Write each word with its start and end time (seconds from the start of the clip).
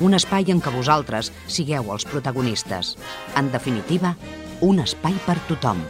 un 0.00 0.14
espai 0.14 0.46
en 0.52 0.60
què 0.62 0.70
vosaltres 0.74 1.32
sigueu 1.50 1.90
els 1.94 2.06
protagonistes. 2.06 2.94
En 3.38 3.50
definitiva, 3.54 4.14
un 4.62 4.82
espai 4.82 5.16
per 5.26 5.38
tothom. 5.48 5.80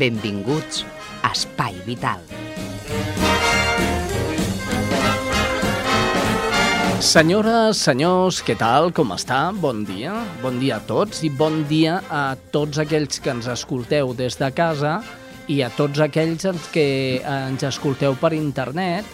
Benvinguts 0.00 0.84
a 1.22 1.32
Espai 1.32 1.76
Vital. 1.86 2.24
Senyores, 7.04 7.82
senyors, 7.84 8.38
què 8.44 8.54
tal? 8.56 8.88
Com 8.96 9.12
està? 9.12 9.50
Bon 9.52 9.82
dia. 9.84 10.14
Bon 10.40 10.56
dia 10.60 10.78
a 10.78 10.84
tots 10.88 11.20
i 11.24 11.28
bon 11.28 11.62
dia 11.68 11.98
a 12.08 12.22
tots 12.52 12.80
aquells 12.80 13.20
que 13.20 13.34
ens 13.34 13.48
escolteu 13.52 14.14
des 14.16 14.38
de 14.40 14.48
casa 14.56 14.98
i 15.52 15.60
a 15.60 15.68
tots 15.76 16.00
aquells 16.00 16.48
que 16.72 17.20
ens 17.20 17.66
escolteu 17.68 18.16
per 18.16 18.32
internet 18.36 19.04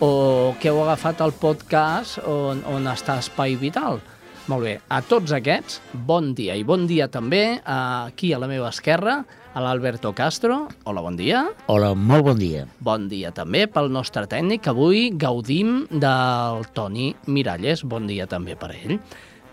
o 0.00 0.54
que 0.60 0.70
heu 0.70 0.78
agafat 0.84 1.20
el 1.24 1.34
podcast 1.38 2.20
on, 2.22 2.62
on 2.70 2.86
està 2.90 3.18
Espai 3.22 3.56
Vital. 3.58 4.00
Molt 4.48 4.64
bé, 4.64 4.74
a 4.88 5.02
tots 5.04 5.34
aquests, 5.36 5.82
bon 6.08 6.30
dia. 6.36 6.54
I 6.56 6.64
bon 6.64 6.86
dia 6.88 7.10
també 7.12 7.58
aquí 7.68 8.32
a 8.32 8.38
la 8.40 8.48
meva 8.48 8.70
esquerra, 8.72 9.18
a 9.52 9.60
l'Alberto 9.64 10.14
Castro. 10.16 10.62
Hola, 10.88 11.02
bon 11.04 11.18
dia. 11.18 11.42
Hola, 11.68 11.92
molt 11.92 12.30
bon 12.30 12.40
dia. 12.40 12.64
Bon 12.80 13.08
dia 13.10 13.34
també 13.36 13.66
pel 13.68 13.90
nostre 13.92 14.24
tècnic. 14.30 14.70
Avui 14.72 15.10
gaudim 15.12 15.82
del 15.90 16.64
Toni 16.72 17.10
Miralles. 17.26 17.84
Bon 17.84 18.08
dia 18.08 18.28
també 18.30 18.56
per 18.56 18.72
ell. 18.78 18.96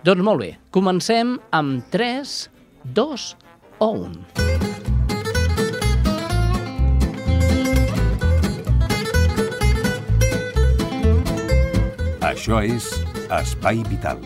Doncs 0.05 0.23
molt 0.23 0.45
bé, 0.45 0.53
comencem 0.71 1.35
amb 1.51 1.91
3, 1.91 2.37
2 2.95 3.29
o 3.81 3.91
1. 4.05 4.74
Això 12.35 12.57
és 12.59 12.83
Espai 13.31 13.79
Vital. 13.87 14.19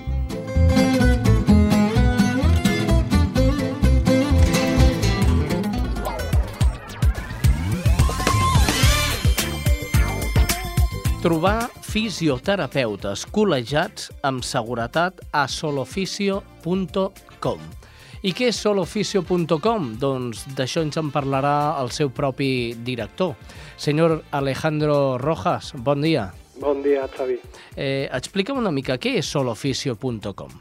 Trobar 11.22 11.70
fisioterapeutes 11.86 13.30
col·legiats 13.30 14.10
amb 14.26 14.42
seguretat 14.42 15.22
a 15.30 15.46
soloficio.com. 15.46 17.62
I 18.26 18.34
què 18.34 18.50
és 18.50 18.58
soloficio.com? 18.58 20.02
Doncs 20.02 20.50
d'això 20.58 20.82
ens 20.82 20.98
en 20.98 21.14
parlarà 21.14 21.78
el 21.78 21.94
seu 21.94 22.10
propi 22.10 22.74
director. 22.74 23.38
Senyor 23.78 24.26
Alejandro 24.34 25.22
Rojas, 25.22 25.78
bon 25.78 26.02
dia. 26.02 26.34
Bon 26.60 26.82
dia, 26.84 27.06
Xavi. 27.08 27.38
Eh, 27.78 28.10
explica'm 28.12 28.58
una 28.60 28.72
mica, 28.76 28.98
què 29.00 29.16
és 29.22 29.30
soloficio.com? 29.32 30.58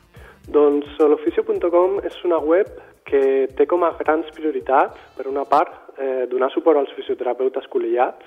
Doncs 0.55 0.93
soloficio.com 0.97 1.99
és 2.07 2.19
una 2.25 2.39
web 2.39 2.71
que 3.09 3.49
té 3.59 3.67
com 3.67 3.83
a 3.83 3.91
grans 3.99 4.29
prioritats, 4.37 5.01
per 5.17 5.27
una 5.27 5.45
part, 5.49 5.75
eh, 5.99 6.27
donar 6.31 6.53
suport 6.55 6.79
als 6.79 6.93
fisioterapeutes 6.95 7.67
col·legiats 7.73 8.23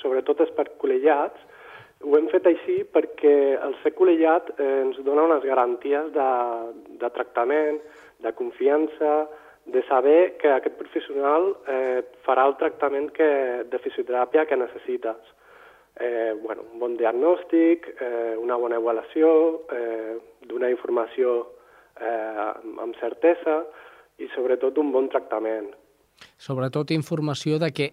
sobretot 0.00 0.40
és 0.46 0.56
per 0.56 0.70
col·legiats, 0.80 1.44
ho 2.04 2.16
hem 2.18 2.26
fet 2.32 2.46
així 2.48 2.82
perquè 2.92 3.36
el 3.56 3.76
ser 3.82 3.94
col·legiat 3.96 4.50
eh, 4.56 4.72
ens 4.84 4.98
dona 5.04 5.24
unes 5.28 5.44
garanties 5.44 6.10
de, 6.14 6.28
de 7.00 7.12
tractament, 7.14 7.80
de 8.22 8.32
confiança, 8.32 9.26
de 9.66 9.82
saber 9.88 10.36
que 10.38 10.48
aquest 10.54 10.76
professional 10.78 11.50
eh, 11.66 12.02
farà 12.24 12.46
el 12.46 12.54
tractament 12.60 13.10
que, 13.14 13.28
de 13.66 13.80
fisioteràpia 13.82 14.46
que 14.46 14.58
necessites. 14.58 15.32
Eh, 15.98 16.34
bueno, 16.42 16.62
un 16.72 16.78
bon 16.78 16.96
diagnòstic, 16.96 17.88
eh, 17.98 18.36
una 18.38 18.56
bona 18.60 18.78
avaluació, 18.78 19.30
eh, 19.72 20.14
donar 20.46 20.70
informació 20.70 21.38
eh, 21.98 22.52
amb 22.84 22.96
certesa 23.00 23.62
i 24.22 24.28
sobretot 24.34 24.78
un 24.78 24.92
bon 24.94 25.10
tractament. 25.10 25.72
Sobretot 26.38 26.92
informació 26.94 27.58
de 27.58 27.72
què 27.74 27.90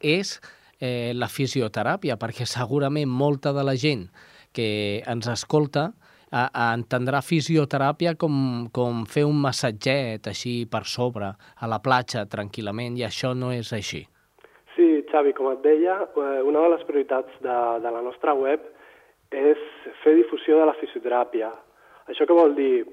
és 0.00 0.38
eh, 0.80 1.12
la 1.14 1.28
fisioteràpia, 1.28 2.16
perquè 2.16 2.46
segurament 2.48 3.10
molta 3.10 3.52
de 3.52 3.66
la 3.66 3.76
gent 3.76 4.08
que 4.52 5.02
ens 5.08 5.28
escolta 5.28 5.90
a, 6.32 6.48
a 6.48 6.70
entendrà 6.74 7.20
fisioteràpia 7.24 8.14
com, 8.18 8.34
com 8.72 9.04
fer 9.08 9.26
un 9.28 9.38
massatget 9.44 10.26
així 10.32 10.62
per 10.72 10.84
sobre, 10.88 11.28
a 11.36 11.68
la 11.70 11.80
platja, 11.84 12.24
tranquil·lament, 12.32 12.96
i 12.98 13.06
això 13.08 13.34
no 13.36 13.52
és 13.52 13.72
així. 13.76 14.02
Sí, 14.74 14.88
Xavi, 15.12 15.34
com 15.36 15.50
et 15.52 15.60
deia, 15.64 15.98
eh, 16.08 16.40
una 16.48 16.64
de 16.64 16.72
les 16.72 16.86
prioritats 16.88 17.36
de, 17.44 17.58
de 17.84 17.92
la 17.92 18.00
nostra 18.04 18.32
web 18.34 18.64
és 19.32 19.60
fer 20.02 20.16
difusió 20.16 20.58
de 20.60 20.68
la 20.68 20.76
fisioteràpia. 20.80 21.52
Això 22.08 22.26
què 22.28 22.36
vol 22.36 22.56
dir? 22.56 22.84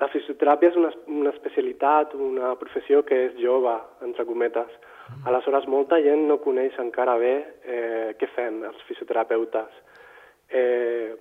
La 0.00 0.08
fisioteràpia 0.08 0.70
és 0.70 0.78
una, 0.80 0.90
una 1.12 1.32
especialitat, 1.34 2.14
una 2.14 2.54
professió 2.60 3.02
que 3.04 3.18
és 3.26 3.34
jove, 3.42 3.74
entre 4.06 4.24
cometes. 4.24 4.70
Aleshores, 5.28 5.66
molta 5.68 5.98
gent 6.00 6.22
no 6.28 6.38
coneix 6.40 6.78
encara 6.80 7.18
bé 7.20 7.34
eh, 7.66 8.14
què 8.16 8.30
fem 8.36 8.62
els 8.70 8.80
fisioterapeutes. 8.88 9.82
Eh, 10.50 11.12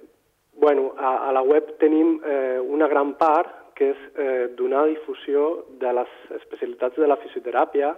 bueno, 0.59 0.93
a, 0.97 1.29
a 1.29 1.31
la 1.33 1.41
web 1.41 1.77
tenim 1.79 2.19
eh, 2.25 2.59
una 2.59 2.87
gran 2.87 3.15
part 3.17 3.73
que 3.79 3.93
és 3.93 3.99
eh, 4.19 4.47
donar 4.59 4.89
difusió 4.89 5.65
de 5.79 5.91
les 5.95 6.15
especialitats 6.35 6.99
de 6.99 7.07
la 7.07 7.15
fisioteràpia, 7.21 7.93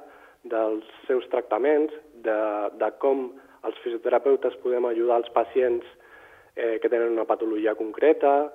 dels 0.46 0.86
seus 1.08 1.26
tractaments, 1.34 1.94
de, 2.22 2.38
de 2.78 2.90
com 3.02 3.32
els 3.66 3.78
fisioterapeutes 3.82 4.58
podem 4.62 4.86
ajudar 4.90 5.20
els 5.22 5.32
pacients 5.34 5.86
eh, 6.56 6.78
que 6.82 6.90
tenen 6.90 7.14
una 7.14 7.26
patologia 7.30 7.74
concreta 7.78 8.52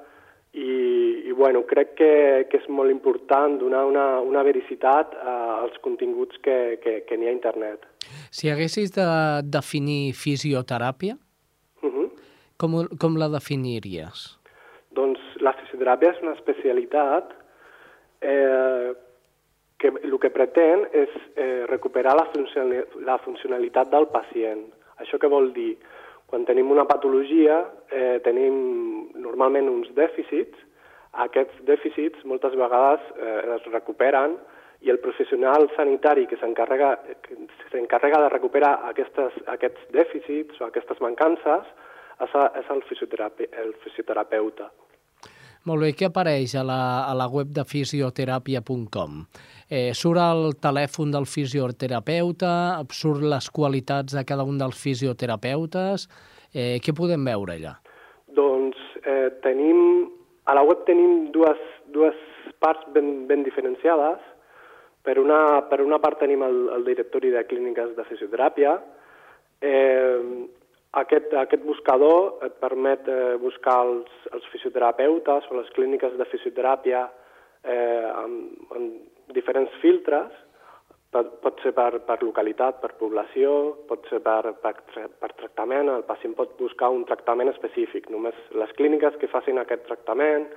i, 0.54 1.26
i 1.26 1.34
bueno, 1.34 1.64
crec 1.66 1.94
que, 1.98 2.12
que 2.50 2.62
és 2.62 2.70
molt 2.70 2.94
important 2.94 3.58
donar 3.60 3.84
una, 3.90 4.06
una 4.22 4.42
vericitat 4.46 5.14
als 5.26 5.76
continguts 5.84 6.38
que, 6.42 6.78
que, 6.82 7.00
que 7.06 7.18
n'hi 7.18 7.28
ha 7.28 7.34
a 7.34 7.36
internet. 7.36 7.86
Si 8.30 8.50
haguessis 8.50 8.94
de 8.94 9.06
definir 9.50 10.14
fisioteràpia. 10.14 11.18
Com, 12.60 12.76
com 13.00 13.18
la 13.20 13.28
definiries? 13.32 14.28
Doncs 14.96 15.20
la 15.44 15.52
fisioteràpia 15.58 16.14
és 16.14 16.22
una 16.24 16.36
especialitat 16.36 17.34
eh, 18.24 18.94
que 19.78 19.92
el 19.92 20.16
que 20.22 20.32
pretén 20.32 20.86
és 20.96 21.12
eh, 21.36 21.64
recuperar 21.68 22.16
la, 22.16 22.26
funcionali 22.32 22.82
la 23.04 23.18
funcionalitat 23.24 23.92
del 23.92 24.08
pacient. 24.12 24.64
Això 25.02 25.20
què 25.20 25.28
vol 25.28 25.52
dir? 25.56 25.74
Quan 26.26 26.46
tenim 26.48 26.72
una 26.72 26.86
patologia, 26.88 27.60
eh, 27.92 28.18
tenim 28.24 28.54
normalment 29.20 29.68
uns 29.70 29.92
dèficits, 29.94 30.56
aquests 31.26 31.60
dèficits 31.68 32.24
moltes 32.28 32.56
vegades 32.58 33.00
eh, 33.16 33.40
es 33.56 33.68
recuperen 33.72 34.36
i 34.84 34.90
el 34.92 34.98
professional 35.00 35.68
sanitari 35.76 36.26
que 36.28 36.36
s'encarrega 36.40 38.20
de 38.24 38.32
recuperar 38.32 38.74
aquestes, 38.90 39.32
aquests 39.48 39.86
dèficits 39.94 40.60
o 40.60 40.66
aquestes 40.66 41.00
mancances 41.00 41.64
és, 42.24 42.34
és 42.62 42.74
el, 42.74 42.82
fisioterape, 42.88 43.48
el 43.62 43.72
fisioterapeuta. 43.84 44.70
Molt 45.66 45.82
bé, 45.82 45.88
què 45.98 46.06
apareix 46.06 46.54
a 46.54 46.62
la, 46.62 46.78
a 47.10 47.14
la 47.18 47.26
web 47.26 47.50
de 47.50 47.64
fisioteràpia.com? 47.66 49.16
Eh, 49.66 49.90
surt 49.98 50.22
el 50.22 50.54
telèfon 50.62 51.10
del 51.10 51.26
fisioterapeuta, 51.26 52.52
surt 52.94 53.24
les 53.26 53.48
qualitats 53.50 54.14
de 54.14 54.22
cada 54.28 54.46
un 54.46 54.60
dels 54.60 54.78
fisioterapeutes, 54.78 56.06
eh, 56.54 56.78
què 56.78 56.94
podem 56.94 57.26
veure 57.26 57.56
allà? 57.56 57.74
Doncs 58.38 58.78
eh, 59.02 59.32
tenim, 59.42 60.06
a 60.46 60.54
la 60.54 60.62
web 60.62 60.86
tenim 60.86 61.32
dues, 61.34 61.58
dues 61.90 62.22
parts 62.62 62.86
ben, 62.94 63.26
ben 63.26 63.42
diferenciades. 63.42 64.22
Per 65.06 65.18
una, 65.22 65.40
per 65.70 65.80
una 65.82 65.98
part 66.02 66.18
tenim 66.22 66.46
el, 66.46 66.56
el 66.78 66.86
directori 66.86 67.34
de 67.34 67.42
clíniques 67.46 67.90
de 67.98 68.06
fisioteràpia. 68.06 68.78
Eh, 69.62 70.46
aquest, 71.00 71.34
aquest 71.36 71.64
buscador 71.66 72.40
et 72.46 72.56
permet 72.62 73.08
eh, 73.10 73.36
buscar 73.42 73.76
els, 73.84 74.10
els 74.32 74.48
fisioterapeutes 74.52 75.48
o 75.50 75.60
les 75.60 75.70
clíniques 75.76 76.16
de 76.16 76.26
fisioteràpia 76.30 77.04
eh, 77.64 78.08
amb, 78.24 78.72
amb 78.76 79.32
diferents 79.36 79.72
filtres. 79.82 80.32
Pot, 81.14 81.36
pot 81.40 81.60
ser 81.62 81.70
per, 81.76 82.00
per 82.04 82.16
localitat, 82.24 82.80
per 82.82 82.96
població, 83.00 83.50
pot 83.88 84.08
ser 84.10 84.18
per, 84.24 84.56
per, 84.62 84.74
per 85.20 85.30
tractament. 85.38 85.88
El 85.92 86.06
pacient 86.08 86.34
pot 86.36 86.56
buscar 86.60 86.90
un 86.92 87.04
tractament 87.08 87.52
específic. 87.52 88.08
Només 88.12 88.36
les 88.58 88.72
clíniques 88.80 89.16
que 89.20 89.30
facin 89.32 89.60
aquest 89.62 89.86
tractament 89.86 90.48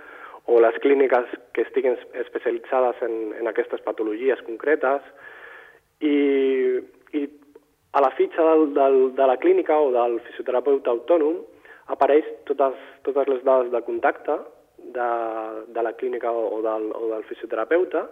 o 0.50 0.57
les 0.63 0.80
clíniques 0.81 1.30
que 1.53 1.68
estiguin 1.68 2.00
especialitzades 2.24 3.03
en, 3.06 3.19
en 3.38 3.51
aquestes 3.51 3.83
patologies 3.85 4.42
concretes 4.47 5.06
i, 6.01 6.80
i 7.13 7.27
a 7.91 8.01
la 8.01 8.12
fitxa 8.18 8.44
del, 8.44 8.74
del, 8.74 8.97
de 9.15 9.27
la 9.27 9.38
clínica 9.38 9.77
o 9.80 9.91
del 9.91 10.19
fisioterapeuta 10.27 10.94
autònom 10.94 11.39
apareix 11.89 12.27
totes, 12.45 12.77
totes 13.06 13.30
les 13.31 13.44
dades 13.44 13.71
de 13.74 13.81
contacte 13.86 14.36
de, 14.94 15.09
de 15.74 15.86
la 15.86 15.94
clínica 15.94 16.31
o, 16.31 16.44
o, 16.57 16.62
del, 16.65 16.91
o 16.94 17.13
del 17.15 17.25
fisioterapeuta 17.30 18.06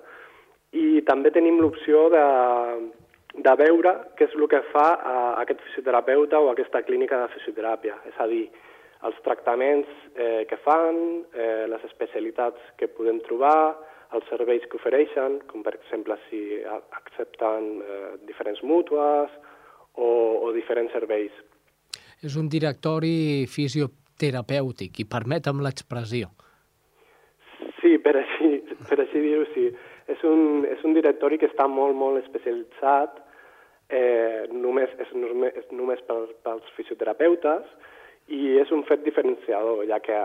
i 0.77 1.01
també 1.07 1.31
tenim 1.31 1.62
l'opció 1.62 2.07
de, 2.13 2.24
de 3.38 3.53
veure 3.62 3.94
què 4.18 4.27
és 4.27 4.35
el 4.35 4.47
que 4.50 4.63
fa 4.71 4.88
a 4.97 5.18
aquest 5.44 5.62
fisioterapeuta 5.69 6.41
o 6.41 6.50
aquesta 6.51 6.81
clínica 6.88 7.19
de 7.21 7.30
fisioteràpia. 7.35 7.95
És 8.09 8.18
a 8.19 8.27
dir, 8.27 8.47
els 9.07 9.19
tractaments 9.23 9.89
eh, 10.15 10.44
que 10.50 10.57
fan, 10.65 10.97
eh, 11.33 11.65
les 11.69 11.83
especialitats 11.85 12.73
que 12.81 12.89
podem 12.89 13.21
trobar, 13.30 13.77
els 14.15 14.25
serveis 14.31 14.63
que 14.71 14.80
ofereixen, 14.80 15.41
com 15.51 15.63
per 15.63 15.75
exemple 15.75 16.15
si 16.30 16.41
accepten 16.65 17.69
eh, 17.83 18.12
diferents 18.27 18.63
mútues 18.63 19.31
o, 19.97 20.09
o 20.47 20.53
diferents 20.55 20.94
serveis. 20.95 21.33
És 22.23 22.38
un 22.39 22.47
directori 22.49 23.45
fisioterapèutic, 23.49 25.01
i 25.03 25.09
permetem 25.09 25.61
l'expressió. 25.65 26.31
Sí, 27.81 27.97
per 28.01 28.15
així, 28.21 28.57
per 28.89 29.01
així 29.03 29.21
dir-ho, 29.21 29.45
sí. 29.53 29.69
És 30.07 30.23
un, 30.25 30.63
és 30.69 30.83
un 30.88 30.95
directori 30.95 31.38
que 31.41 31.49
està 31.51 31.67
molt, 31.69 31.97
molt 31.97 32.21
especialitzat, 32.23 33.19
eh, 33.89 34.47
només, 34.53 34.94
és, 35.03 35.11
només, 35.15 35.57
és 35.61 35.67
només 35.75 36.01
per, 36.07 36.21
pels 36.45 36.73
fisioterapeutes, 36.77 37.67
i 38.33 38.57
és 38.59 38.71
un 38.75 38.83
fet 38.88 39.03
diferenciador, 39.05 39.85
ja 39.88 39.99
que 40.03 40.17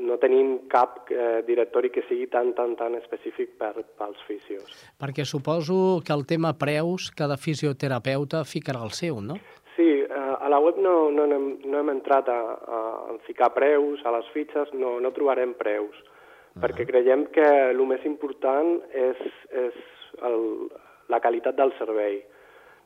no 0.00 0.16
tenim 0.18 0.66
cap 0.72 1.10
eh, 1.12 1.42
directori 1.46 1.90
que 1.92 2.02
sigui 2.08 2.26
tan, 2.32 2.52
tan, 2.56 2.74
tan 2.76 2.96
específic 2.98 3.54
per, 3.60 3.72
pels 3.98 4.20
fisios. 4.26 4.68
Perquè 5.00 5.26
suposo 5.28 6.00
que 6.04 6.14
el 6.16 6.26
tema 6.26 6.54
preus, 6.58 7.10
cada 7.16 7.36
fisioterapeuta 7.36 8.44
ficarà 8.48 8.82
el 8.86 8.94
seu, 8.96 9.20
no? 9.24 9.38
Sí, 9.76 9.88
eh, 10.02 10.34
a 10.40 10.48
la 10.52 10.60
web 10.60 10.80
no, 10.82 11.10
no, 11.14 11.26
hem, 11.30 11.48
no 11.64 11.80
hem 11.80 11.92
entrat 11.94 12.28
a, 12.28 12.40
a, 12.78 12.80
ficar 13.26 13.52
preus, 13.56 14.02
a 14.04 14.14
les 14.16 14.28
fitxes 14.34 14.72
no, 14.74 14.98
no 15.00 15.12
trobarem 15.16 15.54
preus, 15.54 15.96
uh 15.96 16.02
-huh. 16.02 16.62
perquè 16.64 16.86
creiem 16.86 17.26
que 17.34 17.48
el 17.70 17.84
més 17.86 18.04
important 18.04 18.80
és, 18.92 19.16
és 19.50 19.74
el, 20.22 20.70
la 21.08 21.20
qualitat 21.20 21.56
del 21.56 21.72
servei, 21.78 22.24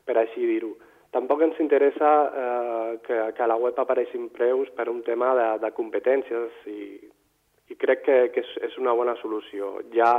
per 0.05 0.17
així 0.17 0.45
dir-ho. 0.45 0.75
Tampoc 1.15 1.45
ens 1.45 1.59
interessa 1.63 2.11
eh, 2.27 2.99
que, 3.05 3.17
que 3.37 3.43
a 3.43 3.47
la 3.47 3.55
web 3.55 3.77
apareixin 3.79 4.27
preus 4.35 4.67
per 4.75 4.89
un 4.91 4.99
tema 5.05 5.29
de, 5.37 5.45
de 5.63 5.69
competències 5.77 6.65
i, 6.67 6.97
i 7.71 7.77
crec 7.79 8.03
que, 8.03 8.17
que 8.35 8.43
és, 8.43 8.49
és 8.67 8.75
una 8.81 8.91
bona 8.99 9.13
solució. 9.21 9.77
Ja 9.95 10.11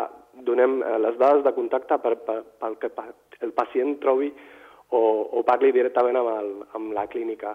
donem 0.49 0.79
eh, 0.81 0.95
les 1.05 1.19
dades 1.21 1.45
de 1.45 1.53
contacte 1.59 1.99
per, 2.01 2.15
per, 2.25 2.39
pel 2.63 2.79
que 2.81 2.93
el 3.45 3.53
pacient 3.59 3.99
trobi 4.01 4.31
o, 4.95 5.01
o 5.39 5.43
parli 5.47 5.73
directament 5.75 6.19
amb, 6.21 6.31
el, 6.31 6.51
amb 6.79 6.93
la 6.95 7.07
clínica. 7.11 7.55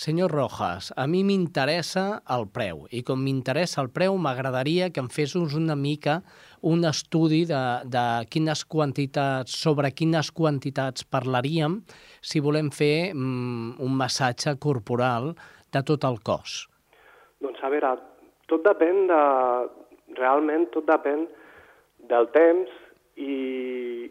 Senyor 0.00 0.32
Rojas, 0.32 0.90
a 0.96 1.06
mi 1.06 1.22
m'interessa 1.26 2.22
el 2.34 2.46
preu 2.52 2.86
i 2.90 3.02
com 3.06 3.20
m'interessa 3.22 3.82
el 3.84 3.90
preu 3.94 4.16
m'agradaria 4.18 4.90
que 4.90 5.02
em 5.04 5.10
fes 5.12 5.36
una 5.36 5.76
mica 5.76 6.22
un 6.64 6.84
estudi 6.88 7.44
de, 7.44 7.62
de 7.84 8.04
quines 8.32 8.64
quantitats, 8.64 9.52
sobre 9.52 9.92
quines 9.92 10.32
quantitats 10.32 11.04
parlaríem 11.04 11.82
si 12.24 12.40
volem 12.40 12.70
fer 12.72 13.12
mm, 13.12 13.76
un 13.84 13.96
massatge 14.00 14.56
corporal 14.56 15.34
de 15.74 15.82
tot 15.84 16.06
el 16.08 16.20
cos. 16.24 16.64
Doncs 17.44 17.60
a 17.62 17.72
veure, 17.72 17.96
tot 18.48 18.64
depèn 18.66 19.06
de... 19.12 19.22
Realment 20.14 20.68
tot 20.70 20.84
depèn 20.86 21.24
del 22.06 22.28
temps 22.30 22.70
i, 23.18 24.06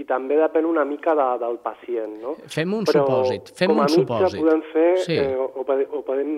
i 0.00 0.06
també 0.08 0.38
depèn 0.40 0.64
una 0.64 0.84
mica 0.88 1.12
de, 1.18 1.26
del 1.42 1.58
pacient, 1.60 2.14
no? 2.22 2.34
Fem 2.50 2.72
un 2.72 2.86
Però, 2.88 3.02
supòsit, 3.04 3.50
fem 3.58 3.74
un 3.74 3.90
supòsit. 3.92 4.40
podem 4.40 4.62
fer, 4.72 4.92
sí. 5.04 5.18
eh, 5.20 5.36
o, 5.36 5.48
o 5.60 6.00
podem 6.06 6.30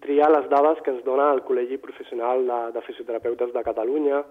triar 0.00 0.30
les 0.32 0.48
dades 0.48 0.80
que 0.84 0.94
ens 0.94 1.04
dona 1.04 1.28
el 1.34 1.42
Col·legi 1.44 1.76
Professional 1.82 2.46
de, 2.48 2.60
de 2.72 2.84
Fisioterapeutes 2.86 3.52
de 3.52 3.64
Catalunya, 3.66 4.22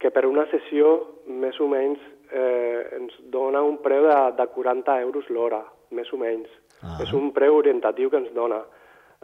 que 0.00 0.12
per 0.12 0.26
una 0.28 0.44
sessió 0.52 0.92
més 1.26 1.56
o 1.60 1.68
menys 1.68 2.02
eh, 2.32 2.98
ens 2.98 3.16
dona 3.32 3.64
un 3.64 3.78
preu 3.80 4.04
de, 4.08 4.18
de 4.36 4.46
40 4.52 4.98
euros 5.06 5.32
l'hora, 5.32 5.62
més 5.96 6.12
o 6.12 6.20
menys. 6.20 6.52
Ah. 6.84 6.98
És 7.04 7.12
un 7.16 7.32
preu 7.36 7.56
orientatiu 7.56 8.12
que 8.12 8.20
ens 8.20 8.32
dona. 8.36 8.60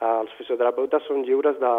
Eh, 0.01 0.15
els 0.23 0.33
fisioterapeutes 0.41 1.05
són 1.05 1.21
lliures 1.29 1.61
de, 1.61 1.75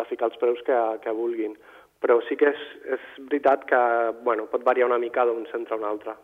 de 0.00 0.08
ficar 0.08 0.32
els 0.32 0.40
preus 0.40 0.64
que, 0.64 0.80
que 1.04 1.14
vulguin, 1.16 1.52
però 2.00 2.16
sí 2.24 2.40
que 2.40 2.48
és, 2.48 2.66
és 2.96 3.06
veritat 3.28 3.68
que 3.68 3.84
bueno, 4.24 4.48
pot 4.48 4.64
variar 4.64 4.88
una 4.88 5.00
mica 5.00 5.28
d'un 5.28 5.44
centre 5.52 5.76
a 5.76 5.80
un 5.80 5.88
altre. 5.92 6.16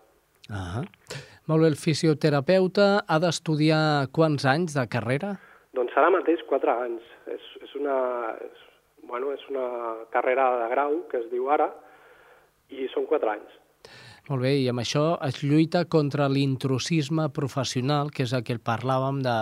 Ah 0.51 0.85
Molt 1.47 1.63
bé, 1.63 1.69
el 1.71 1.77
fisioterapeuta 1.79 2.87
ha 3.07 3.19
d'estudiar 3.23 4.09
quants 4.11 4.45
anys 4.51 4.75
de 4.75 4.83
carrera? 4.91 5.37
Doncs 5.79 5.95
ara 5.95 6.11
mateix 6.11 6.43
quatre 6.49 6.73
anys. 6.73 7.05
És, 7.31 7.45
és, 7.63 7.75
una, 7.79 7.99
és, 8.43 8.65
bueno, 9.07 9.31
és 9.31 9.45
una 9.53 9.67
carrera 10.11 10.49
de 10.65 10.69
grau, 10.73 10.97
que 11.11 11.21
es 11.23 11.29
diu 11.31 11.47
ara, 11.55 11.69
i 12.75 12.89
són 12.91 13.07
quatre 13.07 13.37
anys. 13.37 13.55
Molt 14.27 14.43
bé, 14.43 14.57
i 14.59 14.67
amb 14.73 14.83
això 14.83 15.05
es 15.23 15.39
lluita 15.45 15.85
contra 15.87 16.27
l'intrusisme 16.27 17.29
professional, 17.31 18.11
que 18.11 18.27
és 18.27 18.35
el 18.35 18.43
que 18.43 18.59
parlàvem 18.59 19.21
de, 19.23 19.37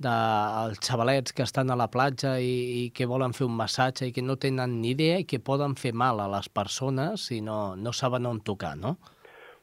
dels 0.00 0.76
de 0.76 0.84
xavalets 0.84 1.32
que 1.32 1.44
estan 1.44 1.72
a 1.72 1.78
la 1.80 1.88
platja 1.92 2.34
i, 2.40 2.52
i 2.82 2.82
que 2.96 3.08
volen 3.08 3.32
fer 3.36 3.46
un 3.48 3.56
massatge 3.56 4.10
i 4.10 4.12
que 4.12 4.24
no 4.24 4.36
tenen 4.36 4.76
ni 4.82 4.92
idea 4.92 5.22
i 5.22 5.24
que 5.28 5.40
poden 5.40 5.72
fer 5.76 5.94
mal 5.96 6.20
a 6.20 6.28
les 6.36 6.48
persones 6.52 7.28
si 7.28 7.40
no, 7.40 7.76
no 7.76 7.92
saben 7.96 8.28
on 8.28 8.40
tocar, 8.44 8.76
no? 8.76 8.98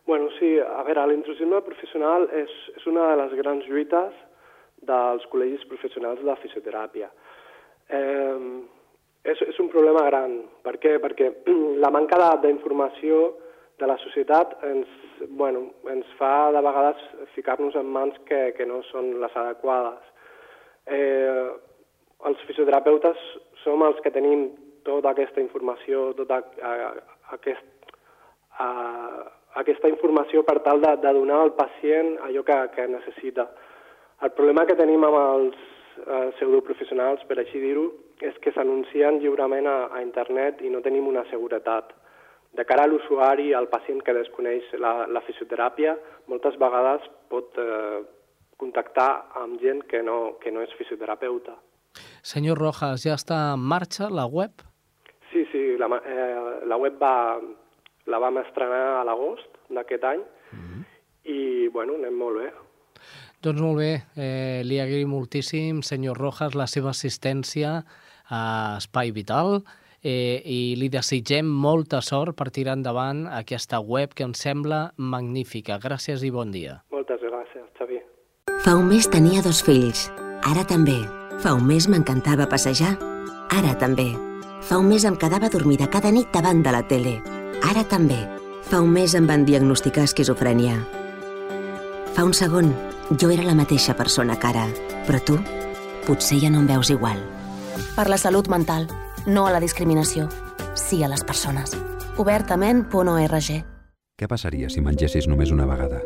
Bueno, 0.07 0.29
sí, 0.39 0.55
a 0.59 0.83
veure, 0.87 1.03
l'intrusisme 1.11 1.59
professional 1.65 2.29
és, 2.31 2.51
és 2.79 2.85
una 2.87 3.09
de 3.09 3.15
les 3.19 3.33
grans 3.41 3.65
lluites 3.67 4.13
dels 4.87 5.25
col·legis 5.33 5.65
professionals 5.67 6.21
de 6.23 6.35
fisioteràpia. 6.43 7.09
Eh, 7.91 8.37
és, 9.27 9.41
és 9.51 9.59
un 9.59 9.67
problema 9.73 10.05
gran. 10.07 10.37
Per 10.63 10.77
què? 10.79 10.95
Perquè 11.03 11.27
la 11.83 11.91
manca 11.91 12.31
d'informació 12.45 13.33
de 13.77 13.89
la 13.91 13.97
societat 14.01 14.55
ens, 14.65 14.87
bueno, 15.27 15.65
ens 15.91 16.07
fa 16.17 16.53
de 16.55 16.63
vegades 16.63 17.03
ficar-nos 17.35 17.75
en 17.75 17.91
mans 17.91 18.15
que, 18.29 18.53
que 18.55 18.65
no 18.69 18.79
són 18.87 19.17
les 19.19 19.35
adequades. 19.43 20.07
Eh, 20.87 21.49
els 22.31 22.47
fisioterapeutes 22.47 23.19
som 23.65 23.83
els 23.83 23.99
que 24.05 24.15
tenim 24.15 24.47
tota 24.87 25.11
aquesta 25.11 25.43
informació, 25.43 26.13
tota 26.15 26.39
uh, 26.63 27.01
aquest, 27.35 27.67
aquesta 29.61 29.89
informació 29.89 30.43
per 30.45 30.59
tal 30.65 30.81
de, 30.83 30.93
de 31.01 31.13
donar 31.17 31.41
al 31.43 31.53
pacient 31.57 32.15
allò 32.27 32.43
que, 32.45 32.57
que 32.75 32.87
necessita. 32.91 33.47
El 34.25 34.33
problema 34.37 34.65
que 34.65 34.77
tenim 34.77 35.03
amb 35.05 35.17
els 35.19 35.57
uh, 36.05 36.29
pseudoprofessionals, 36.37 37.23
per 37.29 37.39
així 37.41 37.61
dir-ho, 37.61 37.87
és 38.25 38.37
que 38.41 38.53
s'anuncien 38.53 39.19
lliurement 39.21 39.69
a, 39.69 39.77
a 39.93 40.01
internet 40.01 40.61
i 40.65 40.73
no 40.73 40.81
tenim 40.85 41.09
una 41.09 41.25
seguretat. 41.31 41.93
De 42.57 42.65
cara 42.65 42.87
a 42.87 42.89
l'usuari, 42.89 43.51
al 43.53 43.69
pacient 43.69 44.01
que 44.01 44.15
desconeix 44.17 44.71
la, 44.81 45.05
la 45.05 45.21
fisioteràpia, 45.27 45.93
moltes 46.31 46.57
vegades 46.57 47.05
pot 47.29 47.57
eh, 47.61 47.99
contactar 48.57 49.09
amb 49.43 49.61
gent 49.61 49.83
que 49.89 50.01
no, 50.01 50.37
que 50.41 50.53
no 50.53 50.63
és 50.65 50.73
fisioterapeuta. 50.79 51.53
Senyor 52.25 52.57
Rojas, 52.57 53.03
ja 53.05 53.13
està 53.17 53.37
en 53.53 53.61
marxa 53.61 54.09
la 54.09 54.25
web? 54.25 54.65
Sí, 55.31 55.45
sí, 55.51 55.61
la, 55.77 55.89
eh, 56.01 56.65
la 56.65 56.79
web 56.81 56.97
va, 57.01 57.13
la 58.07 58.19
vam 58.23 58.39
estrenar 58.41 59.01
a 59.01 59.03
l'agost 59.07 59.59
d'aquest 59.69 60.03
any 60.03 60.21
mm 60.51 60.59
-hmm. 60.59 60.85
i, 61.23 61.67
bueno, 61.69 61.95
anem 61.95 62.15
molt 62.15 62.37
bé. 62.37 62.51
Doncs 63.41 63.61
molt 63.61 63.77
bé, 63.77 64.03
eh, 64.15 64.61
li 64.65 64.79
agraïm 64.79 65.09
moltíssim, 65.09 65.81
senyor 65.81 66.17
Rojas, 66.17 66.55
la 66.55 66.67
seva 66.67 66.89
assistència 66.89 67.83
a 68.29 68.77
Espai 68.77 69.11
Vital 69.11 69.63
eh, 70.01 70.41
i 70.45 70.75
li 70.75 70.89
desitgem 70.89 71.45
molta 71.45 72.01
sort 72.01 72.35
per 72.35 72.49
tirar 72.49 72.77
endavant 72.77 73.27
aquesta 73.27 73.79
web 73.79 74.13
que 74.13 74.23
ens 74.23 74.41
sembla 74.41 74.91
magnífica. 74.97 75.77
Gràcies 75.77 76.23
i 76.23 76.31
bon 76.31 76.51
dia. 76.51 76.81
Moltes 76.91 77.21
gràcies, 77.21 77.65
Xavi. 77.77 78.01
Fa 78.65 78.75
un 78.75 78.87
mes 78.89 79.07
tenia 79.09 79.43
dos 79.45 79.63
fills, 79.63 80.07
ara 80.43 80.65
també. 80.65 80.97
Fa 81.43 81.53
un 81.53 81.67
mes 81.67 81.87
m'encantava 81.87 82.49
passejar, 82.49 82.95
ara 83.53 83.75
també. 83.77 84.09
Fa 84.67 84.79
un 84.81 84.89
mes 84.89 85.05
em 85.05 85.15
quedava 85.15 85.49
dormida 85.53 85.87
cada 85.87 86.11
nit 86.11 86.31
davant 86.33 86.63
de 86.65 86.71
la 86.73 86.81
tele, 86.87 87.19
ara 87.63 87.83
també. 87.87 88.17
Fa 88.67 88.81
un 88.83 88.91
mes 88.91 89.13
em 89.15 89.27
van 89.27 89.45
diagnosticar 89.47 90.03
esquizofrènia. 90.03 90.75
Fa 92.15 92.25
un 92.25 92.33
segon, 92.33 92.73
jo 93.15 93.29
era 93.31 93.45
la 93.45 93.55
mateixa 93.55 93.95
persona 93.95 94.35
que 94.35 94.49
ara, 94.49 94.65
però 95.07 95.21
tu 95.23 95.37
potser 96.07 96.39
ja 96.41 96.49
no 96.49 96.63
em 96.63 96.67
veus 96.67 96.89
igual. 96.89 97.19
Per 97.95 98.07
la 98.09 98.17
salut 98.17 98.47
mental, 98.49 98.87
no 99.27 99.45
a 99.47 99.51
la 99.51 99.61
discriminació, 99.63 100.27
sí 100.75 101.03
a 101.03 101.09
les 101.11 101.23
persones. 101.23 101.75
Obertament.org 102.17 103.49
Què 104.17 104.27
passaria 104.27 104.69
si 104.73 104.81
mengessis 104.81 105.27
només 105.27 105.51
una 105.53 105.67
vegada? 105.69 106.01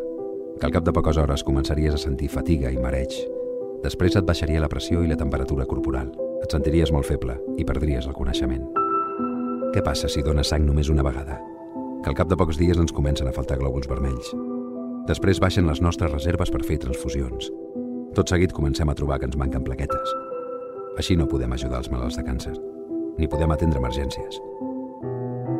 Que 0.60 0.68
al 0.68 0.76
cap 0.76 0.84
de 0.84 0.94
poques 0.94 1.18
hores 1.18 1.46
començaries 1.48 1.96
a 1.96 2.02
sentir 2.02 2.30
fatiga 2.30 2.72
i 2.72 2.82
mareig. 2.82 3.16
Després 3.86 4.18
et 4.20 4.28
baixaria 4.28 4.62
la 4.62 4.70
pressió 4.70 5.02
i 5.02 5.10
la 5.10 5.18
temperatura 5.18 5.66
corporal. 5.66 6.12
Et 6.44 6.52
sentiries 6.52 6.92
molt 6.92 7.08
feble 7.08 7.40
i 7.58 7.66
perdries 7.66 8.06
el 8.10 8.18
coneixement. 8.18 8.81
Què 9.72 9.80
passa 9.80 10.10
si 10.12 10.20
dones 10.20 10.50
sang 10.52 10.66
només 10.68 10.90
una 10.92 11.04
vegada? 11.06 11.38
Que 12.04 12.10
al 12.12 12.16
cap 12.18 12.28
de 12.28 12.36
pocs 12.36 12.58
dies 12.60 12.80
ens 12.82 12.92
comencen 12.92 13.30
a 13.30 13.32
faltar 13.32 13.56
glòbuls 13.62 13.88
vermells. 13.88 14.34
Després 15.08 15.40
baixen 15.40 15.64
les 15.70 15.80
nostres 15.80 16.12
reserves 16.12 16.52
per 16.52 16.60
fer 16.68 16.76
transfusions. 16.84 17.48
Tot 18.12 18.28
seguit 18.28 18.52
comencem 18.52 18.92
a 18.92 18.96
trobar 19.00 19.22
que 19.22 19.30
ens 19.30 19.38
manquen 19.40 19.64
plaquetes. 19.64 20.12
Així 21.00 21.16
no 21.16 21.30
podem 21.32 21.56
ajudar 21.56 21.80
els 21.80 21.88
malalts 21.94 22.20
de 22.20 22.26
càncer, 22.28 22.52
ni 23.16 23.32
podem 23.32 23.56
atendre 23.56 23.80
emergències. 23.80 24.42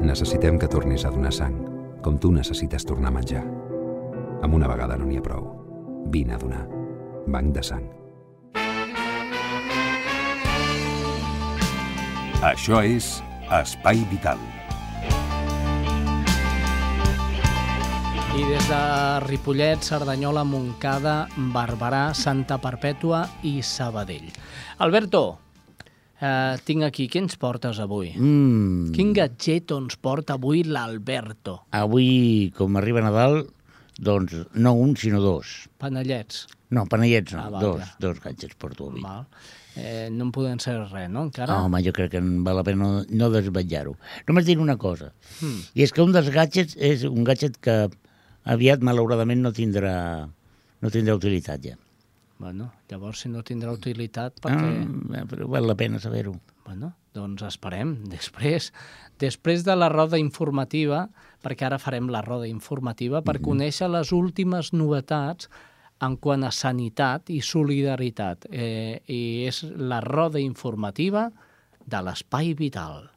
Necessitem 0.04 0.60
que 0.60 0.68
tornis 0.68 1.08
a 1.08 1.16
donar 1.16 1.32
sang, 1.32 1.56
com 2.04 2.20
tu 2.20 2.36
necessites 2.36 2.84
tornar 2.84 3.14
a 3.14 3.18
menjar. 3.22 3.48
Amb 4.44 4.60
una 4.60 4.68
vegada 4.68 5.00
no 5.00 5.08
n'hi 5.08 5.24
ha 5.24 5.24
prou. 5.24 5.48
Vine 6.12 6.36
a 6.36 6.44
donar. 6.44 6.68
Banc 7.32 7.56
de 7.56 7.64
sang. 7.64 7.88
Això 12.42 12.82
és 12.84 13.22
Espai 13.52 14.00
Vital. 14.10 14.40
I 18.32 18.44
des 18.48 18.68
de 18.70 18.80
Ripollet, 19.28 19.84
Cerdanyola, 19.84 20.46
Montcada, 20.48 21.28
Barberà, 21.52 22.14
Santa 22.16 22.58
Perpètua 22.64 23.26
i 23.44 23.58
Sabadell. 23.62 24.30
Alberto, 24.80 25.24
eh, 26.22 26.56
tinc 26.64 26.88
aquí, 26.88 27.10
què 27.12 27.20
ens 27.26 27.36
portes 27.38 27.82
avui? 27.84 28.14
Mm, 28.16 28.94
Quin 28.96 29.12
gadget 29.14 29.72
ens 29.76 29.98
porta 30.00 30.38
avui 30.40 30.64
l'Alberto? 30.64 31.66
avui, 31.72 32.54
com 32.56 32.78
arriba 32.78 33.02
Nadal, 33.04 33.44
doncs 34.00 34.48
no 34.54 34.74
un, 34.80 34.96
sinó 34.96 35.20
dos. 35.20 35.68
Panellets. 35.78 36.48
No, 36.72 36.86
panellets 36.88 37.34
no, 37.36 37.42
Ah, 37.44 37.50
val, 37.50 37.62
dos, 37.62 37.80
ja. 37.84 37.96
dos 38.00 38.20
gadgets 38.24 38.56
porto 38.56 38.88
avui. 38.88 39.02
Val. 39.04 39.28
Eh, 39.80 40.10
no 40.12 40.26
en 40.28 40.32
podem 40.36 40.60
ser 40.60 40.76
res, 40.92 41.10
no, 41.10 41.24
encara? 41.30 41.56
Ah, 41.56 41.64
home, 41.66 41.80
jo 41.86 41.94
crec 41.96 42.12
que 42.12 42.20
val 42.20 42.58
la 42.60 42.64
pena 42.68 42.82
no, 42.84 43.06
no 43.08 43.30
desvetllar-ho. 43.32 43.94
Només 44.28 44.46
dir 44.46 44.58
una 44.60 44.76
cosa, 44.78 45.14
Hmm. 45.40 45.62
i 45.74 45.84
és 45.84 45.94
que 45.96 46.04
un 46.04 46.12
dels 46.12 46.30
gadgets 46.30 46.76
és 46.78 47.06
un 47.08 47.24
gadget 47.24 47.56
que 47.64 47.90
aviat, 48.44 48.82
malauradament, 48.84 49.40
no 49.42 49.52
tindrà, 49.56 50.28
no 50.82 50.90
tindrà 50.92 51.16
utilitat 51.16 51.64
ja. 51.64 51.78
Bueno, 52.42 52.72
llavors, 52.90 53.20
si 53.22 53.30
no 53.30 53.44
tindrà 53.46 53.72
utilitat, 53.72 54.40
perquè... 54.42 54.72
Ah, 55.16 55.26
però 55.30 55.48
val 55.48 55.68
la 55.70 55.76
pena 55.78 56.00
saber-ho. 56.02 56.34
Bueno, 56.66 56.94
doncs 57.14 57.44
esperem. 57.46 57.96
Després, 58.10 58.72
després 59.22 59.64
de 59.64 59.76
la 59.78 59.90
roda 59.94 60.18
informativa, 60.18 61.04
perquè 61.46 61.68
ara 61.70 61.78
farem 61.80 62.10
la 62.10 62.24
roda 62.26 62.48
informativa, 62.50 63.22
per 63.22 63.40
conèixer 63.46 63.88
les 63.94 64.12
últimes 64.12 64.74
novetats 64.74 65.50
en 66.06 66.18
quant 66.18 66.44
a 66.44 66.52
sanitat 66.52 67.30
i 67.30 67.42
solidaritat. 67.46 68.48
Eh, 68.52 69.02
I 69.08 69.22
és 69.50 69.64
la 69.78 70.02
roda 70.06 70.42
informativa 70.42 71.30
de 71.86 72.02
l'Espai 72.06 72.54
Vital. 72.58 73.10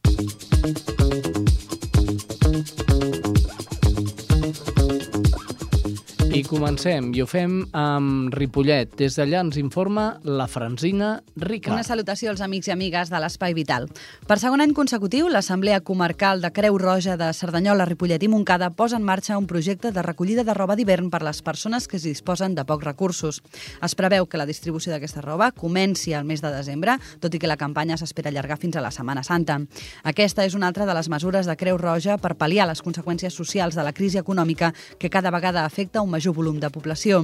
I 6.34 6.42
comencem, 6.42 7.12
i 7.14 7.20
ho 7.22 7.26
fem 7.30 7.60
amb 7.78 8.34
Ripollet. 8.34 8.96
Des 8.98 9.14
d'allà 9.14 9.38
ens 9.44 9.54
informa 9.60 10.16
la 10.26 10.48
Franzina 10.50 11.20
Ricard. 11.38 11.76
Una 11.76 11.84
salutació 11.86 12.32
als 12.32 12.40
amics 12.42 12.66
i 12.66 12.72
amigues 12.74 13.12
de 13.12 13.20
l'Espai 13.22 13.54
Vital. 13.54 13.86
Per 14.26 14.36
segon 14.42 14.64
any 14.64 14.72
consecutiu, 14.74 15.28
l'Assemblea 15.30 15.78
Comarcal 15.86 16.42
de 16.42 16.50
Creu 16.50 16.74
Roja 16.82 17.14
de 17.20 17.28
Cerdanyola, 17.38 17.86
Ripollet 17.86 18.26
i 18.26 18.30
Montcada 18.32 18.72
posa 18.74 18.98
en 18.98 19.06
marxa 19.06 19.38
un 19.38 19.46
projecte 19.46 19.92
de 19.94 20.02
recollida 20.02 20.42
de 20.42 20.56
roba 20.58 20.74
d'hivern 20.74 21.06
per 21.12 21.22
les 21.22 21.38
persones 21.40 21.86
que 21.86 22.00
es 22.00 22.08
disposen 22.08 22.56
de 22.58 22.66
pocs 22.66 22.88
recursos. 22.88 23.38
Es 23.78 23.94
preveu 23.94 24.26
que 24.26 24.40
la 24.40 24.48
distribució 24.50 24.90
d'aquesta 24.90 25.22
roba 25.22 25.52
comenci 25.52 26.14
al 26.18 26.26
mes 26.26 26.42
de 26.42 26.50
desembre, 26.50 26.98
tot 27.22 27.30
i 27.30 27.38
que 27.38 27.50
la 27.50 27.60
campanya 27.60 28.00
s'espera 28.00 28.34
allargar 28.34 28.58
fins 28.58 28.74
a 28.74 28.82
la 28.82 28.90
Setmana 28.90 29.22
Santa. 29.22 29.60
Aquesta 30.02 30.42
és 30.42 30.58
una 30.58 30.66
altra 30.66 30.82
de 30.82 30.98
les 30.98 31.08
mesures 31.08 31.46
de 31.46 31.54
Creu 31.56 31.78
Roja 31.78 32.18
per 32.18 32.34
pal·liar 32.34 32.66
les 32.66 32.82
conseqüències 32.82 33.38
socials 33.38 33.78
de 33.78 33.86
la 33.86 33.94
crisi 33.94 34.18
econòmica 34.18 34.74
que 34.98 35.10
cada 35.10 35.30
vegada 35.30 35.64
afecta 35.64 36.02
un 36.02 36.10
major 36.10 36.23
volum 36.32 36.60
de 36.60 36.70
població. 36.70 37.20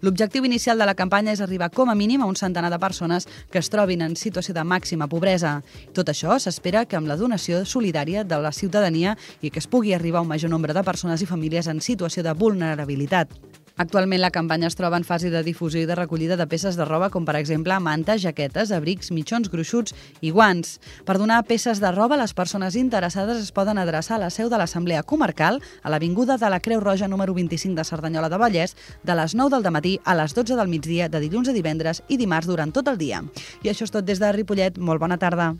L'objectiu 0.00 0.44
inicial 0.44 0.78
de 0.78 0.86
la 0.86 0.94
campanya 0.94 1.32
és 1.32 1.42
arribar 1.42 1.72
com 1.74 1.90
a 1.90 1.98
mínim 1.98 2.22
a 2.22 2.30
un 2.30 2.36
centenar 2.36 2.70
de 2.70 2.78
persones 2.78 3.26
que 3.50 3.58
es 3.58 3.70
trobin 3.72 4.02
en 4.06 4.16
situació 4.16 4.54
de 4.54 4.64
màxima 4.64 5.08
pobresa. 5.08 5.62
Tot 5.92 6.08
això 6.12 6.38
s'espera 6.38 6.84
que 6.86 6.96
amb 6.96 7.08
la 7.08 7.16
donació 7.16 7.64
solidària 7.64 8.24
de 8.24 8.38
la 8.38 8.52
ciutadania 8.52 9.16
i 9.42 9.50
que 9.50 9.58
es 9.58 9.66
pugui 9.66 9.94
arribar 9.94 10.20
a 10.20 10.22
un 10.22 10.34
major 10.34 10.50
nombre 10.50 10.74
de 10.74 10.84
persones 10.84 11.22
i 11.22 11.26
famílies 11.26 11.66
en 11.66 11.80
situació 11.80 12.22
de 12.22 12.34
vulnerabilitat. 12.34 13.65
Actualment 13.76 14.22
la 14.22 14.30
campanya 14.32 14.70
es 14.70 14.76
troba 14.76 14.96
en 14.96 15.04
fase 15.04 15.28
de 15.28 15.42
difusió 15.44 15.82
i 15.82 15.88
de 15.88 15.94
recollida 15.98 16.38
de 16.40 16.46
peces 16.48 16.78
de 16.80 16.84
roba 16.88 17.10
com 17.12 17.26
per 17.28 17.34
exemple 17.36 17.76
mantes, 17.84 18.22
jaquetes, 18.22 18.72
abrics, 18.72 19.10
mitjons 19.12 19.50
gruixuts 19.52 19.92
i 20.24 20.32
guants. 20.32 20.78
Per 21.04 21.18
donar 21.20 21.42
peces 21.44 21.82
de 21.84 21.90
roba, 21.92 22.16
les 22.16 22.32
persones 22.32 22.78
interessades 22.80 23.42
es 23.44 23.52
poden 23.52 23.76
adreçar 23.76 24.16
a 24.16 24.22
la 24.24 24.32
seu 24.32 24.48
de 24.48 24.56
l'Assemblea 24.56 25.04
Comarcal 25.04 25.60
a 25.82 25.92
l'Avinguda 25.92 26.40
de 26.40 26.48
la 26.48 26.62
Creu 26.64 26.80
Roja 26.80 27.04
número 27.04 27.36
25 27.36 27.76
de 27.76 27.84
Cerdanyola 27.84 28.32
de 28.32 28.40
Vallès 28.40 28.76
de 29.04 29.20
les 29.20 29.36
9 29.36 29.60
del 29.60 29.72
matí 29.76 29.98
a 30.04 30.16
les 30.16 30.32
12 30.32 30.56
del 30.56 30.72
migdia 30.72 31.10
de 31.12 31.20
dilluns 31.20 31.52
a 31.52 31.52
divendres 31.52 32.00
i 32.08 32.16
dimarts 32.16 32.48
durant 32.48 32.72
tot 32.72 32.88
el 32.88 32.96
dia. 32.96 33.20
I 33.60 33.68
això 33.68 33.84
és 33.84 33.92
tot 33.92 34.08
des 34.08 34.24
de 34.24 34.32
Ripollet. 34.32 34.80
Molt 34.80 35.04
bona 35.04 35.20
tarda. 35.20 35.52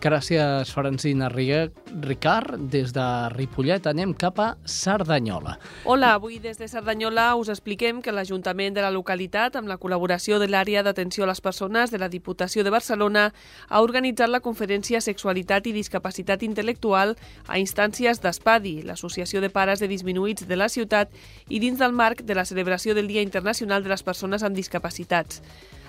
Gràcies, 0.00 0.70
Francina 0.72 1.28
Ricard. 1.28 2.54
Des 2.72 2.88
de 2.96 3.04
Ripollet 3.34 3.84
anem 3.84 4.14
cap 4.16 4.38
a 4.40 4.46
Cerdanyola. 4.64 5.58
Hola, 5.84 6.14
avui 6.14 6.38
des 6.40 6.56
de 6.56 6.68
Cerdanyola 6.72 7.34
us 7.36 7.50
expliquem 7.52 7.98
que 8.00 8.14
l'Ajuntament 8.16 8.72
de 8.72 8.80
la 8.80 8.90
localitat, 8.94 9.58
amb 9.60 9.68
la 9.68 9.76
col·laboració 9.76 10.38
de 10.40 10.48
l'àrea 10.48 10.80
d'atenció 10.82 11.26
a 11.26 11.28
les 11.28 11.42
persones 11.44 11.92
de 11.92 12.00
la 12.00 12.08
Diputació 12.08 12.64
de 12.64 12.72
Barcelona, 12.72 13.26
ha 13.68 13.82
organitzat 13.84 14.32
la 14.32 14.40
conferència 14.40 15.02
Sexualitat 15.04 15.68
i 15.68 15.74
Discapacitat 15.76 16.46
Intel·lectual 16.48 17.12
a 17.46 17.58
instàncies 17.60 18.22
d'ESPADI, 18.24 18.80
l'Associació 18.88 19.44
de 19.44 19.50
Pares 19.52 19.84
de 19.84 19.90
Disminuïts 19.92 20.48
de 20.48 20.56
la 20.56 20.70
ciutat, 20.72 21.12
i 21.50 21.60
dins 21.60 21.76
del 21.76 21.92
marc 21.92 22.24
de 22.24 22.34
la 22.40 22.46
celebració 22.48 22.96
del 22.96 23.06
Dia 23.12 23.20
Internacional 23.20 23.84
de 23.84 23.92
les 23.92 24.02
Persones 24.02 24.42
amb 24.42 24.56
Discapacitats. 24.56 25.42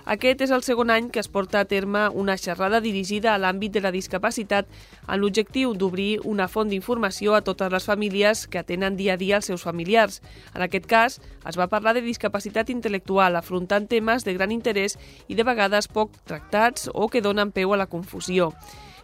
Aquest 0.06 0.42
és 0.42 0.52
el 0.52 0.64
segon 0.66 0.90
any 0.90 1.12
que 1.14 1.22
es 1.22 1.30
porta 1.30 1.60
a 1.62 1.68
terme 1.70 2.08
una 2.18 2.38
xerrada 2.38 2.82
dirigida 2.82 3.36
a 3.36 3.38
l'àmbit 3.38 3.76
de 3.76 3.84
la 3.86 3.92
discapacitat 3.94 4.66
amb 5.06 5.22
l'objectiu 5.22 5.76
d'obrir 5.78 6.20
una 6.26 6.48
font 6.50 6.70
d'informació 6.70 7.36
a 7.38 7.44
totes 7.46 7.72
les 7.72 7.86
famílies 7.86 8.48
que 8.48 8.60
atenen 8.60 8.98
dia 8.98 9.14
a 9.14 9.22
dia 9.22 9.38
els 9.38 9.46
seus 9.46 9.62
familiars. 9.62 10.22
En 10.56 10.66
aquest 10.66 10.88
cas, 10.90 11.20
es 11.46 11.58
va 11.58 11.70
parlar 11.70 11.94
de 11.94 12.02
discapacitat 12.02 12.74
intel·lectual, 12.74 13.38
afrontant 13.38 13.86
temes 13.88 14.26
de 14.26 14.34
gran 14.34 14.52
interès 14.52 14.98
i 15.28 15.38
de 15.38 15.46
vegades 15.46 15.88
poc 15.88 16.18
tractats 16.26 16.90
o 16.94 17.08
que 17.08 17.22
donen 17.22 17.52
peu 17.52 17.74
a 17.74 17.78
la 17.78 17.90
confusió. 17.90 18.52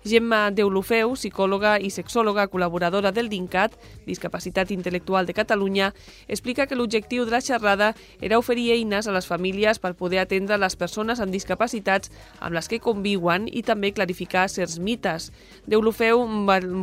Gemma 0.08 0.50
Deulofeu, 0.56 1.12
psicòloga 1.14 1.76
i 1.84 1.92
sexòloga 1.92 2.48
col·laboradora 2.50 3.12
del 3.12 3.28
DINCAT, 3.30 3.76
Discapacitat 4.08 4.72
Intel·lectual 4.72 5.28
de 5.28 5.36
Catalunya, 5.36 5.92
explica 6.28 6.66
que 6.66 6.78
l'objectiu 6.80 7.26
de 7.28 7.36
la 7.36 7.42
xerrada 7.44 7.92
era 8.22 8.40
oferir 8.40 8.72
eines 8.74 9.08
a 9.08 9.14
les 9.14 9.28
famílies 9.28 9.78
per 9.84 9.94
poder 10.00 10.24
atendre 10.24 10.58
les 10.58 10.78
persones 10.80 11.20
amb 11.20 11.36
discapacitats 11.36 12.12
amb 12.40 12.56
les 12.56 12.72
que 12.72 12.80
conviuen 12.80 13.50
i 13.52 13.62
també 13.68 13.92
clarificar 13.92 14.48
certs 14.50 14.80
mites. 14.80 15.32
Deulofeu 15.68 16.24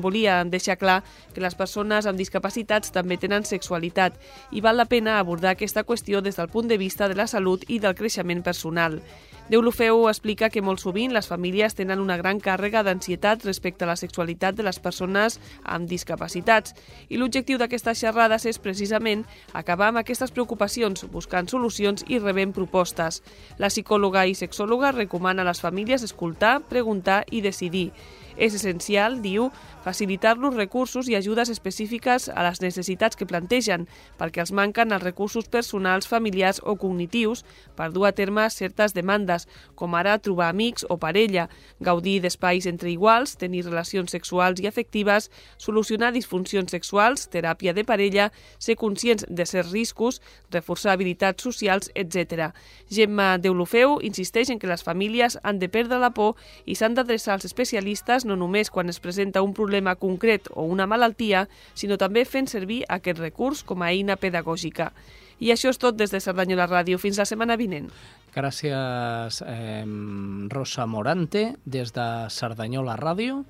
volia 0.04 0.42
deixar 0.44 0.78
clar 0.78 1.00
que 1.34 1.42
les 1.42 1.56
persones 1.56 2.06
amb 2.06 2.20
discapacitats 2.20 2.92
també 2.92 3.16
tenen 3.16 3.48
sexualitat 3.48 4.20
i 4.52 4.60
val 4.60 4.76
la 4.76 4.90
pena 4.90 5.18
abordar 5.18 5.54
aquesta 5.54 5.84
qüestió 5.88 6.20
des 6.20 6.36
del 6.36 6.52
punt 6.52 6.68
de 6.68 6.78
vista 6.78 7.08
de 7.08 7.16
la 7.16 7.26
salut 7.26 7.64
i 7.68 7.80
del 7.80 7.96
creixement 7.96 8.44
personal. 8.44 9.00
Deulofeu 9.44 10.06
explica 10.08 10.48
que 10.48 10.62
molt 10.64 10.80
sovint 10.80 11.12
les 11.12 11.26
famílies 11.28 11.74
tenen 11.76 12.00
una 12.00 12.16
gran 12.16 12.38
càrrega 12.40 12.80
d'ansietat 12.86 13.44
respecte 13.44 13.84
a 13.84 13.90
la 13.90 13.96
sexualitat 14.00 14.56
de 14.56 14.64
les 14.64 14.78
persones 14.80 15.36
amb 15.68 15.84
discapacitats 15.90 16.72
i 17.12 17.20
l'objectiu 17.20 17.60
d'aquestes 17.60 18.00
xerrades 18.00 18.48
és 18.48 18.58
precisament 18.58 19.26
acabar 19.52 19.90
amb 19.92 20.00
aquestes 20.00 20.32
preocupacions 20.32 21.04
buscant 21.12 21.52
solucions 21.52 22.08
i 22.08 22.22
rebent 22.24 22.56
propostes. 22.56 23.20
La 23.60 23.68
psicòloga 23.68 24.24
i 24.24 24.32
sexòloga 24.32 24.96
recomana 24.96 25.44
a 25.44 25.50
les 25.52 25.60
famílies 25.60 26.08
escoltar, 26.08 26.62
preguntar 26.72 27.26
i 27.30 27.44
decidir. 27.44 27.90
És 28.36 28.54
essencial, 28.54 29.20
diu, 29.22 29.50
facilitar-los 29.84 30.56
recursos 30.56 31.08
i 31.08 31.14
ajudes 31.14 31.50
específiques 31.52 32.30
a 32.32 32.42
les 32.46 32.60
necessitats 32.62 33.16
que 33.16 33.28
plantegen, 33.28 33.84
perquè 34.18 34.42
els 34.42 34.52
manquen 34.56 34.94
els 34.96 35.04
recursos 35.04 35.46
personals, 35.52 36.08
familiars 36.08 36.60
o 36.64 36.74
cognitius 36.80 37.44
per 37.76 37.90
dur 37.92 38.08
a 38.08 38.14
terme 38.16 38.48
certes 38.50 38.94
demandes, 38.96 39.46
com 39.76 39.94
ara 39.94 40.16
trobar 40.18 40.48
amics 40.50 40.86
o 40.88 40.96
parella, 40.98 41.48
gaudir 41.80 42.20
d'espais 42.24 42.66
entre 42.66 42.90
iguals, 42.90 43.36
tenir 43.36 43.64
relacions 43.66 44.10
sexuals 44.10 44.62
i 44.64 44.68
afectives, 44.70 45.30
solucionar 45.58 46.12
disfuncions 46.14 46.72
sexuals, 46.72 47.28
teràpia 47.30 47.74
de 47.76 47.84
parella, 47.84 48.30
ser 48.58 48.78
conscients 48.80 49.26
de 49.28 49.46
certs 49.46 49.72
riscos, 49.72 50.20
reforçar 50.50 50.94
habilitats 50.94 51.42
socials, 51.44 51.90
etc. 51.94 52.50
Gemma 52.90 53.36
Deulofeu 53.38 53.98
insisteix 54.02 54.50
en 54.50 54.58
que 54.58 54.70
les 54.70 54.82
famílies 54.82 55.38
han 55.42 55.60
de 55.60 55.68
perdre 55.68 56.00
la 56.00 56.10
por 56.16 56.34
i 56.64 56.74
s'han 56.74 56.96
d'adreçar 56.96 57.36
als 57.36 57.44
especialistes 57.48 58.23
no 58.24 58.36
només 58.36 58.70
quan 58.70 58.88
es 58.88 59.00
presenta 59.00 59.42
un 59.42 59.54
problema 59.54 59.94
concret 59.96 60.48
o 60.54 60.64
una 60.64 60.86
malaltia, 60.86 61.46
sinó 61.74 61.98
també 62.00 62.24
fent 62.24 62.48
servir 62.50 62.82
aquest 62.88 63.20
recurs 63.22 63.62
com 63.64 63.82
a 63.82 63.90
eina 63.92 64.16
pedagògica. 64.16 64.92
I 65.40 65.50
això 65.50 65.70
és 65.72 65.80
tot 65.82 65.96
des 65.98 66.12
de 66.14 66.20
Cerdanyola 66.22 66.68
Ràdio. 66.70 66.98
Fins 66.98 67.18
la 67.18 67.26
setmana 67.26 67.56
vinent. 67.56 67.90
Gràcies, 68.34 69.42
eh, 69.46 69.84
Rosa 70.50 70.86
Morante, 70.86 71.56
des 71.64 71.92
de 71.92 72.06
Cerdanyola 72.30 72.96
Ràdio. 72.96 73.44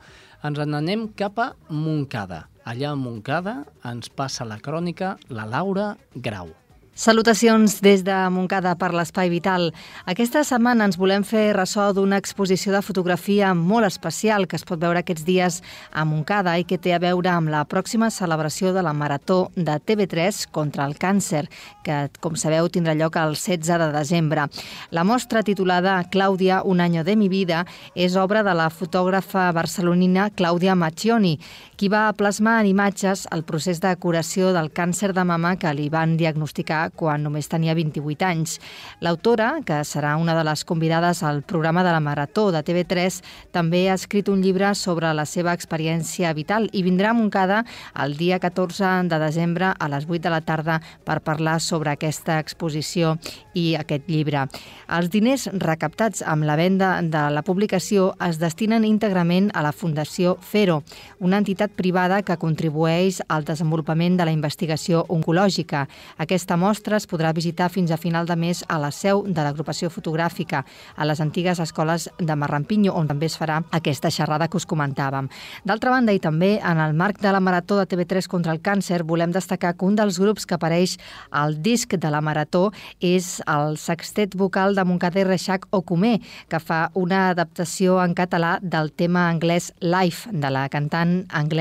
Ens 0.45 0.59
n'anem 0.59 1.09
cap 1.17 1.39
a 1.39 1.55
Montcada. 1.69 2.49
Allà 2.65 2.91
a 2.93 2.97
Montcada 2.97 3.65
ens 3.85 4.09
passa 4.09 4.45
la 4.45 4.59
crònica 4.59 5.17
la 5.29 5.47
Laura 5.47 5.97
Grau. 6.15 6.64
Salutacions 6.95 7.81
des 7.83 8.05
de 8.07 8.15
Montcada 8.31 8.77
per 8.79 8.93
l'Espai 8.95 9.27
Vital. 9.27 9.73
Aquesta 10.07 10.45
setmana 10.47 10.85
ens 10.87 10.95
volem 10.95 11.25
fer 11.27 11.49
ressò 11.57 11.89
d'una 11.91 12.21
exposició 12.23 12.71
de 12.71 12.85
fotografia 12.87 13.49
molt 13.59 13.89
especial 13.89 14.47
que 14.47 14.55
es 14.55 14.63
pot 14.63 14.79
veure 14.79 15.03
aquests 15.03 15.25
dies 15.27 15.57
a 15.91 16.05
Montcada 16.07 16.55
i 16.55 16.63
que 16.63 16.79
té 16.79 16.93
a 16.95 17.01
veure 17.03 17.33
amb 17.33 17.51
la 17.51 17.65
pròxima 17.67 18.13
celebració 18.15 18.71
de 18.73 18.85
la 18.87 18.93
Marató 18.95 19.49
de 19.57 19.75
TV3 19.75 20.45
contra 20.55 20.87
el 20.87 20.95
càncer, 20.95 21.49
que, 21.83 21.97
com 22.23 22.39
sabeu, 22.39 22.71
tindrà 22.71 22.95
lloc 22.95 23.19
el 23.19 23.35
16 23.35 23.75
de 23.83 23.91
desembre. 23.91 24.47
La 24.95 25.03
mostra 25.03 25.43
titulada 25.43 25.99
Clàudia, 26.15 26.63
un 26.63 26.79
any 26.79 27.01
de 27.03 27.17
mi 27.19 27.27
vida, 27.29 27.65
és 27.97 28.15
obra 28.15 28.45
de 28.47 28.55
la 28.55 28.71
fotògrafa 28.71 29.51
barcelonina 29.51 30.31
Clàudia 30.31 30.79
Macchioni, 30.79 31.41
qui 31.77 31.89
va 31.91 32.13
plasmar 32.15 32.61
en 32.63 32.69
imatges 32.71 33.25
el 33.35 33.43
procés 33.45 33.81
de 33.83 33.91
curació 34.01 34.53
del 34.55 34.71
càncer 34.73 35.13
de 35.15 35.25
mama 35.27 35.55
que 35.59 35.73
li 35.75 35.89
van 35.91 36.17
diagnosticar 36.17 36.91
quan 36.95 37.25
només 37.27 37.49
tenia 37.51 37.75
28 37.75 38.27
anys. 38.29 38.59
L'autora, 39.03 39.61
que 39.67 39.81
serà 39.85 40.15
una 40.21 40.37
de 40.39 40.45
les 40.47 40.65
convidades 40.65 41.23
al 41.23 41.43
programa 41.43 41.83
de 41.83 41.93
la 41.95 42.03
Marató 42.05 42.51
de 42.55 42.63
TV3, 42.63 43.21
també 43.53 43.89
ha 43.89 43.99
escrit 43.99 44.29
un 44.29 44.43
llibre 44.43 44.75
sobre 44.75 45.11
la 45.15 45.27
seva 45.27 45.55
experiència 45.57 46.33
vital 46.37 46.69
i 46.73 46.85
vindrà 46.87 47.11
a 47.11 47.19
Montcada 47.19 47.65
el 48.05 48.17
dia 48.17 48.39
14 48.39 49.09
de 49.11 49.19
desembre 49.19 49.73
a 49.79 49.89
les 49.89 50.07
8 50.09 50.23
de 50.29 50.35
la 50.35 50.43
tarda 50.45 50.81
per 51.05 51.21
parlar 51.27 51.61
sobre 51.61 51.95
aquesta 51.95 52.39
exposició 52.39 53.17
i 53.55 53.75
aquest 53.79 54.09
llibre. 54.09 54.47
Els 54.93 55.11
diners 55.11 55.49
recaptats 55.63 56.23
amb 56.23 56.45
la 56.45 56.57
venda 56.57 57.01
de 57.03 57.25
la 57.33 57.43
publicació 57.43 58.13
es 58.27 58.39
destinen 58.43 58.85
íntegrament 58.85 59.51
a 59.55 59.63
la 59.65 59.73
Fundació 59.73 60.37
Fero, 60.43 60.83
una 61.21 61.39
entitat 61.41 61.64
privada 61.69 62.21
que 62.23 62.37
contribueix 62.37 63.21
al 63.29 63.45
desenvolupament 63.49 64.19
de 64.19 64.27
la 64.29 64.33
investigació 64.35 65.05
oncològica. 65.09 65.87
Aquesta 66.21 66.59
mostra 66.61 66.99
es 67.01 67.07
podrà 67.09 67.33
visitar 67.33 67.71
fins 67.73 67.91
a 67.91 67.99
final 67.99 68.27
de 68.27 68.37
mes 68.37 68.61
a 68.69 68.79
la 68.79 68.91
seu 68.93 69.25
de 69.25 69.41
l'agrupació 69.43 69.89
fotogràfica, 69.91 70.65
a 70.97 71.07
les 71.09 71.21
antigues 71.25 71.61
escoles 71.61 72.09
de 72.19 72.37
Marrampinyo, 72.37 72.93
on 72.93 73.09
també 73.09 73.27
es 73.27 73.39
farà 73.41 73.63
aquesta 73.73 74.11
xerrada 74.11 74.49
que 74.49 74.61
us 74.61 74.69
comentàvem. 74.69 75.31
D'altra 75.65 75.95
banda, 75.95 76.13
i 76.13 76.21
també 76.21 76.59
en 76.61 76.83
el 76.83 76.95
marc 76.95 77.23
de 77.23 77.33
la 77.33 77.41
Marató 77.41 77.81
de 77.81 77.87
TV3 77.89 78.29
contra 78.29 78.53
el 78.53 78.61
càncer, 78.61 79.03
volem 79.03 79.33
destacar 79.33 79.75
que 79.75 79.89
un 79.89 79.97
dels 79.97 80.21
grups 80.21 80.47
que 80.47 80.59
apareix 80.59 80.99
al 81.31 81.57
disc 81.63 81.97
de 81.97 82.11
la 82.13 82.21
Marató 82.21 82.71
és 83.01 83.41
el 83.49 83.79
sextet 83.81 84.37
vocal 84.37 84.77
de 84.77 84.85
Montcada 84.85 85.23
i 85.23 85.29
Reixac 85.29 85.67
Ocumé, 85.73 86.21
que 86.49 86.61
fa 86.61 86.91
una 86.95 87.31
adaptació 87.31 88.03
en 88.05 88.15
català 88.15 88.59
del 88.61 88.93
tema 88.93 89.29
anglès 89.31 89.73
Life, 89.81 90.31
de 90.31 90.51
la 90.53 90.69
cantant 90.69 91.23
anglesa 91.31 91.54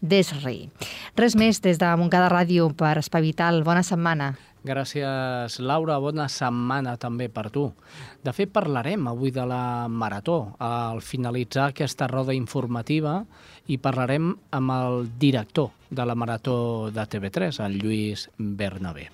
Desri. 0.00 0.68
Res 1.16 1.36
més 1.38 1.62
des 1.64 1.78
de 1.80 1.94
Montcada 1.96 2.28
Ràdio 2.32 2.68
per 2.76 2.98
Espai 3.00 3.24
Vital. 3.30 3.62
Bona 3.64 3.82
setmana. 3.86 4.34
Gràcies, 4.66 5.60
Laura. 5.62 5.98
Bona 6.02 6.26
setmana 6.28 6.96
també 6.98 7.28
per 7.30 7.46
tu. 7.54 7.68
De 8.24 8.34
fet, 8.34 8.50
parlarem 8.52 9.06
avui 9.08 9.30
de 9.32 9.44
la 9.46 9.88
Marató 9.88 10.56
al 10.58 11.00
finalitzar 11.00 11.70
aquesta 11.70 12.08
roda 12.10 12.34
informativa 12.34 13.20
i 13.68 13.78
parlarem 13.78 14.32
amb 14.58 14.74
el 14.74 15.08
director 15.18 15.70
de 15.90 16.04
la 16.04 16.16
Marató 16.18 16.90
de 16.90 17.06
TV3, 17.06 17.62
el 17.64 17.78
Lluís 17.78 18.28
Bernabé. 18.36 19.08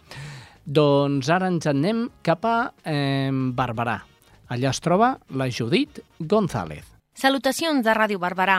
Doncs 0.64 1.28
ara 1.28 1.52
ens 1.52 1.68
anem 1.68 2.08
cap 2.24 2.48
a 2.48 2.56
eh, 2.88 3.30
Barberà. 3.30 4.00
Allà 4.48 4.72
es 4.72 4.80
troba 4.80 5.18
la 5.36 5.50
Judit 5.52 6.00
González. 6.18 6.93
Salutacions 7.14 7.84
de 7.86 7.92
Ràdio 7.94 8.18
Barberà. 8.18 8.56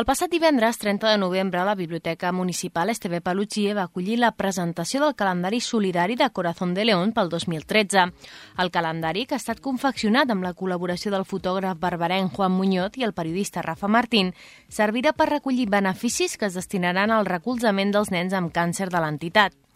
El 0.00 0.06
passat 0.08 0.30
divendres, 0.32 0.78
30 0.80 1.10
de 1.12 1.18
novembre, 1.20 1.60
la 1.68 1.74
Biblioteca 1.76 2.30
Municipal 2.32 2.88
Esteve 2.88 3.20
Paluchie 3.20 3.74
va 3.76 3.84
acollir 3.84 4.16
la 4.16 4.30
presentació 4.32 5.02
del 5.02 5.14
calendari 5.14 5.60
solidari 5.60 6.16
de 6.16 6.30
Corazón 6.32 6.72
de 6.72 6.86
León 6.88 7.12
pel 7.12 7.28
2013. 7.28 8.06
El 8.64 8.72
calendari, 8.72 9.26
que 9.26 9.36
ha 9.36 9.42
estat 9.44 9.60
confeccionat 9.60 10.32
amb 10.32 10.48
la 10.48 10.54
col·laboració 10.56 11.12
del 11.12 11.28
fotògraf 11.28 11.76
barberenc 11.84 12.32
Juan 12.32 12.56
Muñoz 12.56 12.96
i 12.96 13.04
el 13.04 13.12
periodista 13.12 13.60
Rafa 13.60 13.92
Martín, 13.92 14.32
servirà 14.72 15.12
per 15.12 15.28
recollir 15.28 15.68
beneficis 15.68 16.40
que 16.40 16.48
es 16.48 16.56
destinaran 16.56 17.12
al 17.12 17.28
recolzament 17.28 17.92
dels 17.92 18.08
nens 18.10 18.32
amb 18.32 18.56
càncer 18.56 18.88
de 18.88 19.04
l'entitat. 19.04 19.67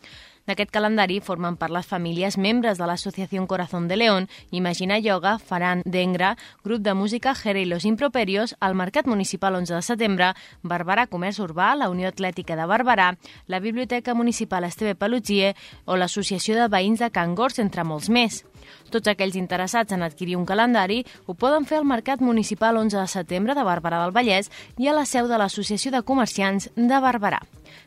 D'aquest 0.47 0.73
calendari 0.75 1.21
formen 1.23 1.57
part 1.57 1.71
les 1.75 1.87
famílies 1.87 2.37
membres 2.37 2.79
de 2.79 2.87
l'Associació 2.89 3.47
Corazón 3.47 3.87
de 3.89 3.97
León, 3.97 4.29
Imagina 4.51 4.99
Yoga, 4.99 5.39
Faran 5.39 5.83
Dengra, 5.85 6.37
Grup 6.65 6.83
de 6.83 6.95
Música 6.95 7.35
Jere 7.35 7.63
i 7.63 7.65
Los 7.65 7.85
Improperios, 7.85 8.57
el 8.61 8.75
Mercat 8.75 9.07
Municipal 9.07 9.55
11 9.55 9.75
de 9.75 9.83
setembre, 9.83 10.33
Barberà 10.63 11.07
Comerç 11.07 11.39
Urbà, 11.41 11.75
la 11.77 11.91
Unió 11.91 12.09
Atlètica 12.09 12.57
de 12.59 12.67
Barberà, 12.67 13.13
la 13.47 13.61
Biblioteca 13.61 14.15
Municipal 14.15 14.65
Esteve 14.65 14.95
Pelugie 14.95 15.55
o 15.87 15.97
l'Associació 15.97 16.59
de 16.59 16.69
Veïns 16.69 16.99
de 16.99 17.11
Can 17.11 17.37
Gors, 17.39 17.63
entre 17.63 17.85
molts 17.87 18.11
més. 18.11 18.43
Tots 18.91 19.09
aquells 19.09 19.37
interessats 19.39 19.93
en 19.93 20.03
adquirir 20.03 20.37
un 20.37 20.47
calendari 20.47 21.03
ho 21.27 21.35
poden 21.35 21.67
fer 21.69 21.79
al 21.81 21.89
Mercat 21.89 22.21
Municipal 22.21 22.77
11 22.77 23.01
de 23.01 23.07
setembre 23.09 23.57
de 23.57 23.65
Barberà 23.65 24.03
del 24.03 24.15
Vallès 24.15 24.51
i 24.79 24.89
a 24.89 24.97
la 24.97 25.07
seu 25.09 25.29
de 25.29 25.39
l'Associació 25.41 25.93
de 25.95 26.03
Comerciants 26.03 26.69
de 26.77 27.01
Barberà. 27.01 27.41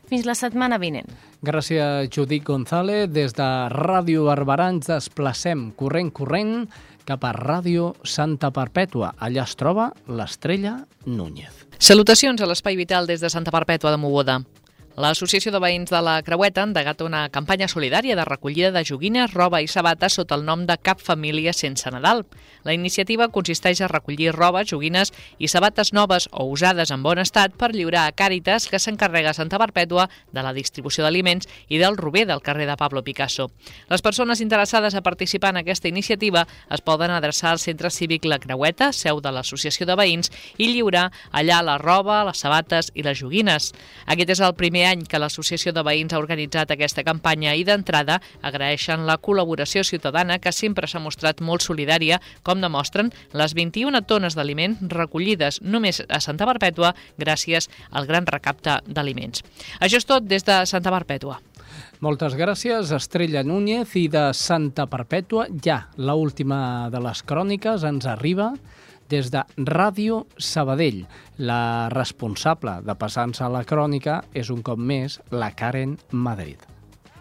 Fins 0.06 0.26
la 0.26 0.36
setmana 0.38 0.78
vinent. 0.78 1.08
Gràcies, 1.42 2.10
Judit 2.14 2.44
González. 2.46 3.08
Des 3.10 3.34
de 3.34 3.46
Ràdio 3.72 4.26
Barberà 4.28 4.70
ens 4.74 4.90
desplacem 4.90 5.70
corrent, 5.78 6.12
corrent 6.14 6.68
cap 7.06 7.24
a 7.24 7.32
Ràdio 7.34 7.94
Santa 8.02 8.50
Perpètua. 8.54 9.14
Allà 9.18 9.44
es 9.46 9.54
troba 9.58 9.92
l'estrella 10.06 10.80
Núñez. 11.06 11.66
Salutacions 11.78 12.40
a 12.40 12.48
l'Espai 12.50 12.78
Vital 12.78 13.06
des 13.06 13.22
de 13.22 13.30
Santa 13.30 13.54
Perpètua 13.54 13.92
de 13.94 14.00
Mogoda. 14.00 14.40
L'Associació 14.96 15.50
de 15.52 15.58
Veïns 15.60 15.90
de 15.92 15.98
la 16.00 16.14
Creueta 16.24 16.62
ha 16.62 16.68
endegat 16.70 17.02
una 17.04 17.26
campanya 17.28 17.66
solidària 17.68 18.14
de 18.16 18.24
recollida 18.24 18.70
de 18.72 18.80
joguines, 18.88 19.34
roba 19.34 19.60
i 19.60 19.68
sabates 19.68 20.14
sota 20.16 20.38
el 20.38 20.46
nom 20.48 20.62
de 20.64 20.78
Cap 20.80 21.02
Família 21.04 21.52
Sense 21.52 21.92
Nadal. 21.92 22.24
La 22.66 22.74
iniciativa 22.74 23.28
consisteix 23.30 23.78
a 23.80 23.86
recollir 23.86 24.32
roba, 24.34 24.64
joguines 24.66 25.12
i 25.38 25.46
sabates 25.46 25.92
noves 25.94 26.26
o 26.32 26.48
usades 26.50 26.90
en 26.90 27.04
bon 27.04 27.20
estat 27.22 27.54
per 27.54 27.70
lliurar 27.70 28.08
a 28.08 28.14
Càritas, 28.16 28.66
que 28.66 28.80
s'encarrega 28.82 29.30
a 29.30 29.38
Santa 29.38 29.60
Perpètua 29.62 30.08
de 30.34 30.42
la 30.42 30.50
distribució 30.56 31.04
d'aliments 31.04 31.46
i 31.70 31.78
del 31.78 31.94
Rober 31.96 32.24
del 32.26 32.42
carrer 32.42 32.66
de 32.66 32.74
Pablo 32.76 33.04
Picasso. 33.06 33.52
Les 33.86 34.02
persones 34.02 34.42
interessades 34.42 34.96
a 34.96 35.02
participar 35.06 35.52
en 35.54 35.60
aquesta 35.62 35.86
iniciativa 35.86 36.42
es 36.74 36.82
poden 36.82 37.14
adreçar 37.14 37.52
al 37.52 37.62
Centre 37.62 37.90
Cívic 37.94 38.26
La 38.26 38.40
Creueta, 38.42 38.90
seu 38.92 39.20
de 39.22 39.30
l'Associació 39.30 39.86
de 39.86 39.94
Veïns, 39.94 40.32
i 40.58 40.72
lliurar 40.72 41.12
allà 41.30 41.60
la 41.62 41.78
roba, 41.78 42.24
les 42.26 42.42
sabates 42.42 42.90
i 42.98 43.06
les 43.06 43.20
joguines. 43.22 43.70
Aquest 44.10 44.34
és 44.34 44.42
el 44.42 44.56
primer 44.58 44.88
any 44.90 45.06
que 45.06 45.22
l'Associació 45.22 45.70
de 45.70 45.86
Veïns 45.86 46.16
ha 46.16 46.22
organitzat 46.22 46.74
aquesta 46.74 47.06
campanya 47.06 47.54
i 47.54 47.62
d'entrada 47.62 48.18
agraeixen 48.42 49.06
la 49.06 49.20
col·laboració 49.22 49.86
ciutadana 49.86 50.40
que 50.42 50.50
sempre 50.50 50.90
s'ha 50.90 50.98
mostrat 50.98 51.38
molt 51.40 51.62
solidària, 51.62 52.18
com 52.42 52.55
demostren 52.64 53.12
les 53.32 53.54
21 53.54 54.02
tones 54.06 54.36
d'aliment 54.36 54.76
recollides 54.92 55.60
només 55.62 56.02
a 56.08 56.20
Santa 56.20 56.46
Perpètua 56.48 56.94
gràcies 57.18 57.70
al 57.90 58.06
gran 58.06 58.26
recapte 58.26 58.80
d'aliments. 58.86 59.44
Això 59.80 60.00
és 60.00 60.08
tot 60.08 60.26
des 60.26 60.44
de 60.46 60.62
Santa 60.66 60.92
Perpètua. 60.94 61.40
Moltes 62.04 62.36
gràcies, 62.36 62.92
Estrella 62.92 63.42
Núñez, 63.42 63.94
i 63.96 64.06
de 64.12 64.28
Santa 64.36 64.84
Perpètua, 64.86 65.46
ja, 65.64 65.86
la 65.96 66.14
última 66.14 66.90
de 66.92 67.00
les 67.00 67.22
cròniques 67.24 67.86
ens 67.88 68.06
arriba 68.06 68.52
des 69.08 69.30
de 69.32 69.42
Ràdio 69.56 70.26
Sabadell. 70.36 71.06
La 71.38 71.88
responsable 71.92 72.80
de 72.84 72.96
passar-se 73.00 73.44
a 73.46 73.52
la 73.52 73.64
crònica 73.64 74.22
és 74.34 74.52
un 74.52 74.62
cop 74.66 74.78
més 74.78 75.20
la 75.30 75.52
Karen 75.56 75.96
Madrid. 76.12 76.75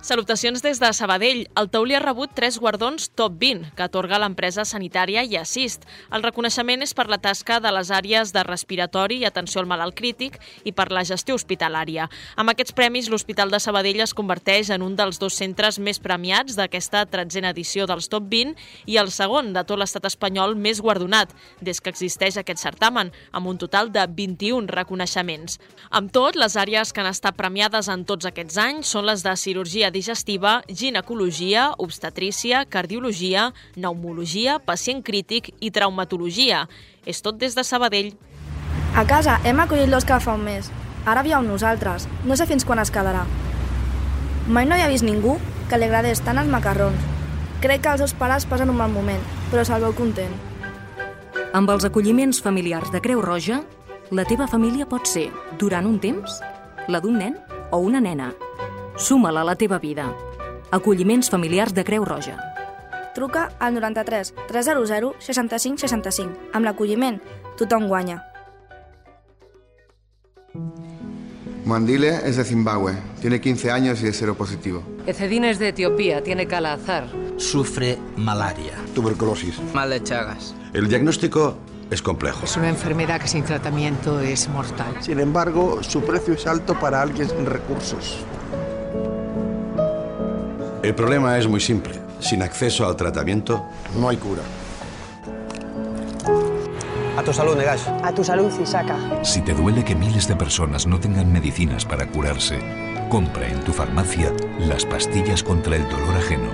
Salutacions 0.05 0.61
des 0.61 0.77
de 0.77 0.91
Sabadell. 0.93 1.47
El 1.57 1.71
taulí 1.73 1.95
ha 1.97 1.99
rebut 2.03 2.29
tres 2.37 2.59
guardons 2.61 3.07
Top 3.17 3.39
20, 3.41 3.71
que 3.73 3.81
atorga 3.87 4.19
l'empresa 4.21 4.61
sanitària 4.61 5.23
i 5.25 5.33
Assist. 5.39 5.87
El 6.13 6.21
reconeixement 6.21 6.83
és 6.85 6.91
per 6.93 7.07
la 7.09 7.17
tasca 7.17 7.55
de 7.57 7.71
les 7.73 7.89
àrees 7.89 8.29
de 8.29 8.43
respiratori 8.45 9.17
i 9.23 9.25
atenció 9.25 9.63
al 9.63 9.65
malalt 9.71 9.97
crític 9.97 10.37
i 10.61 10.75
per 10.77 10.91
la 10.93 11.01
gestió 11.09 11.33
hospitalària. 11.33 12.05
Amb 12.37 12.53
aquests 12.53 12.75
premis, 12.77 13.09
l'Hospital 13.09 13.49
de 13.49 13.59
Sabadell 13.63 14.03
es 14.05 14.13
converteix 14.13 14.69
en 14.75 14.85
un 14.85 14.93
dels 14.93 15.17
dos 15.17 15.39
centres 15.41 15.81
més 15.81 15.97
premiats 15.97 16.53
d'aquesta 16.53 17.07
tretzena 17.09 17.49
edició 17.57 17.89
dels 17.89 18.05
Top 18.05 18.29
20 18.29 18.53
i 18.85 18.99
el 19.01 19.09
segon 19.09 19.55
de 19.57 19.65
tot 19.65 19.81
l'estat 19.81 20.05
espanyol 20.05 20.53
més 20.53 20.83
guardonat, 20.85 21.33
des 21.65 21.81
que 21.81 21.89
existeix 21.89 22.37
aquest 22.37 22.61
certamen, 22.61 23.09
amb 23.31 23.49
un 23.49 23.57
total 23.57 23.89
de 23.89 24.05
21 24.05 24.69
reconeixements. 24.69 25.57
Amb 25.89 26.13
tot, 26.13 26.37
les 26.37 26.61
àrees 26.61 26.93
que 26.93 27.01
han 27.01 27.09
estat 27.09 27.41
premiades 27.41 27.89
en 27.89 28.05
tots 28.05 28.29
aquests 28.29 28.61
anys 28.61 28.93
són 28.93 29.09
les 29.09 29.25
de 29.25 29.33
cirurgia 29.33 29.94
digestiva, 29.95 30.59
ginecologia, 30.67 31.71
obstetrícia, 31.79 32.65
cardiologia, 32.67 33.53
pneumologia, 33.77 34.59
pacient 34.59 35.01
crític 35.07 35.53
i 35.63 35.71
traumatologia. 35.71 36.65
És 37.07 37.23
tot 37.23 37.39
des 37.39 37.55
de 37.55 37.63
Sabadell. 37.63 38.11
A 38.95 39.05
casa 39.07 39.39
hem 39.47 39.59
acollit 39.63 39.89
l'Òscar 39.91 40.19
fa 40.23 40.35
un 40.35 40.43
mes. 40.45 40.67
Ara 41.07 41.23
viu 41.23 41.37
amb 41.37 41.47
nosaltres. 41.47 42.09
No 42.25 42.35
sé 42.35 42.47
fins 42.49 42.65
quan 42.67 42.81
es 42.83 42.91
quedarà. 42.91 43.25
Mai 44.47 44.67
no 44.67 44.75
havia 44.75 44.91
vist 44.91 45.05
ningú 45.05 45.37
que 45.69 45.79
li 45.79 45.87
agradés 45.87 46.21
tant 46.25 46.37
els 46.41 46.51
macarrons. 46.51 46.99
Crec 47.63 47.81
que 47.81 47.93
els 47.95 48.03
seus 48.03 48.13
pares 48.13 48.45
passen 48.45 48.69
un 48.69 48.77
mal 48.77 48.91
moment, 48.93 49.23
però 49.51 49.63
se'l 49.65 49.81
veu 49.81 49.95
content. 49.97 50.33
Amb 51.55 51.71
els 51.71 51.87
acolliments 51.87 52.41
familiars 52.43 52.91
de 52.91 53.01
Creu 53.01 53.23
Roja, 53.23 53.61
la 54.11 54.25
teva 54.27 54.45
família 54.45 54.85
pot 54.85 55.07
ser, 55.09 55.29
durant 55.57 55.87
un 55.87 55.97
temps, 56.03 56.41
la 56.91 56.99
d'un 57.01 57.17
nen 57.17 57.39
o 57.71 57.79
una 57.81 58.01
nena, 58.03 58.33
Suma-la 58.97 59.41
a 59.41 59.43
la 59.43 59.55
teva 59.55 59.77
vida. 59.79 60.15
Acolliments 60.71 61.29
familiars 61.29 61.73
de 61.73 61.83
Creu 61.83 62.05
Roja. 62.05 62.37
Truca 63.13 63.51
al 63.59 63.73
93 63.73 64.33
300 64.47 65.15
65 65.19 65.77
65. 65.77 66.31
Amb 66.53 66.65
l'acolliment, 66.65 67.19
tothom 67.57 67.87
guanya. 67.87 68.23
Mandile 71.65 72.21
es 72.23 72.37
de 72.37 72.43
Zimbabue. 72.43 72.93
Tiene 73.19 73.41
15 73.41 73.71
años 73.71 74.01
y 74.03 74.07
es 74.07 74.15
seropositivo. 74.15 74.83
Ecedine 75.07 75.49
es 75.49 75.59
de 75.59 75.69
Etiopía. 75.69 76.23
Tiene 76.23 76.47
calazar. 76.47 77.07
Sufre 77.37 77.97
malaria. 78.15 78.73
Tuberculosis. 78.93 79.59
Mal 79.73 79.89
de 79.89 80.03
Chagas. 80.03 80.55
El 80.73 80.87
diagnóstico 80.87 81.57
es 81.89 82.01
complejo. 82.01 82.45
Es 82.45 82.55
una 82.55 82.69
enfermedad 82.69 83.19
que 83.19 83.27
sin 83.27 83.43
tratamiento 83.43 84.19
es 84.19 84.47
mortal. 84.47 84.95
Sin 85.01 85.19
embargo, 85.19 85.83
su 85.83 86.01
precio 86.01 86.35
es 86.35 86.45
alto 86.47 86.79
para 86.79 87.01
alguien 87.01 87.27
sin 87.27 87.45
recursos. 87.45 88.23
El 90.85 90.93
problema 90.93 91.35
es 91.39 91.47
muy 91.47 91.59
simple. 91.59 91.95
Sin 92.19 92.43
acceso 92.43 92.85
al 92.85 92.95
tratamiento, 92.95 93.65
no 93.99 94.07
hay 94.07 94.17
cura. 94.17 94.43
A 97.17 97.23
tu 97.23 97.33
salud, 97.33 97.57
Negash. 97.57 97.87
A 98.03 98.11
tu 98.13 98.23
salud, 98.23 98.53
Isaka. 98.61 98.95
Si 99.23 99.41
te 99.41 99.55
duele 99.55 99.83
que 99.83 99.95
miles 99.95 100.27
de 100.27 100.35
personas 100.35 100.85
no 100.85 100.99
tengan 100.99 101.33
medicinas 101.33 101.85
para 101.85 102.05
curarse, 102.05 102.59
compra 103.09 103.47
en 103.47 103.61
tu 103.61 103.73
farmacia 103.73 104.31
las 104.59 104.85
pastillas 104.85 105.41
contra 105.41 105.75
el 105.75 105.89
dolor 105.89 106.17
ajeno. 106.17 106.51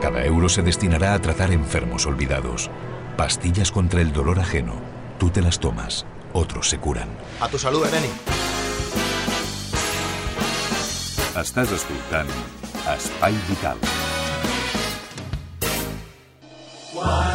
Cada 0.00 0.24
euro 0.24 0.48
se 0.48 0.62
destinará 0.62 1.14
a 1.14 1.20
tratar 1.20 1.52
enfermos 1.52 2.06
olvidados. 2.06 2.72
Pastillas 3.16 3.70
contra 3.70 4.00
el 4.00 4.12
dolor 4.12 4.40
ajeno. 4.40 4.74
Tú 5.20 5.30
te 5.30 5.42
las 5.42 5.60
tomas, 5.60 6.06
otros 6.32 6.68
se 6.68 6.78
curan. 6.78 7.08
A 7.40 7.46
tu 7.46 7.56
salud, 7.56 7.84
Beneni. 7.84 8.10
Estàs 11.38 11.70
escoltant 11.70 12.28
Espai 12.88 13.34
Vital. 13.48 13.76
Quan 16.92 17.29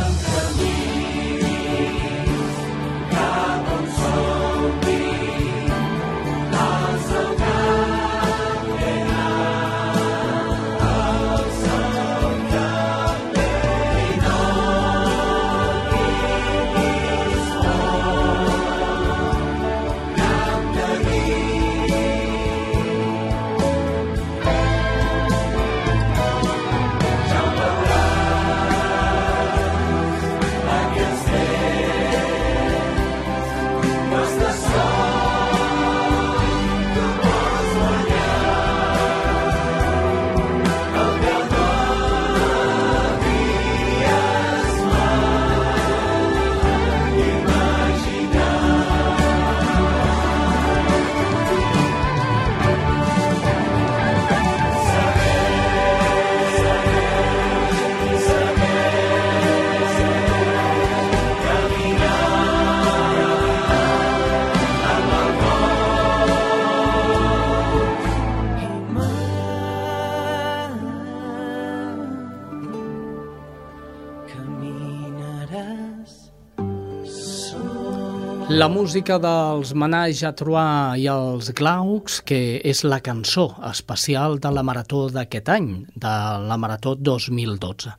La 78.56 78.70
música 78.70 79.18
dels 79.20 79.74
Manage 79.76 80.24
a 80.24 80.30
Trois 80.32 81.02
i 81.04 81.10
els 81.12 81.50
Glaucs, 81.58 82.22
que 82.24 82.62
és 82.64 82.86
la 82.88 83.02
cançó 83.04 83.50
especial 83.68 84.38
de 84.40 84.52
la 84.56 84.64
Marató 84.64 85.10
d'aquest 85.12 85.52
any, 85.52 85.68
de 85.92 86.14
la 86.48 86.56
Marató 86.56 86.94
2012. 86.96 87.92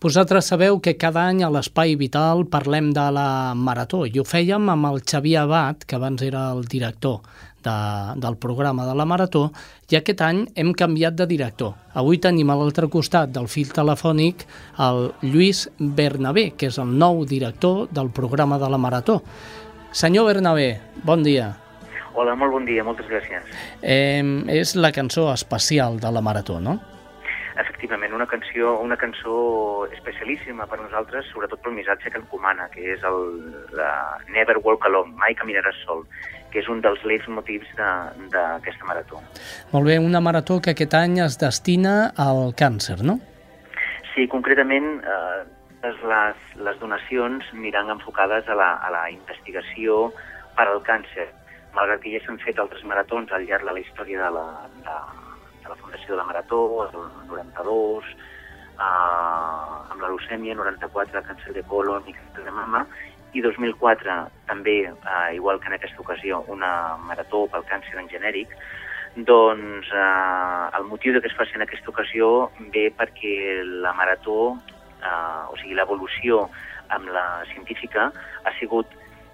Vosaltres 0.00 0.48
sabeu 0.48 0.80
que 0.80 0.96
cada 0.96 1.26
any 1.28 1.42
a 1.44 1.52
l'Espai 1.52 1.98
Vital 2.00 2.46
parlem 2.48 2.88
de 2.96 3.04
la 3.12 3.52
Marató 3.52 4.06
i 4.08 4.16
ho 4.16 4.24
fèiem 4.24 4.72
amb 4.72 4.88
el 4.88 5.02
Xavier 5.04 5.42
Abad, 5.42 5.84
que 5.84 6.00
abans 6.00 6.24
era 6.24 6.46
el 6.54 6.64
director 6.64 7.20
de, 7.60 7.76
del 8.16 8.38
programa 8.40 8.86
de 8.88 8.96
la 8.96 9.04
Marató, 9.04 9.50
i 9.90 9.98
aquest 9.98 10.24
any 10.24 10.46
hem 10.56 10.72
canviat 10.72 11.16
de 11.18 11.28
director. 11.28 11.74
Avui 11.92 12.16
tenim 12.22 12.48
a 12.48 12.56
l'altre 12.56 12.88
costat 12.88 13.36
del 13.36 13.52
fil 13.52 13.72
telefònic 13.76 14.46
el 14.80 15.10
Lluís 15.26 15.66
Bernabé, 15.76 16.52
que 16.56 16.72
és 16.72 16.80
el 16.80 16.96
nou 16.96 17.26
director 17.28 17.88
del 17.92 18.08
programa 18.08 18.56
de 18.62 18.70
la 18.70 18.80
Marató. 18.80 19.20
Senyor 19.92 20.26
Bernabé, 20.26 20.78
bon 21.02 21.24
dia. 21.26 21.56
Hola, 22.14 22.36
molt 22.38 22.52
bon 22.52 22.66
dia, 22.66 22.84
moltes 22.86 23.08
gràcies. 23.10 23.42
Eh, 23.82 24.22
és 24.54 24.76
la 24.78 24.92
cançó 24.94 25.32
especial 25.32 25.98
de 25.98 26.10
la 26.14 26.22
Marató, 26.22 26.60
no? 26.60 26.78
Efectivament, 27.58 28.14
una 28.14 28.26
canció, 28.26 28.76
una 28.78 28.96
cançó 28.96 29.86
especialíssima 29.92 30.66
per 30.70 30.78
nosaltres, 30.80 31.26
sobretot 31.32 31.60
pel 31.64 31.74
missatge 31.74 32.10
que 32.10 32.20
encomana, 32.22 32.68
que 32.70 32.84
és 32.94 33.02
el 33.02 33.18
la 33.76 33.90
Never 34.30 34.60
Walk 34.62 34.86
Alone, 34.86 35.12
mai 35.18 35.34
caminaràs 35.34 35.82
sol, 35.84 36.04
que 36.52 36.62
és 36.62 36.68
un 36.70 36.80
dels 36.84 37.02
leitmotivs 37.04 37.74
d'aquesta 37.76 38.86
marató. 38.86 39.18
Molt 39.72 39.90
bé, 39.90 39.98
una 39.98 40.22
marató 40.22 40.60
que 40.62 40.76
aquest 40.76 40.94
any 40.94 41.18
es 41.26 41.38
destina 41.42 42.12
al 42.16 42.54
càncer, 42.54 43.00
no? 43.02 43.18
Sí, 44.14 44.28
concretament, 44.28 45.00
eh, 45.02 45.42
les, 45.82 46.40
les 46.56 46.80
donacions 46.80 47.44
aniran 47.54 47.90
enfocades 47.90 48.48
a 48.48 48.54
la, 48.54 48.74
a 48.84 48.90
la 48.92 49.04
investigació 49.10 50.10
per 50.56 50.66
al 50.68 50.82
càncer, 50.84 51.28
malgrat 51.74 52.02
que 52.02 52.12
ja 52.12 52.20
s'han 52.24 52.40
fet 52.42 52.58
altres 52.58 52.84
maratons 52.84 53.32
al 53.32 53.46
llarg 53.48 53.64
de 53.64 53.76
la 53.76 53.80
història 53.80 54.26
de 54.26 54.30
la, 54.36 54.46
de, 54.86 54.96
de 55.62 55.68
la 55.68 55.78
Fundació 55.80 56.14
de 56.14 56.18
la 56.20 56.26
Marató, 56.28 56.60
el 56.84 56.98
92, 57.30 58.10
eh, 58.10 58.82
amb 58.82 60.02
la 60.02 60.10
leucèmia, 60.10 60.58
94, 60.58 61.24
càncer 61.28 61.54
de 61.56 61.64
colon 61.70 62.04
i 62.08 62.16
càncer 62.16 62.44
de 62.44 62.56
mama, 62.56 62.84
i 63.32 63.40
2004 63.44 64.16
també, 64.50 64.76
eh, 64.90 65.28
igual 65.38 65.60
que 65.60 65.70
en 65.70 65.78
aquesta 65.78 66.02
ocasió, 66.02 66.42
una 66.48 66.98
marató 67.06 67.46
pel 67.52 67.64
càncer 67.70 67.96
en 68.02 68.10
genèric, 68.10 68.52
doncs 69.16 69.88
eh, 69.94 70.76
el 70.76 70.84
motiu 70.90 71.14
de 71.14 71.22
que 71.22 71.30
es 71.30 71.38
faci 71.38 71.56
en 71.56 71.64
aquesta 71.64 71.90
ocasió 71.90 72.50
ve 72.74 72.90
perquè 72.98 73.62
la 73.64 73.94
marató, 73.94 74.58
eh, 75.00 75.44
o 75.50 75.56
sigui, 75.60 75.76
l'evolució 75.78 76.46
amb 76.94 77.10
la 77.14 77.44
científica 77.52 78.10
ha 78.44 78.52
sigut 78.58 78.86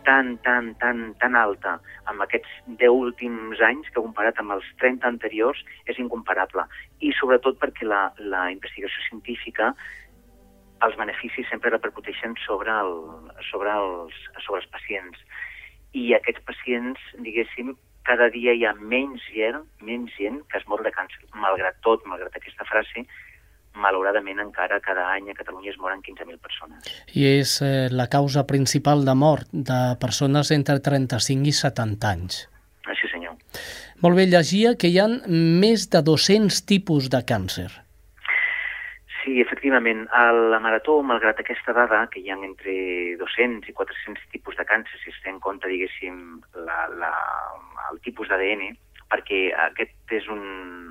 tan, 0.07 0.37
tan, 0.47 0.75
tan, 0.79 1.15
tan 1.19 1.35
alta 1.35 1.77
amb 2.07 2.23
aquests 2.23 2.51
10 2.79 2.95
últims 2.95 3.61
anys 3.69 3.89
que 3.91 4.03
comparat 4.03 4.39
amb 4.39 4.55
els 4.55 4.67
30 4.83 5.09
anteriors 5.09 5.63
és 5.91 5.99
incomparable. 5.99 6.63
I 7.03 7.11
sobretot 7.19 7.59
perquè 7.63 7.89
la, 7.89 8.07
la 8.23 8.47
investigació 8.55 9.03
científica 9.09 9.73
els 10.87 10.97
beneficis 11.01 11.49
sempre 11.51 11.73
repercuteixen 11.73 12.37
sobre, 12.45 12.71
el, 12.71 12.95
sobre, 13.51 13.73
els, 13.73 14.17
sobre 14.45 14.63
els 14.63 14.71
pacients. 14.71 15.21
I 15.97 16.13
aquests 16.15 16.45
pacients, 16.47 17.03
diguéssim, 17.25 17.75
cada 18.07 18.29
dia 18.31 18.55
hi 18.55 18.67
ha 18.69 18.75
menys 18.79 19.25
gent, 19.35 19.65
menys 19.83 20.13
gent 20.21 20.43
que 20.51 20.61
es 20.61 20.67
mor 20.71 20.85
de 20.87 20.93
càncer. 20.95 21.25
Malgrat 21.35 21.81
tot, 21.87 22.05
malgrat 22.07 22.37
aquesta 22.39 22.69
frase, 22.69 23.07
malauradament 23.77 24.41
encara 24.43 24.81
cada 24.85 25.07
any 25.13 25.31
a 25.31 25.37
Catalunya 25.39 25.73
es 25.73 25.79
moren 25.79 26.03
15.000 26.03 26.41
persones. 26.43 26.91
I 27.15 27.27
és 27.37 27.57
eh, 27.65 27.89
la 27.93 28.09
causa 28.13 28.47
principal 28.49 29.05
de 29.07 29.15
mort 29.15 29.49
de 29.53 29.81
persones 30.03 30.53
entre 30.57 30.81
35 30.81 31.51
i 31.51 31.57
70 31.57 32.13
anys. 32.13 32.45
Així, 32.87 33.11
senyor. 33.13 33.35
Molt 34.05 34.19
bé, 34.19 34.29
llegia 34.31 34.77
que 34.79 34.93
hi 34.93 35.01
ha 35.01 35.09
més 35.09 35.89
de 35.93 36.03
200 36.05 36.63
tipus 36.69 37.11
de 37.13 37.23
càncer. 37.27 37.71
Sí, 39.27 39.41
efectivament. 39.43 40.05
A 40.15 40.31
la 40.33 40.61
marató, 40.63 41.01
malgrat 41.03 41.41
aquesta 41.43 41.75
dada, 41.75 42.05
que 42.13 42.21
hi 42.23 42.31
ha 42.31 42.37
entre 42.39 42.75
200 43.19 43.67
i 43.67 43.75
400 43.75 44.29
tipus 44.31 44.55
de 44.59 44.67
càncer, 44.69 45.01
si 45.03 45.11
es 45.11 45.19
té 45.25 45.33
en 45.33 45.41
compte, 45.43 45.67
diguéssim, 45.67 46.21
la, 46.69 46.85
la, 47.01 47.11
el 47.91 47.99
tipus 48.07 48.31
d'ADN, 48.31 48.77
perquè 49.13 49.41
aquest 49.69 50.15
és 50.19 50.29
un... 50.33 50.45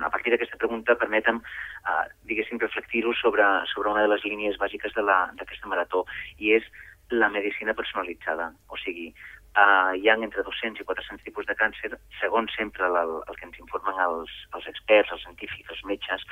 A 0.06 0.10
partir 0.12 0.32
d'aquesta 0.32 0.58
pregunta 0.60 0.96
permetem, 1.00 1.38
uh, 1.40 2.04
diguéssim, 2.28 2.60
reflectir-ho 2.62 3.14
sobre, 3.20 3.44
sobre 3.72 3.92
una 3.92 4.04
de 4.04 4.12
les 4.12 4.26
línies 4.28 4.58
bàsiques 4.60 4.94
d'aquesta 4.96 5.72
marató, 5.72 6.04
i 6.38 6.52
és 6.58 6.66
la 7.10 7.30
medicina 7.32 7.74
personalitzada. 7.74 8.50
O 8.68 8.78
sigui, 8.82 9.08
uh, 9.56 9.92
hi 9.96 10.08
ha 10.08 10.16
entre 10.18 10.44
200 10.46 10.82
i 10.82 10.88
400 10.88 11.24
tipus 11.24 11.48
de 11.48 11.56
càncer, 11.58 11.92
segons 12.20 12.52
sempre 12.58 12.88
el, 12.88 13.16
el 13.26 13.38
que 13.38 13.48
ens 13.48 13.60
informen 13.62 14.00
els, 14.08 14.32
els 14.58 14.68
experts, 14.72 15.12
els 15.14 15.24
científics, 15.24 15.72
els 15.72 15.84
metges, 15.90 16.26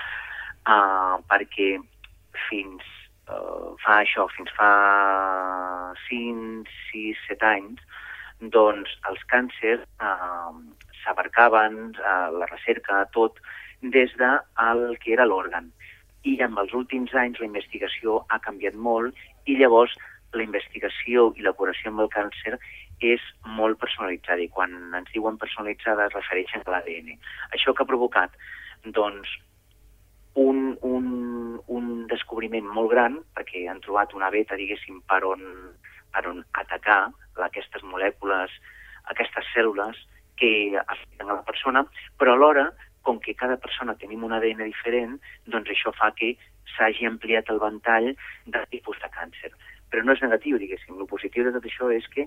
uh, 0.69 1.17
perquè 1.31 1.75
fins 2.49 2.85
uh, 3.29 3.75
fa 3.85 4.01
això, 4.03 4.29
fins 4.37 4.53
fa 4.59 4.71
5, 6.09 6.79
6, 6.93 7.27
7 7.31 7.53
anys, 7.55 7.85
doncs 8.55 8.91
els 9.09 9.23
càncers 9.31 9.85
uh, 10.03 10.53
s'abarcaven 11.05 11.79
uh, 11.93 12.31
la 12.41 12.49
recerca, 12.51 13.05
tot, 13.13 13.39
des 13.83 14.13
de 14.17 14.31
el 14.71 14.99
que 14.99 15.13
era 15.13 15.27
l'òrgan. 15.29 15.71
I 16.25 16.39
amb 16.43 16.59
els 16.63 16.73
últims 16.73 17.13
anys 17.15 17.41
la 17.41 17.49
investigació 17.51 18.23
ha 18.33 18.41
canviat 18.41 18.75
molt 18.75 19.15
i 19.45 19.59
llavors 19.61 19.93
la 20.35 20.43
investigació 20.43 21.31
i 21.37 21.45
la 21.47 21.53
curació 21.53 21.91
amb 21.91 22.05
el 22.05 22.11
càncer 22.11 22.57
és 23.05 23.23
molt 23.59 23.79
personalitzada 23.79 24.43
i 24.43 24.49
quan 24.49 24.73
ens 24.97 25.11
diuen 25.13 25.39
personalitzada 25.39 26.07
es 26.09 26.15
refereixen 26.17 26.65
a 26.65 26.75
l'ADN. 26.75 27.19
Això 27.53 27.75
que 27.75 27.85
ha 27.85 27.91
provocat? 27.91 28.33
Doncs 28.85 29.29
un, 30.41 30.79
un, 30.83 31.61
un 31.67 31.91
descobriment 32.11 32.67
molt 32.77 32.91
gran, 32.91 33.21
perquè 33.37 33.67
han 33.71 33.83
trobat 33.85 34.15
una 34.15 34.31
beta, 34.35 34.57
diguéssim, 34.59 35.03
per 35.11 35.23
on, 35.29 35.45
per 36.15 36.25
on 36.31 36.43
atacar 36.63 37.13
aquestes 37.45 37.85
molècules, 37.87 38.51
aquestes 39.13 39.47
cèl·lules 39.55 40.01
que 40.41 40.51
afecten 40.81 41.29
a 41.29 41.39
la 41.41 41.45
persona, 41.47 41.85
però 42.19 42.35
alhora, 42.35 42.71
com 43.03 43.21
que 43.21 43.37
cada 43.37 43.57
persona 43.61 43.97
tenim 44.01 44.25
un 44.25 44.33
ADN 44.33 44.65
diferent, 44.65 45.19
doncs 45.47 45.71
això 45.75 45.93
fa 45.95 46.11
que 46.17 46.35
s'hagi 46.75 47.07
ampliat 47.07 47.51
el 47.53 47.61
ventall 47.63 48.11
de 48.47 48.65
tipus 48.73 48.99
de 49.03 49.11
càncer. 49.13 49.53
Però 49.91 50.03
no 50.03 50.17
és 50.17 50.23
negatiu, 50.25 50.59
diguéssim. 50.59 50.97
El 50.99 51.11
positiu 51.11 51.45
de 51.47 51.53
tot 51.55 51.69
això 51.69 51.91
és 51.93 52.09
que 52.15 52.27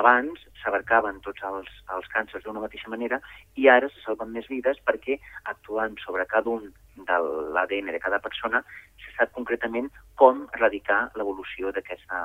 abans 0.00 0.40
s'abarcaven 0.62 1.20
tots 1.26 1.44
els, 1.46 1.68
els 1.96 2.08
càncers 2.14 2.44
d'una 2.44 2.64
mateixa 2.64 2.90
manera 2.90 3.20
i 3.60 3.68
ara 3.70 3.90
se 3.92 4.00
salven 4.02 4.32
més 4.34 4.48
vides 4.50 4.80
perquè 4.88 5.20
actuant 5.52 5.94
sobre 6.02 6.26
cada 6.32 6.50
un 6.50 6.72
de 6.96 7.18
l'ADN 7.54 7.92
de 7.92 8.00
cada 8.00 8.20
persona 8.22 8.62
se 9.02 9.12
sap 9.16 9.32
concretament 9.36 9.90
com 10.18 10.44
erradicar 10.54 11.10
l'evolució 11.18 11.72
d'aquesta 11.74 12.20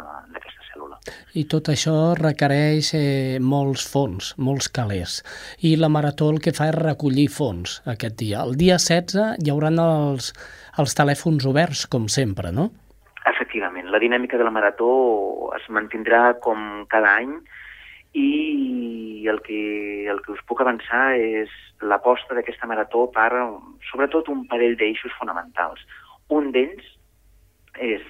cèl·lula. 0.70 1.00
I 1.34 1.46
tot 1.50 1.72
això 1.74 2.14
requereix 2.20 2.92
eh, 2.98 3.38
molts 3.42 3.86
fons, 3.92 4.34
molts 4.38 4.70
calés. 4.70 5.20
I 5.66 5.76
la 5.78 5.90
Marató 5.90 6.30
el 6.34 6.42
que 6.44 6.54
fa 6.56 6.70
és 6.70 6.78
recollir 6.78 7.30
fons 7.34 7.80
aquest 7.90 8.18
dia. 8.22 8.44
El 8.46 8.58
dia 8.60 8.78
16 8.78 9.42
hi 9.44 9.54
haurà 9.54 9.74
els, 9.74 10.34
els 10.78 10.96
telèfons 10.98 11.46
oberts, 11.50 11.86
com 11.88 12.08
sempre, 12.08 12.54
no? 12.54 12.70
Efectivament. 13.30 13.90
La 13.92 14.02
dinàmica 14.02 14.38
de 14.38 14.46
la 14.46 14.54
Marató 14.54 14.92
es 15.58 15.66
mantindrà 15.74 16.40
com 16.44 16.86
cada 16.90 17.18
any 17.18 17.40
i 18.14 19.28
el 19.30 19.42
que, 19.46 20.08
el 20.10 20.22
que 20.26 20.34
us 20.34 20.46
puc 20.50 20.62
avançar 20.62 21.14
és 21.18 21.52
l'aposta 21.82 22.36
d'aquesta 22.36 22.68
marató 22.68 23.06
per, 23.14 23.30
sobretot, 23.90 24.30
un 24.34 24.46
parell 24.50 24.78
d'eixos 24.80 25.14
fonamentals. 25.20 25.84
Un 26.30 26.52
d'ells 26.56 26.88
és 27.80 28.02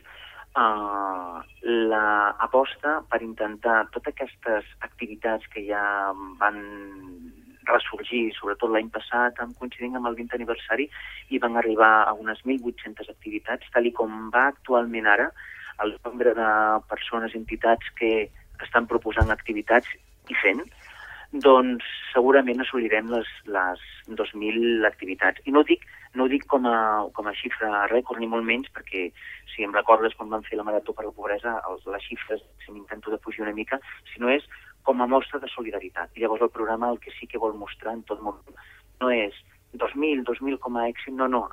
uh, 0.56 1.42
l'aposta 1.64 3.00
per 3.12 3.22
intentar 3.26 3.84
totes 3.94 4.16
aquestes 4.16 4.72
activitats 4.88 5.46
que 5.54 5.66
ja 5.68 5.84
van 6.40 6.64
ressorgir, 7.70 8.32
sobretot 8.34 8.72
l'any 8.74 8.90
passat, 8.90 9.38
en 9.44 9.54
coincidint 9.60 10.00
amb 10.00 10.10
el 10.10 10.18
20 10.18 10.40
aniversari, 10.40 10.90
i 11.30 11.42
van 11.44 11.60
arribar 11.60 11.92
a 12.08 12.16
unes 12.18 12.42
1.800 12.48 13.12
activitats, 13.12 13.70
tal 13.74 13.86
i 13.86 13.94
com 13.94 14.30
va 14.34 14.48
actualment 14.50 15.10
ara 15.12 15.30
el 15.84 15.94
nombre 16.04 16.34
de 16.36 16.50
persones, 16.90 17.36
entitats 17.36 17.92
que 18.00 18.30
estan 18.66 18.88
proposant 18.90 19.32
activitats 19.34 19.90
i 20.30 20.38
fent, 20.42 20.64
doncs 21.46 21.86
segurament 22.14 22.62
assolirem 22.64 23.10
les, 23.14 23.28
les 23.46 23.82
2.000 24.08 24.88
activitats. 24.90 25.42
I 25.46 25.54
no 25.54 25.62
ho 25.62 25.68
dic, 25.68 25.86
no 26.18 26.26
ho 26.26 26.32
dic 26.32 26.48
com, 26.50 26.66
a, 26.66 27.06
com 27.14 27.30
a 27.30 27.36
xifra 27.38 27.86
rècord, 27.92 28.20
ni 28.20 28.30
molt 28.30 28.48
menys, 28.48 28.72
perquè 28.74 29.10
si 29.54 29.66
em 29.66 29.76
recordes 29.76 30.16
quan 30.18 30.32
vam 30.34 30.46
fer 30.48 30.58
la 30.58 30.66
Marató 30.66 30.96
per 30.98 31.06
la 31.06 31.14
Pobresa, 31.14 31.60
els, 31.70 31.86
les 31.86 32.08
xifres, 32.08 32.42
si 32.66 32.74
m'intento 32.74 33.14
de 33.14 33.22
fugir 33.22 33.46
una 33.46 33.54
mica, 33.54 33.78
sinó 34.14 34.34
és 34.34 34.48
com 34.84 35.02
a 35.02 35.08
mostra 35.12 35.40
de 35.40 35.52
solidaritat. 35.54 36.10
I 36.16 36.24
llavors 36.24 36.42
el 36.48 36.54
programa 36.56 36.90
el 36.90 37.00
que 37.04 37.14
sí 37.20 37.28
que 37.30 37.42
vol 37.42 37.54
mostrar 37.54 37.94
en 37.94 38.04
tot 38.10 38.24
moment 38.26 38.58
no 39.00 39.12
és 39.14 39.36
2.000, 39.78 40.26
2.000 40.26 40.58
com 40.60 40.78
a 40.78 40.88
èxit, 40.90 41.14
no, 41.16 41.28
no. 41.30 41.46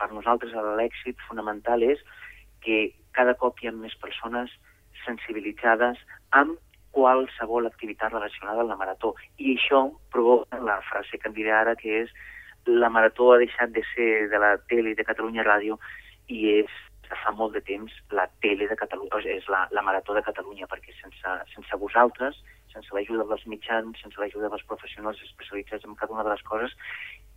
Per 0.00 0.08
nosaltres 0.14 0.54
l'èxit 0.78 1.20
fonamental 1.28 1.84
és 1.84 2.00
que 2.64 2.90
cada 3.16 3.34
cop 3.36 3.60
hi 3.60 3.68
ha 3.68 3.74
més 3.76 3.94
persones 4.00 4.52
sensibilitzades 5.04 5.98
amb 6.30 6.58
qualsevol 6.96 7.66
activitat 7.68 8.12
relacionada 8.12 8.64
amb 8.64 8.72
la 8.72 8.78
marató. 8.80 9.14
I 9.38 9.54
això 9.56 9.86
provoca 10.12 10.58
la 10.66 10.80
frase 10.90 11.18
que 11.18 11.30
em 11.30 11.34
diré 11.36 11.52
ara, 11.54 11.76
que 11.78 12.02
és 12.02 12.12
la 12.66 12.90
marató 12.90 13.32
ha 13.32 13.40
deixat 13.40 13.72
de 13.72 13.82
ser 13.94 14.28
de 14.30 14.38
la 14.38 14.56
tele 14.68 14.94
de 14.94 15.06
Catalunya 15.06 15.46
Ràdio 15.46 15.78
i 16.28 16.60
és 16.60 16.78
fa 17.24 17.32
molt 17.34 17.56
de 17.56 17.62
temps 17.66 17.92
la 18.14 18.26
tele 18.44 18.68
de 18.70 18.76
Catalunya, 18.78 19.20
és 19.34 19.46
la, 19.50 19.64
la 19.74 19.82
marató 19.82 20.14
de 20.14 20.22
Catalunya, 20.22 20.68
perquè 20.70 20.94
sense, 21.00 21.36
sense 21.54 21.78
vosaltres, 21.82 22.38
sense 22.72 22.94
l'ajuda 22.94 23.26
dels 23.26 23.46
mitjans, 23.50 23.98
sense 24.02 24.20
l'ajuda 24.20 24.50
dels 24.52 24.66
professionals 24.70 25.22
especialitzats 25.26 25.86
en 25.88 25.96
cada 25.98 26.14
una 26.14 26.26
de 26.26 26.34
les 26.34 26.44
coses 26.46 26.76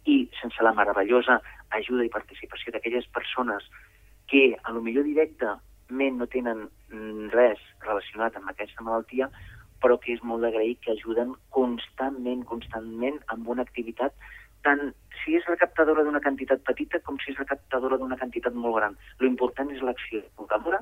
i 0.06 0.28
sense 0.40 0.62
la 0.62 0.76
meravellosa 0.78 1.40
ajuda 1.80 2.06
i 2.06 2.14
participació 2.14 2.74
d'aquelles 2.74 3.08
persones 3.16 3.66
que, 4.30 4.54
a 4.62 4.72
lo 4.72 4.82
millor 4.82 5.08
directament, 5.94 6.18
no 6.18 6.28
tenen 6.28 6.70
res 7.32 7.60
relacionat 7.86 8.36
amb 8.36 8.50
aquesta 8.50 8.84
malaltia, 8.84 9.30
però 9.82 9.98
que 10.00 10.14
és 10.14 10.24
molt 10.24 10.42
d'agrair 10.42 10.78
que 10.82 10.94
ajuden 10.94 11.36
constantment, 11.52 12.46
constantment, 12.46 13.20
amb 13.28 13.48
una 13.48 13.64
activitat 13.64 14.14
tant 14.64 14.94
si 15.24 15.36
és 15.36 15.46
recaptadora 15.46 16.04
d'una 16.04 16.22
quantitat 16.22 16.64
petita 16.64 17.00
com 17.04 17.18
si 17.20 17.32
és 17.32 17.38
recaptadora 17.38 17.98
d'una 17.98 18.18
quantitat 18.18 18.54
molt 18.54 18.76
gran. 18.78 18.96
Lo 19.20 19.28
important 19.28 19.70
és 19.72 19.82
l'acció 19.82 20.22
recaptadora 20.22 20.80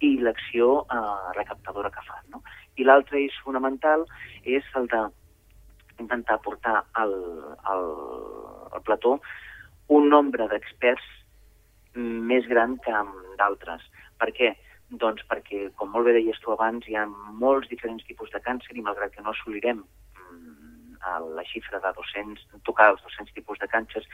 i 0.00 0.18
l'acció 0.20 0.84
eh, 0.92 1.32
recaptadora 1.36 1.90
que 1.90 2.04
fan. 2.04 2.24
No? 2.28 2.42
I 2.76 2.84
l'altre 2.84 3.22
és 3.24 3.32
fonamental, 3.44 4.04
és 4.44 4.64
el 4.76 4.88
de 4.92 5.06
intentar 5.98 6.38
portar 6.44 6.84
al, 6.92 7.14
al, 7.64 7.84
al 8.74 8.82
plató 8.84 9.20
un 9.88 10.10
nombre 10.10 10.48
d'experts 10.48 11.04
més 11.94 12.44
gran 12.50 12.76
que 12.84 12.92
d'altres. 13.38 13.80
Per 14.20 14.30
què? 14.36 14.54
Doncs 15.02 15.24
perquè, 15.30 15.68
com 15.78 15.90
molt 15.90 16.08
bé 16.08 16.14
deies 16.18 16.38
tu 16.42 16.52
abans, 16.54 16.86
hi 16.86 16.96
ha 16.98 17.04
molts 17.44 17.70
diferents 17.70 18.04
tipus 18.08 18.30
de 18.34 18.40
càncer 18.44 18.76
i 18.76 18.84
malgrat 18.84 19.14
que 19.14 19.24
no 19.24 19.32
assolirem 19.32 19.80
mm, 19.80 20.98
la 21.36 21.44
xifra 21.48 21.80
de 21.84 21.92
200, 21.96 22.44
tocar 22.68 22.90
els 22.92 23.02
200 23.06 23.34
tipus 23.38 23.58
de 23.62 23.68
càncers, 23.72 24.06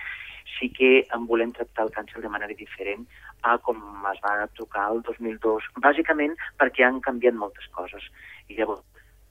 sí 0.58 0.70
que 0.76 0.92
en 1.16 1.26
volem 1.26 1.52
tractar 1.56 1.86
el 1.86 1.92
càncer 1.96 2.22
de 2.22 2.32
manera 2.32 2.56
diferent 2.56 3.04
a 3.42 3.56
com 3.66 3.82
es 4.12 4.22
va 4.24 4.34
tocar 4.58 4.86
el 4.94 5.02
2002, 5.08 5.68
bàsicament 5.84 6.36
perquè 6.62 6.86
han 6.86 7.02
canviat 7.04 7.36
moltes 7.42 7.68
coses. 7.76 8.06
I 8.48 8.58
llavors, 8.58 8.84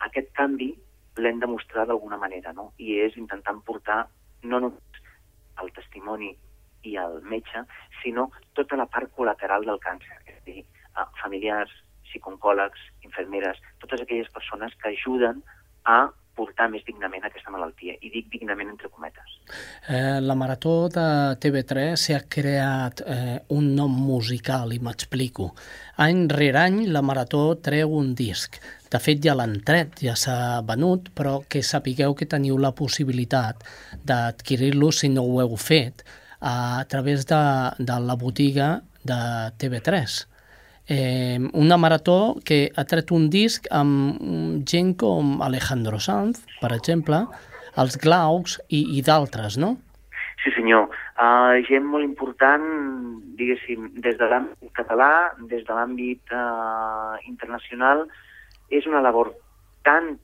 aquest 0.07 0.31
canvi 0.37 0.73
l'hem 1.19 1.39
de 1.39 1.49
mostrar 1.51 1.85
d'alguna 1.87 2.17
manera, 2.17 2.53
no? 2.53 2.71
I 2.77 2.99
és 3.05 3.17
intentant 3.17 3.59
portar 3.67 4.05
no 4.43 4.61
només 4.63 5.03
el 5.63 5.71
testimoni 5.75 6.31
i 6.83 6.95
el 6.97 7.21
metge, 7.21 7.65
sinó 8.03 8.29
tota 8.57 8.77
la 8.79 8.87
part 8.87 9.11
col·lateral 9.15 9.65
del 9.67 9.81
càncer, 9.83 10.19
és 10.25 10.37
a 10.37 10.45
dir, 10.45 10.63
familiars, 11.21 11.71
psicòlegs, 12.09 12.79
infermeres, 13.05 13.59
totes 13.79 14.01
aquelles 14.01 14.29
persones 14.33 14.73
que 14.81 14.93
ajuden 14.93 15.43
a 15.85 16.09
portar 16.39 16.69
més 16.71 16.85
dignament 16.87 17.25
aquesta 17.27 17.51
malaltia, 17.51 17.97
i 17.99 18.11
dic 18.13 18.29
dignament 18.31 18.69
entre 18.71 18.87
cometes. 18.93 19.33
Eh, 19.91 20.19
la 20.23 20.37
Marató 20.39 20.87
de 20.93 21.05
TV3 21.41 21.97
s'ha 21.99 22.21
creat 22.31 23.03
eh, 23.03 23.39
un 23.55 23.73
nom 23.75 23.91
musical, 23.91 24.71
i 24.71 24.79
m'explico. 24.79 25.49
Any 26.05 26.27
rere 26.31 26.61
any 26.61 26.85
la 26.87 27.03
Marató 27.03 27.43
treu 27.65 27.97
un 27.97 28.13
disc. 28.15 28.55
De 28.89 29.01
fet, 29.03 29.19
ja 29.25 29.35
l'han 29.35 29.59
tret, 29.67 29.99
ja 30.05 30.15
s'ha 30.15 30.61
venut, 30.65 31.11
però 31.15 31.41
que 31.49 31.61
sapigueu 31.65 32.15
que 32.15 32.29
teniu 32.29 32.57
la 32.57 32.71
possibilitat 32.71 33.67
d'adquirir-lo 34.07 34.93
si 34.95 35.11
no 35.11 35.27
ho 35.27 35.43
heu 35.43 35.59
fet 35.59 36.07
a 36.39 36.85
través 36.89 37.25
de, 37.27 37.43
de 37.77 37.99
la 37.99 38.15
botiga 38.15 38.81
de 39.03 39.19
TV3 39.59 40.29
eh, 40.89 41.39
una 41.53 41.77
marató 41.77 42.35
que 42.43 42.71
ha 42.75 42.83
tret 42.83 43.11
un 43.13 43.29
disc 43.29 43.67
amb 43.71 44.65
gent 44.67 44.95
com 44.97 45.37
Alejandro 45.45 45.99
Sanz, 46.01 46.41
per 46.59 46.73
exemple, 46.73 47.21
els 47.77 47.99
Glaucs 48.01 48.57
i, 48.67 48.81
i 48.97 49.03
d'altres, 49.05 49.59
no? 49.61 49.75
Sí, 50.41 50.51
senyor. 50.55 50.89
Uh, 51.19 51.59
gent 51.67 51.85
molt 51.85 52.07
important, 52.07 52.65
diguéssim, 53.37 53.89
des 54.01 54.17
de 54.17 54.29
l'àmbit 54.31 54.71
català, 54.73 55.11
des 55.51 55.65
de 55.67 55.75
l'àmbit 55.75 56.33
uh, 56.33 57.19
internacional, 57.27 58.05
és 58.71 58.87
una 58.89 59.03
labor 59.03 59.33
tan 59.85 60.15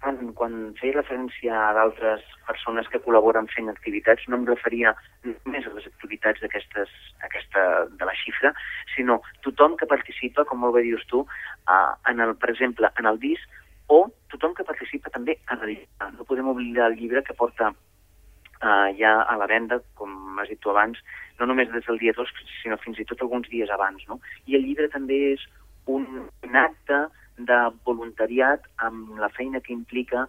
quan, 0.00 0.18
quan 0.38 0.56
feia 0.80 0.96
referència 0.96 1.54
a 1.54 1.70
d'altres 1.76 2.24
persones 2.48 2.88
que 2.90 3.00
col·laboren 3.04 3.48
fent 3.54 3.70
activitats, 3.72 4.26
no 4.28 4.40
em 4.40 4.46
referia 4.48 4.94
només 5.24 5.66
a 5.66 5.74
les 5.76 5.86
activitats 5.90 6.42
d'aquestes 6.42 6.92
aquesta, 7.26 7.66
de 8.00 8.08
la 8.08 8.16
xifra, 8.22 8.52
sinó 8.94 9.20
tothom 9.46 9.76
que 9.80 9.88
participa, 9.90 10.44
com 10.48 10.62
molt 10.62 10.76
bé 10.76 10.84
dius 10.88 11.04
tu, 11.12 11.22
uh, 11.22 11.92
en 12.10 12.24
el, 12.24 12.34
per 12.40 12.50
exemple, 12.54 12.90
en 12.98 13.10
el 13.10 13.20
disc, 13.22 13.60
o 13.90 14.04
tothom 14.30 14.54
que 14.54 14.66
participa 14.66 15.10
també 15.10 15.38
en 15.50 15.62
el 15.62 15.74
llibre. 15.74 16.10
No 16.16 16.26
podem 16.26 16.50
oblidar 16.50 16.90
el 16.90 16.98
llibre 16.98 17.24
que 17.26 17.34
porta 17.34 17.72
uh, 17.72 18.88
ja 18.98 19.14
a 19.22 19.38
la 19.40 19.48
venda, 19.50 19.80
com 19.98 20.38
has 20.38 20.50
dit 20.50 20.60
tu 20.62 20.70
abans, 20.70 20.98
no 21.40 21.48
només 21.50 21.70
des 21.72 21.86
del 21.86 21.98
dia 22.02 22.14
2, 22.16 22.34
sinó 22.60 22.78
fins 22.82 23.00
i 23.00 23.08
tot 23.08 23.22
alguns 23.22 23.48
dies 23.50 23.70
abans. 23.70 24.04
No? 24.08 24.20
I 24.46 24.58
el 24.58 24.66
llibre 24.68 24.90
també 24.92 25.18
és 25.32 25.46
un, 25.90 26.06
un 26.46 26.60
acte 26.60 27.06
de 27.48 27.58
voluntariat 27.84 28.64
amb 28.86 29.18
la 29.18 29.30
feina 29.36 29.60
que 29.60 29.72
implica 29.72 30.26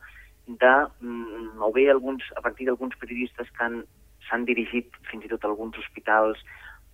de, 0.48 0.74
mm, 1.02 1.62
o 1.62 1.72
bé 1.72 1.90
alguns, 1.90 2.24
a 2.36 2.42
partir 2.42 2.66
d'alguns 2.66 2.98
periodistes 2.98 3.50
que 3.58 3.70
s'han 4.28 4.46
dirigit 4.46 4.90
fins 5.10 5.26
i 5.26 5.32
tot 5.32 5.44
a 5.44 5.48
alguns 5.48 5.78
hospitals 5.78 6.40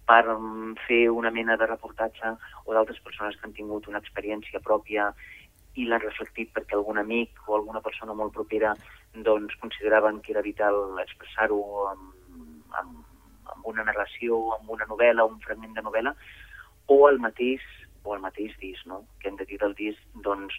per 0.07 0.23
mm, 0.25 0.75
fer 0.87 1.09
una 1.09 1.31
mena 1.31 1.57
de 1.57 1.67
reportatge 1.67 2.35
o 2.65 2.73
d'altres 2.73 2.99
persones 2.99 3.35
que 3.35 3.47
han 3.47 3.57
tingut 3.57 3.87
una 3.87 3.99
experiència 4.03 4.63
pròpia 4.63 5.11
i 5.75 5.85
l'han 5.85 6.01
reflectit 6.01 6.53
perquè 6.53 6.75
algun 6.75 6.97
amic 6.97 7.41
o 7.47 7.55
alguna 7.55 7.81
persona 7.81 8.13
molt 8.13 8.33
propera 8.33 8.73
doncs, 9.13 9.55
consideraven 9.61 10.21
que 10.21 10.33
era 10.33 10.45
vital 10.45 10.97
expressar-ho 11.03 11.59
amb, 11.91 12.07
amb, 12.81 13.03
amb 13.53 13.67
una 13.73 13.85
narració, 13.85 14.39
amb 14.57 14.71
una 14.77 14.87
novel·la, 14.89 15.25
un 15.25 15.39
fragment 15.45 15.75
de 15.77 15.83
novel·la, 15.85 16.13
o 16.87 16.97
el 17.09 17.19
mateix 17.19 17.63
o 18.07 18.15
el 18.15 18.23
mateix 18.23 18.55
disc, 18.63 18.85
no? 18.87 19.03
que 19.19 19.29
hem 19.29 19.37
de 19.39 19.45
dir 19.49 19.59
del 19.61 19.75
disc, 19.75 20.01
doncs 20.25 20.55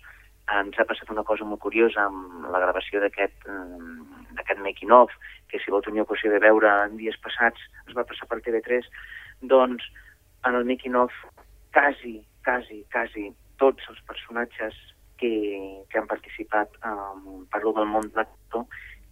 ens 0.59 0.79
ha 0.81 0.87
passat 0.89 1.11
una 1.13 1.25
cosa 1.29 1.45
molt 1.45 1.61
curiosa 1.65 2.07
amb 2.07 2.47
la 2.53 2.61
gravació 2.63 3.01
d'aquest 3.03 3.49
mm, 3.49 4.63
making 4.65 4.93
of, 4.93 5.13
que 5.49 5.61
si 5.61 5.73
vau 5.73 5.83
tenir 5.85 6.03
ocasió 6.05 6.31
de 6.33 6.41
veure 6.45 6.71
en 6.85 6.97
dies 7.01 7.17
passats, 7.25 7.61
es 7.87 7.97
va 7.97 8.07
passar 8.09 8.29
per 8.29 8.41
TV3, 8.45 8.87
doncs 9.53 9.85
en 10.49 10.55
el 10.55 10.65
making 10.69 10.97
of 10.97 11.13
quasi, 11.73 12.19
quasi, 12.45 12.83
quasi 12.93 13.29
tots 13.61 13.85
els 13.91 14.01
personatges 14.09 14.77
que, 15.19 15.33
que 15.91 15.99
han 15.99 16.09
participat, 16.11 16.73
um, 16.87 17.45
parlo 17.53 17.75
del 17.77 17.89
món 17.91 18.11
de 18.15 18.27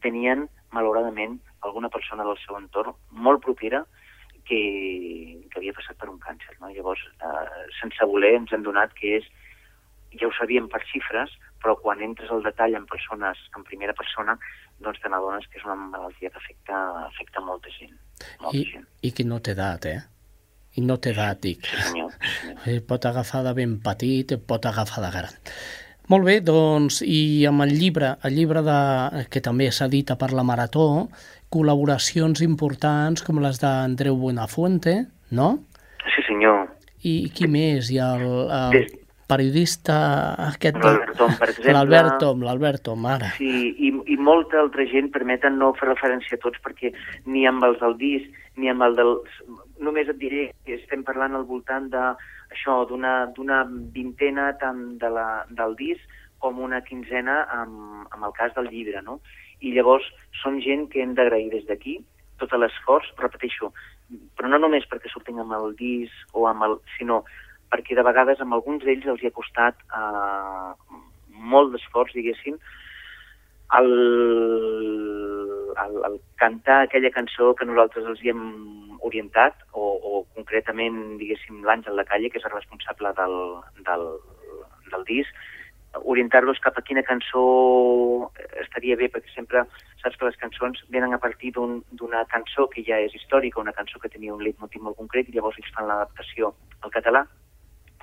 tenien, 0.04 0.46
malauradament, 0.72 1.38
alguna 1.66 1.90
persona 1.90 2.24
del 2.24 2.38
seu 2.44 2.58
entorn 2.58 2.94
molt 3.10 3.42
propera 3.44 3.84
que, 4.48 4.60
que 5.50 5.60
havia 5.60 5.74
passat 5.76 5.98
per 6.00 6.10
un 6.12 6.20
càncer. 6.22 6.56
No? 6.60 6.70
Llavors, 6.74 7.02
eh, 7.20 7.66
sense 7.80 8.08
voler, 8.10 8.34
ens 8.40 8.54
hem 8.54 8.64
donat 8.66 8.94
que 8.98 9.18
és, 9.18 9.28
ja 10.16 10.28
ho 10.28 10.32
sabíem 10.38 10.68
per 10.72 10.82
xifres, 10.88 11.34
però 11.62 11.76
quan 11.80 12.02
entres 12.04 12.30
al 12.30 12.44
detall 12.44 12.76
en 12.78 12.86
persones, 12.90 13.40
en 13.56 13.64
primera 13.68 13.94
persona, 13.96 14.36
doncs 14.84 15.00
te 15.02 15.10
n'adones 15.12 15.46
que 15.50 15.58
és 15.60 15.64
una 15.66 15.76
malaltia 15.80 16.30
que 16.30 16.42
afecta, 16.42 16.82
afecta 17.06 17.42
molta 17.44 17.72
gent. 17.78 17.96
Molta 18.42 18.58
I, 18.58 18.66
gent. 18.74 18.86
I 19.02 19.12
que 19.16 19.26
no 19.26 19.40
té 19.40 19.56
edat, 19.56 19.88
eh? 19.90 19.98
I 20.76 20.84
no 20.84 20.98
té 21.00 21.14
edat, 21.14 21.40
dic. 21.42 21.64
Sí, 21.64 21.82
senyor. 21.88 22.14
Sí, 22.20 22.34
senyor. 22.40 22.62
Eh, 22.68 22.78
pot 22.84 23.08
agafar 23.08 23.42
de 23.46 23.56
ben 23.56 23.78
petit, 23.84 24.36
pot 24.48 24.68
agafar 24.68 25.04
de 25.06 25.12
gran. 25.16 25.42
Molt 26.06 26.22
bé, 26.22 26.36
doncs, 26.38 27.00
i 27.02 27.46
amb 27.50 27.64
el 27.64 27.72
llibre, 27.74 28.12
el 28.26 28.36
llibre 28.38 28.60
de, 28.62 29.24
que 29.32 29.42
també 29.42 29.66
s'edita 29.74 30.14
per 30.20 30.28
la 30.38 30.44
Marató, 30.46 31.08
col·laboracions 31.50 32.42
importants 32.46 33.24
com 33.26 33.40
les 33.42 33.58
d'Andreu 33.62 34.14
Buenafuente, 34.20 35.00
no? 35.34 35.48
Sí, 36.06 36.22
senyor. 36.28 36.68
I 37.02 37.16
qui 37.34 37.50
més? 37.50 37.90
Hi 37.90 37.98
ha 37.98 38.12
el, 38.20 38.28
el 38.54 38.76
Des... 38.76 38.94
periodista 39.26 39.96
aquest... 40.46 40.78
L'Albert 40.78 41.18
Tom, 41.18 41.34
per 41.40 41.50
exemple. 41.50 41.74
L'Albert 41.74 42.18
Tom, 42.22 42.46
l'Albert 42.46 42.86
Tom, 42.86 43.10
ara. 43.10 43.32
Sí, 43.40 43.52
i, 43.74 43.90
i 43.90 44.16
molta 44.30 44.62
altra 44.62 44.86
gent 44.90 45.10
permeten 45.14 45.58
no 45.58 45.72
fer 45.78 45.90
referència 45.90 46.38
a 46.38 46.44
tots 46.46 46.62
perquè 46.62 46.94
ni 47.26 47.46
amb 47.50 47.66
els 47.66 47.82
del 47.82 47.98
disc, 47.98 48.30
ni 48.62 48.70
amb 48.70 48.86
el 48.86 48.94
del... 48.98 49.16
Només 49.82 50.06
et 50.08 50.22
diré 50.22 50.48
que 50.64 50.78
estem 50.78 51.02
parlant 51.04 51.34
al 51.34 51.50
voltant 51.50 51.90
de 51.90 52.12
això 52.50 52.84
d'una 52.90 53.62
vintena 53.94 54.52
tant 54.60 54.98
de 55.02 55.10
la, 55.10 55.44
del 55.50 55.74
disc 55.78 56.02
com 56.38 56.60
una 56.60 56.82
quinzena 56.84 57.42
amb, 57.60 58.06
amb 58.12 58.28
el 58.28 58.34
cas 58.36 58.54
del 58.54 58.68
llibre, 58.70 59.02
no? 59.02 59.20
I 59.64 59.72
llavors 59.72 60.06
són 60.42 60.60
gent 60.60 60.86
que 60.92 61.00
hem 61.02 61.14
d'agrair 61.16 61.50
des 61.54 61.64
d'aquí 61.68 61.98
tot 62.40 62.52
l'esforç, 62.52 63.08
repeteixo, 63.16 63.72
però 64.36 64.50
no 64.52 64.60
només 64.60 64.86
perquè 64.90 65.10
surtin 65.10 65.40
amb 65.42 65.54
el 65.56 65.74
disc 65.78 66.36
o 66.36 66.46
amb 66.50 66.66
el... 66.68 66.78
sinó 66.98 67.22
perquè 67.72 67.96
de 67.98 68.04
vegades 68.06 68.40
amb 68.40 68.54
alguns 68.54 68.84
d'ells 68.84 69.08
els 69.10 69.22
hi 69.22 69.30
ha 69.30 69.34
costat 69.34 69.80
eh, 69.90 70.98
molt 71.52 71.72
d'esforç, 71.72 72.12
diguéssim, 72.14 72.58
el, 73.78 73.90
el, 75.82 75.96
el 76.08 76.20
cantar 76.38 76.82
aquella 76.84 77.10
cançó 77.10 77.54
que 77.58 77.66
nosaltres 77.66 78.06
els 78.12 78.22
hi 78.22 78.30
hem 78.30 78.44
orientat, 79.08 79.58
o, 79.72 79.84
o 79.96 80.22
concretament, 80.36 81.18
diguéssim, 81.20 81.62
l'Àngel 81.66 82.00
de 82.00 82.06
Calle, 82.08 82.30
que 82.30 82.40
és 82.40 82.48
el 82.48 82.54
responsable 82.54 83.12
del, 83.18 83.36
del, 83.88 84.08
del 84.92 85.06
disc, 85.08 85.44
orientar-los 86.04 86.58
cap 86.60 86.76
a 86.76 86.82
quina 86.84 87.04
cançó 87.06 87.42
estaria 88.60 88.96
bé, 89.00 89.08
perquè 89.12 89.32
sempre 89.32 89.62
saps 90.02 90.18
que 90.18 90.28
les 90.28 90.36
cançons 90.40 90.82
venen 90.92 91.14
a 91.14 91.20
partir 91.22 91.52
d'una 91.56 92.20
un, 92.20 92.30
cançó 92.32 92.66
que 92.72 92.84
ja 92.86 92.98
és 93.00 93.14
històrica, 93.16 93.60
una 93.60 93.74
cançó 93.76 94.00
que 94.02 94.12
tenia 94.12 94.34
un 94.34 94.42
leitmotiv 94.44 94.82
molt 94.82 94.98
concret, 95.00 95.28
i 95.28 95.36
llavors 95.36 95.58
ells 95.60 95.72
fan 95.76 95.88
l'adaptació 95.88 96.52
al 96.82 96.92
català. 96.92 97.24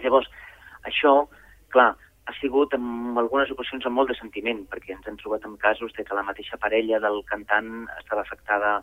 Llavors, 0.01 0.29
això, 0.89 1.13
clar, 1.75 1.93
ha 2.25 2.33
sigut 2.39 2.73
en 2.77 3.17
algunes 3.19 3.51
ocasions 3.51 3.85
amb 3.85 3.99
molt 3.99 4.11
de 4.11 4.17
sentiment, 4.17 4.63
perquè 4.71 4.95
ens 4.95 5.07
hem 5.07 5.19
trobat 5.19 5.45
en 5.47 5.57
casos 5.61 5.93
de 5.97 6.05
que 6.07 6.15
la 6.15 6.25
mateixa 6.25 6.57
parella 6.57 7.01
del 7.03 7.21
cantant 7.29 7.87
estava 7.99 8.23
afectada 8.23 8.77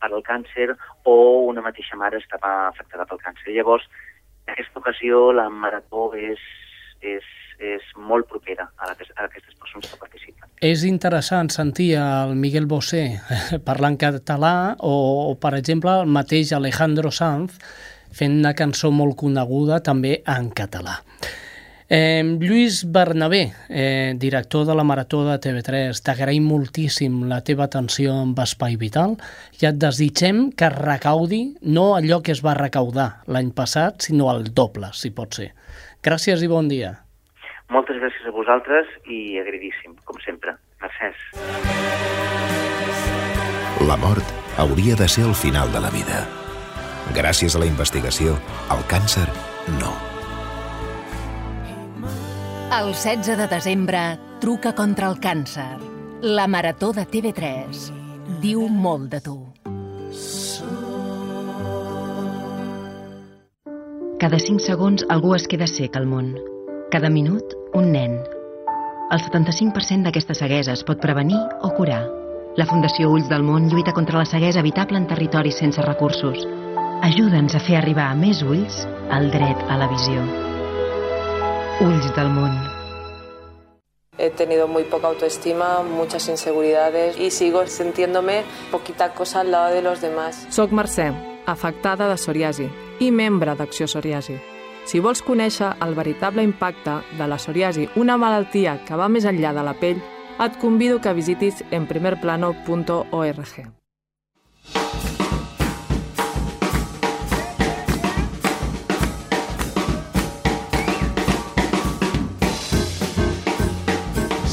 per 0.00 0.12
al 0.12 0.22
càncer 0.26 0.70
o 1.08 1.16
una 1.48 1.64
mateixa 1.64 1.96
mare 1.96 2.20
estava 2.22 2.68
afectada 2.68 3.06
pel 3.08 3.20
càncer. 3.22 3.50
Llavors, 3.54 3.84
en 4.46 4.54
aquesta 4.54 4.80
ocasió 4.80 5.32
la 5.36 5.48
marató 5.50 6.10
és, 6.16 6.40
és, 7.00 7.26
és 7.58 7.84
molt 7.96 8.28
propera 8.30 8.68
a, 8.76 8.88
la, 8.88 8.94
a 8.94 9.26
aquestes 9.26 9.54
persones 9.58 9.90
que 9.90 10.00
participen. 10.00 10.48
És 10.64 10.84
interessant 10.88 11.50
sentir 11.54 11.92
el 12.00 12.34
Miguel 12.38 12.66
Bosé 12.70 13.04
parlant 13.68 13.98
català 14.00 14.54
o, 14.78 14.94
o, 15.28 15.34
per 15.40 15.54
exemple, 15.58 15.94
el 16.02 16.10
mateix 16.10 16.54
Alejandro 16.56 17.12
Sanz 17.14 17.58
fent 18.18 18.38
una 18.40 18.54
cançó 18.56 18.90
molt 18.90 19.18
coneguda 19.20 19.82
també 19.84 20.18
en 20.26 20.48
català. 20.56 20.98
Eh, 21.90 22.22
Lluís 22.38 22.84
Bernabé, 22.92 23.54
eh, 23.70 24.12
director 24.16 24.66
de 24.66 24.74
la 24.74 24.84
Marató 24.84 25.22
de 25.24 25.38
TV3, 25.40 26.02
t'agraïm 26.04 26.44
moltíssim 26.44 27.22
la 27.30 27.40
teva 27.40 27.64
atenció 27.64 28.12
amb 28.12 28.36
Espai 28.44 28.76
Vital 28.76 29.16
i 29.56 29.64
et 29.64 29.78
desitgem 29.80 30.50
que 30.52 30.68
recaudi 30.68 31.56
no 31.62 31.94
allò 31.96 32.20
que 32.20 32.34
es 32.36 32.42
va 32.44 32.52
recaudar 32.58 33.22
l'any 33.26 33.54
passat, 33.56 34.04
sinó 34.04 34.28
el 34.34 34.52
doble, 34.52 34.92
si 34.92 35.10
pot 35.16 35.32
ser. 35.32 35.54
Gràcies 36.04 36.44
i 36.44 36.50
bon 36.52 36.68
dia. 36.68 36.92
Moltes 37.72 37.96
gràcies 37.96 38.28
a 38.28 38.34
vosaltres 38.36 38.92
i 39.08 39.38
agradíssim, 39.40 39.96
com 40.04 40.20
sempre. 40.20 40.58
Mercès. 40.84 41.16
La 43.88 43.96
mort 43.96 44.36
hauria 44.60 44.94
de 44.94 45.08
ser 45.08 45.24
el 45.24 45.34
final 45.34 45.72
de 45.72 45.80
la 45.80 45.88
vida. 45.88 46.20
Gràcies 47.16 47.56
a 47.56 47.64
la 47.64 47.70
investigació, 47.72 48.36
el 48.76 48.84
càncer 48.92 49.24
no. 49.80 50.17
El 52.70 52.92
16 52.92 53.38
de 53.38 53.46
desembre, 53.46 54.18
truca 54.42 54.74
contra 54.74 55.08
el 55.08 55.16
càncer. 55.16 55.78
La 56.20 56.44
Marató 56.46 56.90
de 56.92 57.06
TV3 57.08 57.78
diu 58.42 58.66
molt 58.68 59.06
de 59.08 59.20
tu. 59.24 59.36
Cada 64.20 64.36
5 64.44 64.60
segons 64.60 65.06
algú 65.08 65.32
es 65.34 65.46
queda 65.48 65.66
sec 65.66 65.96
al 65.96 66.04
món. 66.10 66.34
Cada 66.92 67.08
minut, 67.08 67.56
un 67.72 67.88
nen. 67.94 68.18
El 69.16 69.24
75% 69.24 70.04
d'aquesta 70.04 70.36
ceguesa 70.36 70.76
es 70.76 70.84
pot 70.84 71.00
prevenir 71.00 71.40
o 71.62 71.72
curar. 71.72 72.02
La 72.60 72.66
Fundació 72.68 73.08
Ulls 73.08 73.30
del 73.32 73.46
Món 73.48 73.70
lluita 73.72 73.96
contra 73.96 74.20
la 74.20 74.28
ceguesa 74.28 74.60
evitable 74.60 75.00
en 75.00 75.08
territoris 75.08 75.56
sense 75.56 75.80
recursos. 75.88 76.44
Ajuda'ns 77.00 77.56
a 77.56 77.64
fer 77.64 77.80
arribar 77.80 78.10
a 78.12 78.20
més 78.26 78.44
ulls 78.44 78.84
el 79.08 79.32
dret 79.32 79.64
a 79.70 79.80
la 79.80 79.88
visió. 79.88 80.47
Ulls 81.80 82.14
del 82.16 82.28
Món. 82.30 82.50
He 84.18 84.30
tenido 84.30 84.66
muy 84.66 84.82
poca 84.82 85.06
autoestima, 85.06 85.82
muchas 85.82 86.28
inseguridades 86.28 87.16
y 87.16 87.30
sigo 87.30 87.64
sintiéndome 87.66 88.42
poquita 88.72 89.14
cosa 89.14 89.40
al 89.40 89.52
lado 89.52 89.74
de 89.74 89.82
los 89.82 90.00
demás. 90.00 90.46
Soc 90.50 90.72
Mercè, 90.72 91.12
afectada 91.46 92.08
de 92.08 92.16
psoriasi 92.16 92.68
i 92.98 93.12
membre 93.12 93.54
d'Acció 93.54 93.86
Psoriasi. 93.86 94.34
Si 94.90 94.98
vols 94.98 95.22
conèixer 95.22 95.76
el 95.84 95.94
veritable 95.94 96.42
impacte 96.42 96.98
de 97.16 97.26
la 97.28 97.38
psoriasi, 97.38 97.88
una 97.94 98.16
malaltia 98.18 98.80
que 98.84 98.96
va 98.98 99.08
més 99.08 99.24
enllà 99.28 99.54
de 99.54 99.62
la 99.62 99.74
pell, 99.78 100.02
et 100.42 100.58
convido 100.58 100.98
que 100.98 101.14
visitis 101.14 101.62
enprimerplano.org. 101.70 103.54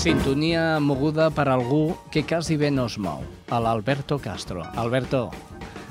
Sintonia 0.06 0.78
moguda 0.78 1.32
per 1.34 1.48
algú 1.50 1.96
que 2.14 2.22
quasi 2.30 2.60
bé 2.62 2.68
no 2.70 2.84
es 2.86 3.00
mou, 3.02 3.24
a 3.50 3.58
l'Alberto 3.58 4.20
Castro. 4.22 4.62
Alberto, 4.78 5.32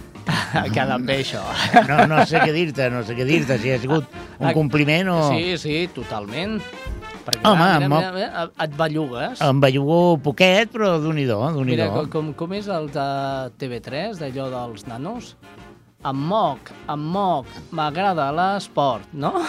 ha 0.54 0.62
quedat 0.70 1.02
bé 1.02 1.16
això. 1.24 1.40
No, 1.88 1.96
no 2.06 2.20
sé 2.22 2.38
què 2.44 2.52
dir-te, 2.54 2.86
no 2.94 3.00
sé 3.02 3.16
què 3.18 3.26
dir-te, 3.26 3.56
si 3.58 3.72
ha 3.74 3.80
sigut 3.82 4.06
un 4.38 4.52
compliment 4.54 5.10
o... 5.10 5.16
Sí, 5.32 5.56
sí, 5.58 5.74
totalment. 5.96 6.60
Perquè, 7.24 7.42
Home, 7.42 7.66
mira, 7.66 7.88
mira, 7.90 8.12
mira, 8.14 8.46
et 8.62 8.78
bellugues. 8.78 9.42
Em 9.42 9.64
bellugo 9.66 9.98
poquet, 10.22 10.70
però 10.70 10.92
d'un 11.02 11.18
i 11.18 11.26
Mira, 11.26 11.90
do. 11.90 12.04
com, 12.04 12.12
com, 12.14 12.32
com 12.44 12.54
és 12.54 12.70
el 12.70 12.86
de 12.94 13.10
TV3, 13.58 14.22
d'allò 14.22 14.46
dels 14.54 14.86
nanos? 14.86 15.34
Em 16.04 16.18
moc, 16.28 16.68
em 16.92 17.00
moc, 17.14 17.48
m'agrada 17.72 18.30
l'esport, 18.36 19.08
no? 19.12 19.32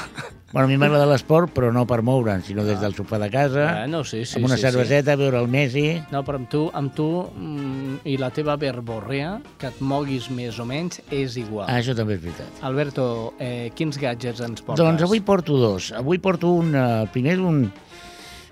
Bueno, 0.55 0.69
a 0.69 0.71
mi 0.71 0.77
m'agrada 0.79 1.03
l'esport, 1.09 1.49
però 1.51 1.67
no 1.75 1.81
per 1.83 1.97
moure'n, 2.05 2.39
sinó 2.47 2.63
des 2.63 2.77
del 2.79 2.93
sofà 2.95 3.17
de 3.19 3.27
casa, 3.27 3.63
Bueno, 3.81 4.05
sí, 4.07 4.21
sí, 4.23 4.37
amb 4.39 4.45
una 4.47 4.55
sí, 4.55 4.61
cerveseta, 4.63 5.17
veure 5.19 5.41
el 5.43 5.49
Messi... 5.51 5.97
No, 6.13 6.21
però 6.23 6.39
amb 6.39 6.47
tu, 6.47 6.61
amb 6.71 6.93
tu 6.95 7.07
mm, 7.27 7.97
i 8.07 8.13
la 8.21 8.29
teva 8.31 8.55
verborrea, 8.61 9.33
que 9.59 9.67
et 9.67 9.81
moguis 9.83 10.29
més 10.31 10.55
o 10.63 10.65
menys, 10.69 11.01
és 11.11 11.35
igual. 11.41 11.65
Ah, 11.67 11.81
això 11.81 11.91
també 11.97 12.15
és 12.15 12.21
veritat. 12.23 12.61
Alberto, 12.63 13.07
eh, 13.35 13.67
quins 13.75 13.99
gadgets 13.99 14.39
ens 14.47 14.63
portes? 14.63 14.79
Doncs 14.79 15.03
avui 15.03 15.19
porto 15.27 15.57
dos. 15.59 15.89
Avui 15.91 16.21
porto 16.23 16.53
un... 16.61 16.71
eh, 16.71 16.85
El 17.01 17.11
primer 17.11 17.35
és 17.35 17.43
un... 17.43 17.59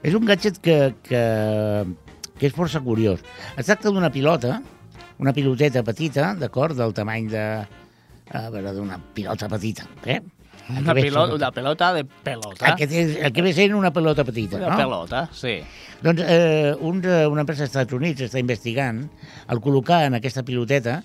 És 0.04 0.18
un 0.20 0.28
gadget 0.28 0.60
que, 0.60 0.78
que, 1.08 1.24
que 2.36 2.49
és 2.49 2.58
força 2.58 2.84
curiós. 2.84 3.24
Es 3.56 3.70
tracta 3.70 3.93
d'una 3.95 4.12
pilota, 4.12 4.58
una 5.24 5.32
piloteta 5.32 5.86
petita, 5.88 6.34
d'acord, 6.36 6.76
del 6.76 6.91
tamany 6.91 7.32
de... 7.32 7.45
A 8.32 8.49
veure, 8.49 8.71
d'una 8.74 8.97
pilota 9.13 9.49
petita, 9.49 9.86
eh? 10.05 10.21
Una, 10.69 10.80
que 10.80 10.93
ve 10.93 11.01
pilota, 11.09 11.36
una 11.36 11.51
pelota 11.51 11.93
de 11.93 12.05
pelota. 12.05 12.69
El 12.69 12.76
que, 12.80 12.88
té, 12.88 13.01
el 13.26 13.34
que 13.36 13.41
ve 13.43 13.51
sent 13.53 13.74
una 13.76 13.91
pelota 13.91 14.24
petita, 14.24 14.55
Una 14.57 14.69
no? 14.69 14.78
pelota, 14.78 15.26
sí. 15.36 15.57
Doncs 16.01 16.21
eh, 16.24 16.74
un, 16.80 17.01
de- 17.01 17.28
una 17.28 17.41
empresa 17.43 17.63
als 17.65 17.71
Estats 17.76 17.91
Units 17.93 18.21
està 18.30 18.39
investigant 18.39 19.03
el 19.51 19.59
col·locar 19.59 20.05
en 20.07 20.15
aquesta 20.15 20.43
piloteta 20.47 21.01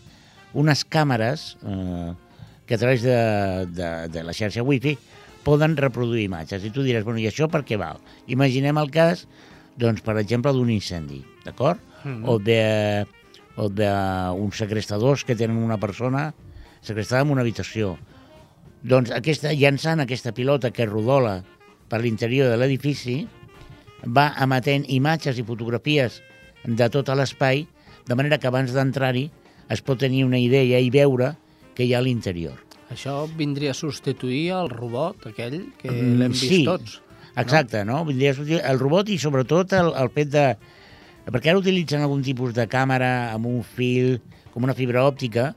unes 0.54 0.84
càmeres 0.86 1.56
eh, 1.66 2.12
que 2.66 2.74
a 2.74 2.78
través 2.78 3.02
de, 3.02 3.16
de, 3.74 3.90
de 4.14 4.22
la 4.22 4.32
xarxa 4.32 4.62
wifi 4.62 4.94
poden 5.42 5.76
reproduir 5.76 6.24
imatges. 6.28 6.62
I 6.64 6.70
tu 6.70 6.82
diràs, 6.86 7.02
bueno, 7.04 7.18
i 7.18 7.26
això 7.26 7.48
per 7.50 7.64
què 7.66 7.78
val? 7.80 7.98
Imaginem 8.30 8.78
el 8.78 8.90
cas, 8.94 9.26
doncs, 9.78 10.02
per 10.06 10.18
exemple, 10.22 10.52
d'un 10.54 10.70
incendi, 10.70 11.24
d'acord? 11.44 11.80
Mhm. 12.04 12.22
O 12.30 12.38
de 12.38 13.06
o 13.58 13.66
d'uns 13.68 14.54
segrestadors 14.54 15.24
que 15.26 15.34
tenen 15.34 15.56
una 15.58 15.78
persona 15.82 16.28
segrestada 16.80 17.22
en 17.24 17.32
una 17.34 17.42
habitació. 17.44 17.96
Doncs 18.82 19.10
aquesta, 19.14 19.52
llançant 19.52 20.00
aquesta 20.00 20.32
pilota 20.32 20.70
que 20.70 20.86
rodola 20.86 21.40
per 21.90 22.00
l'interior 22.02 22.50
de 22.50 22.58
l'edifici, 22.60 23.22
va 24.06 24.30
emetent 24.42 24.86
imatges 24.88 25.38
i 25.40 25.44
fotografies 25.46 26.20
de 26.64 26.88
tot 26.92 27.10
l'espai, 27.10 27.66
de 28.06 28.14
manera 28.14 28.38
que 28.38 28.48
abans 28.48 28.72
d'entrar-hi 28.72 29.28
es 29.68 29.82
pot 29.84 29.98
tenir 30.00 30.24
una 30.24 30.38
idea 30.40 30.78
i 30.80 30.90
veure 30.90 31.34
què 31.76 31.86
hi 31.86 31.94
ha 31.94 32.00
a 32.00 32.04
l'interior. 32.04 32.56
Això 32.88 33.26
vindria 33.36 33.74
a 33.74 33.76
substituir 33.76 34.48
el 34.56 34.70
robot 34.70 35.26
aquell 35.28 35.60
que 35.76 35.90
Mm, 35.90 36.18
l'hem 36.22 36.32
vist 36.32 36.48
sí, 36.48 36.64
tots. 36.64 37.00
Exacte, 37.36 37.84
no? 37.84 38.04
Vindria 38.04 38.32
a 38.32 38.34
sortir 38.34 38.60
el 38.64 38.78
robot 38.80 39.10
i 39.12 39.18
sobretot 39.18 39.72
el, 39.72 39.92
el 39.94 40.10
fet 40.10 40.30
de... 40.32 40.46
Perquè 41.28 41.52
ara 41.52 41.60
utilitzen 41.60 42.00
algun 42.00 42.22
tipus 42.24 42.54
de 42.56 42.64
càmera 42.66 43.34
amb 43.34 43.46
un 43.46 43.60
fil, 43.62 44.16
com 44.54 44.64
una 44.64 44.74
fibra 44.74 45.04
òptica, 45.04 45.52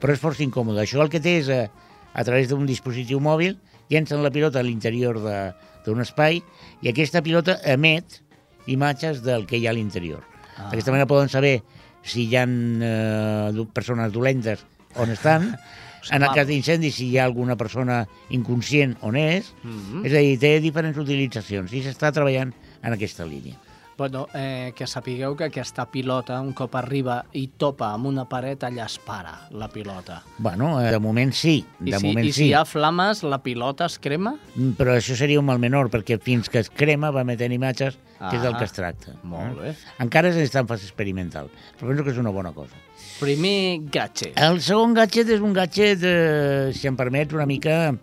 però 0.00 0.12
és 0.12 0.20
força 0.20 0.42
incòmode. 0.44 0.80
Això 0.82 1.00
el 1.02 1.10
que 1.12 1.20
té 1.20 1.38
és, 1.40 1.48
a, 1.48 1.66
a 2.14 2.24
través 2.24 2.48
d'un 2.48 2.66
dispositiu 2.66 3.20
mòbil, 3.20 3.56
llencen 3.90 4.22
la 4.22 4.30
pilota 4.34 4.60
a 4.60 4.66
l'interior 4.66 5.20
de- 5.22 5.52
d'un 5.86 6.00
espai 6.02 6.40
i 6.82 6.88
aquesta 6.90 7.22
pilota 7.22 7.60
emet 7.64 8.22
imatges 8.66 9.22
del 9.22 9.46
que 9.46 9.56
hi 9.60 9.66
ha 9.66 9.70
a 9.70 9.76
l'interior. 9.76 10.24
Ah. 10.56 10.70
D'aquesta 10.70 10.90
manera 10.90 11.06
poden 11.06 11.28
saber 11.28 11.60
si 12.02 12.24
hi 12.26 12.36
ha 12.36 12.44
eh, 12.46 13.66
persones 13.72 14.12
dolentes 14.12 14.64
on 14.96 15.10
estan, 15.10 15.52
en 16.10 16.22
el 16.22 16.30
cas 16.34 16.46
d'incendi 16.46 16.90
si 16.94 17.08
hi 17.10 17.18
ha 17.18 17.24
alguna 17.26 17.56
persona 17.56 18.04
inconscient 18.30 18.96
on 19.02 19.16
és, 19.16 19.52
Mhm. 19.62 20.04
és 20.06 20.12
a 20.14 20.18
dir, 20.22 20.38
té 20.38 20.60
diferents 20.60 20.98
utilitzacions 20.98 21.72
i 21.72 21.82
s'està 21.82 22.12
treballant 22.12 22.52
en 22.82 22.92
aquesta 22.92 23.26
línia. 23.26 23.58
Bueno, 23.96 24.26
eh, 24.34 24.74
que 24.76 24.84
sapigueu 24.86 25.32
que 25.38 25.46
aquesta 25.48 25.86
pilota, 25.88 26.36
un 26.44 26.52
cop 26.52 26.74
arriba 26.76 27.22
i 27.32 27.46
topa 27.56 27.94
amb 27.96 28.10
una 28.10 28.26
paret, 28.28 28.60
allà 28.66 28.84
es 28.84 28.98
para, 29.00 29.46
la 29.56 29.68
pilota. 29.72 30.18
Bueno, 30.36 30.82
eh, 30.84 30.90
de 30.92 30.98
moment 31.00 31.32
sí, 31.32 31.64
I, 31.80 31.92
de 31.92 31.98
si, 31.98 32.06
moment 32.10 32.26
I 32.28 32.32
si 32.32 32.42
sí. 32.42 32.48
hi 32.50 32.52
ha 32.52 32.66
flames, 32.68 33.22
la 33.24 33.38
pilota 33.42 33.86
es 33.88 33.96
crema? 33.98 34.34
Mm, 34.54 34.74
Però 34.76 34.92
això 34.98 35.16
seria 35.16 35.40
un 35.40 35.46
mal 35.48 35.58
menor, 35.62 35.88
perquè 35.88 36.18
fins 36.20 36.50
que 36.52 36.60
es 36.60 36.68
crema 36.68 37.08
va 37.10 37.22
emetent 37.24 37.54
imatges, 37.56 37.96
que 38.18 38.36
és 38.36 38.42
del 38.44 38.54
Ah, 38.54 38.58
que 38.58 38.64
es 38.68 38.72
tracta. 38.76 39.14
molt 39.22 39.56
eh? 39.64 39.70
bé. 39.70 39.72
Encara 40.04 40.28
és 40.28 40.54
en 40.54 40.68
fase 40.68 40.84
experimental, 40.84 41.48
però 41.80 41.88
penso 41.88 42.04
que 42.04 42.12
és 42.12 42.18
una 42.20 42.30
bona 42.36 42.52
cosa. 42.52 42.76
Primer 43.20 43.80
gadget. 43.90 44.36
El 44.36 44.60
segon 44.60 44.92
gadget 44.92 45.30
és 45.30 45.40
un 45.40 45.54
gadget, 45.56 46.04
eh, 46.04 46.70
si 46.76 46.86
em 46.86 46.96
permets, 46.96 47.32
una 47.32 47.46
mica 47.48 47.96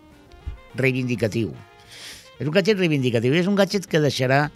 reivindicatiu. 0.74 1.54
És 2.40 2.48
un 2.48 2.54
gadget 2.54 2.80
reivindicatiu, 2.82 3.34
és 3.38 3.46
un 3.48 3.56
gadget 3.56 3.86
que 3.86 4.02
deixarà 4.02 4.48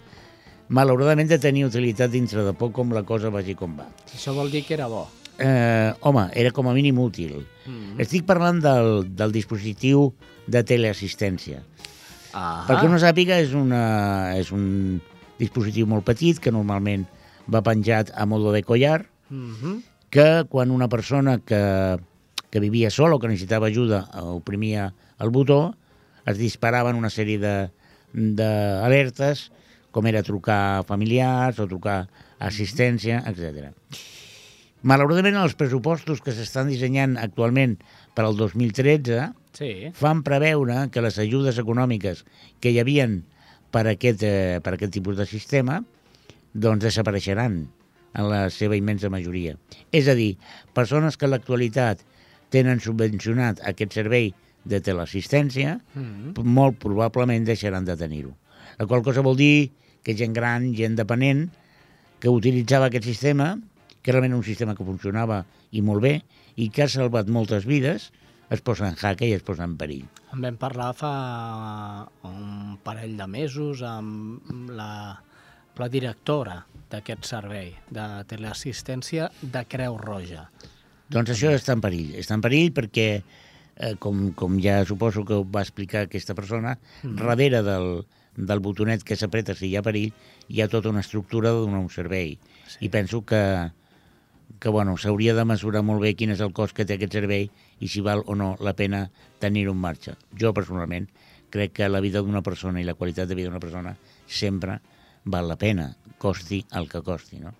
malauradament 0.68 1.28
de 1.30 1.38
tenir 1.38 1.64
utilitat 1.66 2.10
dintre 2.12 2.44
de 2.44 2.52
poc 2.56 2.72
com 2.76 2.92
la 2.92 3.02
cosa 3.08 3.30
vagi 3.30 3.54
com 3.56 3.76
va. 3.78 3.86
Això 4.14 4.34
vol 4.36 4.50
dir 4.52 4.64
que 4.66 4.74
era 4.74 4.88
bo. 4.88 5.06
Eh, 5.38 5.92
home, 6.02 6.26
era 6.34 6.50
com 6.50 6.68
a 6.68 6.74
mínim 6.74 6.98
útil. 6.98 7.46
Mm. 7.66 8.00
Estic 8.02 8.24
parlant 8.26 8.58
del, 8.60 9.04
del 9.16 9.32
dispositiu 9.32 10.12
de 10.46 10.64
teleassistència. 10.66 11.62
Ah. 12.34 12.64
Perquè 12.68 12.88
no 12.90 12.98
sàpiga, 13.00 13.38
és, 13.40 13.54
una, 13.56 14.34
és 14.36 14.50
un 14.52 14.98
dispositiu 15.38 15.86
molt 15.86 16.04
petit 16.04 16.40
que 16.42 16.50
normalment 16.52 17.06
va 17.48 17.62
penjat 17.64 18.10
a 18.14 18.26
modo 18.26 18.52
de 18.52 18.62
collar, 18.62 19.06
Mhm. 19.30 19.82
que 20.10 20.44
quan 20.48 20.70
una 20.70 20.88
persona 20.88 21.38
que, 21.44 21.98
que 22.50 22.60
vivia 22.60 22.88
sola 22.90 23.16
o 23.16 23.18
que 23.20 23.28
necessitava 23.28 23.68
ajuda 23.68 24.08
oprimia 24.32 24.94
el 25.20 25.28
botó, 25.28 25.76
es 26.24 26.38
disparaven 26.38 26.96
una 26.96 27.10
sèrie 27.12 27.38
de 27.38 27.68
d'alertes, 28.14 29.50
com 29.98 30.06
era 30.06 30.22
trucar 30.22 30.84
familiars 30.86 31.58
o 31.58 31.66
trucar 31.66 32.04
assistència, 32.38 33.18
etc. 33.26 33.72
Malauradament, 34.86 35.34
els 35.40 35.56
pressupostos 35.58 36.20
que 36.22 36.30
s'estan 36.36 36.68
dissenyant 36.70 37.16
actualment 37.18 37.74
per 38.14 38.24
al 38.28 38.36
2013 38.38 39.32
Sí. 39.58 39.88
fan 39.96 40.20
preveure 40.22 40.84
que 40.94 41.02
les 41.02 41.16
ajudes 41.18 41.58
econòmiques 41.58 42.20
que 42.62 42.70
hi 42.70 42.78
havien 42.78 43.24
per 43.74 43.88
aquest, 43.90 44.22
eh, 44.22 44.60
per 44.62 44.74
aquest 44.76 44.92
tipus 44.94 45.16
de 45.18 45.26
sistema 45.26 45.80
doncs 46.54 46.84
desapareixeran 46.84 47.56
en 48.14 48.28
la 48.30 48.44
seva 48.54 48.76
immensa 48.78 49.10
majoria. 49.10 49.56
És 49.90 50.06
a 50.06 50.14
dir, 50.14 50.36
persones 50.74 51.16
que 51.18 51.26
en 51.26 51.32
l'actualitat 51.32 52.04
tenen 52.54 52.78
subvencionat 52.80 53.58
aquest 53.66 53.92
servei 53.98 54.30
de 54.64 54.80
teleassistència, 54.80 55.80
Mm. 55.94 56.38
molt 56.44 56.78
probablement 56.78 57.44
deixaran 57.44 57.84
de 57.84 57.96
tenir-ho. 57.96 58.36
La 58.78 58.86
qual 58.86 59.02
cosa 59.02 59.22
vol 59.22 59.36
dir 59.36 59.72
que 60.08 60.16
gent 60.16 60.32
gran, 60.32 60.70
gent 60.72 60.94
dependent, 60.96 61.50
que 62.16 62.32
utilitzava 62.32 62.88
aquest 62.88 63.04
sistema, 63.04 63.58
que 64.00 64.14
realment 64.14 64.38
un 64.38 64.46
sistema 64.46 64.72
que 64.72 64.86
funcionava 64.86 65.42
i 65.76 65.82
molt 65.84 66.00
bé, 66.00 66.14
i 66.56 66.70
que 66.72 66.86
ha 66.86 66.88
salvat 66.88 67.28
moltes 67.28 67.68
vides, 67.68 68.08
es 68.48 68.62
posa 68.64 68.88
en 68.88 68.96
jaque 68.96 69.28
i 69.28 69.34
es 69.36 69.44
posa 69.44 69.66
en 69.68 69.76
perill. 69.76 70.06
En 70.32 70.40
vam 70.40 70.56
parlar 70.56 70.94
fa 70.96 71.12
un 72.24 72.78
parell 72.84 73.18
de 73.20 73.26
mesos 73.28 73.84
amb 73.84 74.48
la, 74.72 74.88
la 75.76 75.88
directora 75.92 76.62
d'aquest 76.88 77.28
servei 77.28 77.74
de 77.92 78.08
teleassistència 78.32 79.28
de 79.42 79.66
Creu 79.68 80.00
Roja. 80.00 80.46
Doncs 81.12 81.36
això 81.36 81.52
està 81.52 81.76
en 81.76 81.84
perill. 81.84 82.14
Està 82.16 82.40
en 82.40 82.44
perill 82.48 82.72
perquè, 82.72 83.08
eh, 83.76 83.94
com, 84.00 84.30
com 84.32 84.56
ja 84.64 84.80
suposo 84.88 85.28
que 85.28 85.36
ho 85.36 85.44
va 85.44 85.68
explicar 85.68 86.06
aquesta 86.08 86.32
persona, 86.32 86.78
Mm. 87.02 87.12
mm. 87.12 87.20
darrere 87.20 87.62
del, 87.62 88.06
del 88.38 88.62
botonet 88.62 89.02
que 89.04 89.18
s'apreta 89.18 89.56
si 89.58 89.68
hi 89.68 89.76
ha 89.76 89.82
perill, 89.82 90.14
hi 90.48 90.62
ha 90.62 90.70
tota 90.70 90.92
una 90.92 91.02
estructura 91.02 91.50
de 91.50 91.64
donar 91.66 91.82
un 91.82 91.90
servei. 91.90 92.38
Sí. 92.70 92.86
I 92.86 92.88
penso 92.94 93.24
que, 93.26 93.42
que 94.62 94.68
bueno, 94.70 94.96
s'hauria 94.96 95.34
de 95.34 95.44
mesurar 95.44 95.82
molt 95.82 96.04
bé 96.06 96.14
quin 96.14 96.30
és 96.34 96.42
el 96.44 96.54
cost 96.54 96.76
que 96.76 96.86
té 96.86 96.96
aquest 96.96 97.18
servei 97.18 97.48
i 97.82 97.90
si 97.90 98.00
val 98.04 98.22
o 98.26 98.38
no 98.38 98.54
la 98.62 98.76
pena 98.78 99.08
tenir-ho 99.42 99.74
en 99.74 99.82
marxa. 99.82 100.14
Jo, 100.38 100.54
personalment, 100.54 101.10
crec 101.50 101.74
que 101.80 101.90
la 101.90 102.00
vida 102.04 102.22
d'una 102.22 102.44
persona 102.46 102.80
i 102.80 102.86
la 102.86 102.94
qualitat 102.94 103.28
de 103.28 103.36
vida 103.38 103.50
d'una 103.50 103.62
persona 103.62 103.96
sempre 104.26 104.78
val 105.24 105.48
la 105.50 105.58
pena, 105.58 105.90
costi 106.18 106.62
el 106.78 106.88
que 106.88 107.02
costi, 107.02 107.42
no? 107.42 107.54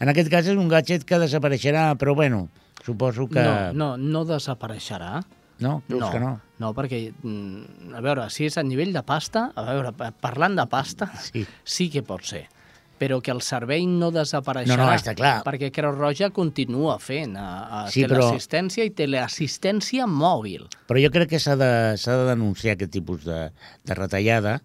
En 0.00 0.08
aquest 0.08 0.30
cas 0.32 0.46
és 0.48 0.56
un 0.56 0.70
gadget 0.70 1.04
que 1.04 1.18
desapareixerà, 1.20 1.90
però 2.00 2.14
bueno, 2.16 2.46
suposo 2.86 3.26
que... 3.28 3.42
No, 3.42 3.74
no, 3.76 3.88
no 4.00 4.24
desapareixerà. 4.24 5.20
No? 5.60 5.82
Creus 5.86 6.00
no, 6.00 6.10
que 6.12 6.20
no? 6.20 6.30
No, 6.60 6.70
perquè, 6.76 7.12
mm, 7.22 7.92
a 7.96 8.00
veure, 8.04 8.28
si 8.32 8.46
és 8.48 8.56
a 8.60 8.64
nivell 8.64 8.92
de 8.96 9.02
pasta, 9.06 9.50
a 9.54 9.64
veure, 9.68 9.92
pa- 9.96 10.10
parlant 10.12 10.56
de 10.56 10.66
pasta, 10.66 11.10
sí, 11.20 11.44
sí 11.64 11.90
que 11.92 12.02
pot 12.06 12.24
ser 12.24 12.46
però 13.00 13.16
que 13.24 13.30
el 13.32 13.38
servei 13.40 13.86
no 13.88 14.10
desapareixerà. 14.12 14.76
No, 14.76 14.84
no, 14.90 14.92
està 14.92 15.14
clar. 15.16 15.38
Perquè 15.46 15.70
Creu 15.72 15.94
Roja 15.96 16.26
continua 16.36 16.98
fent 17.00 17.32
a, 17.40 17.46
a 17.64 17.78
Sí, 17.88 18.02
però- 18.04 18.26
teleassistència 18.26 18.84
i 18.84 18.90
teleassistència 18.92 20.04
mòbil. 20.04 20.66
Però 20.84 21.00
jo 21.00 21.08
crec 21.14 21.30
que 21.32 21.40
s'ha 21.40 21.54
de, 21.56 21.70
de 21.96 22.16
denunciar 22.28 22.74
aquest 22.76 22.92
tipus 22.92 23.24
de, 23.24 23.38
de 23.88 23.96
retallada, 23.96 24.58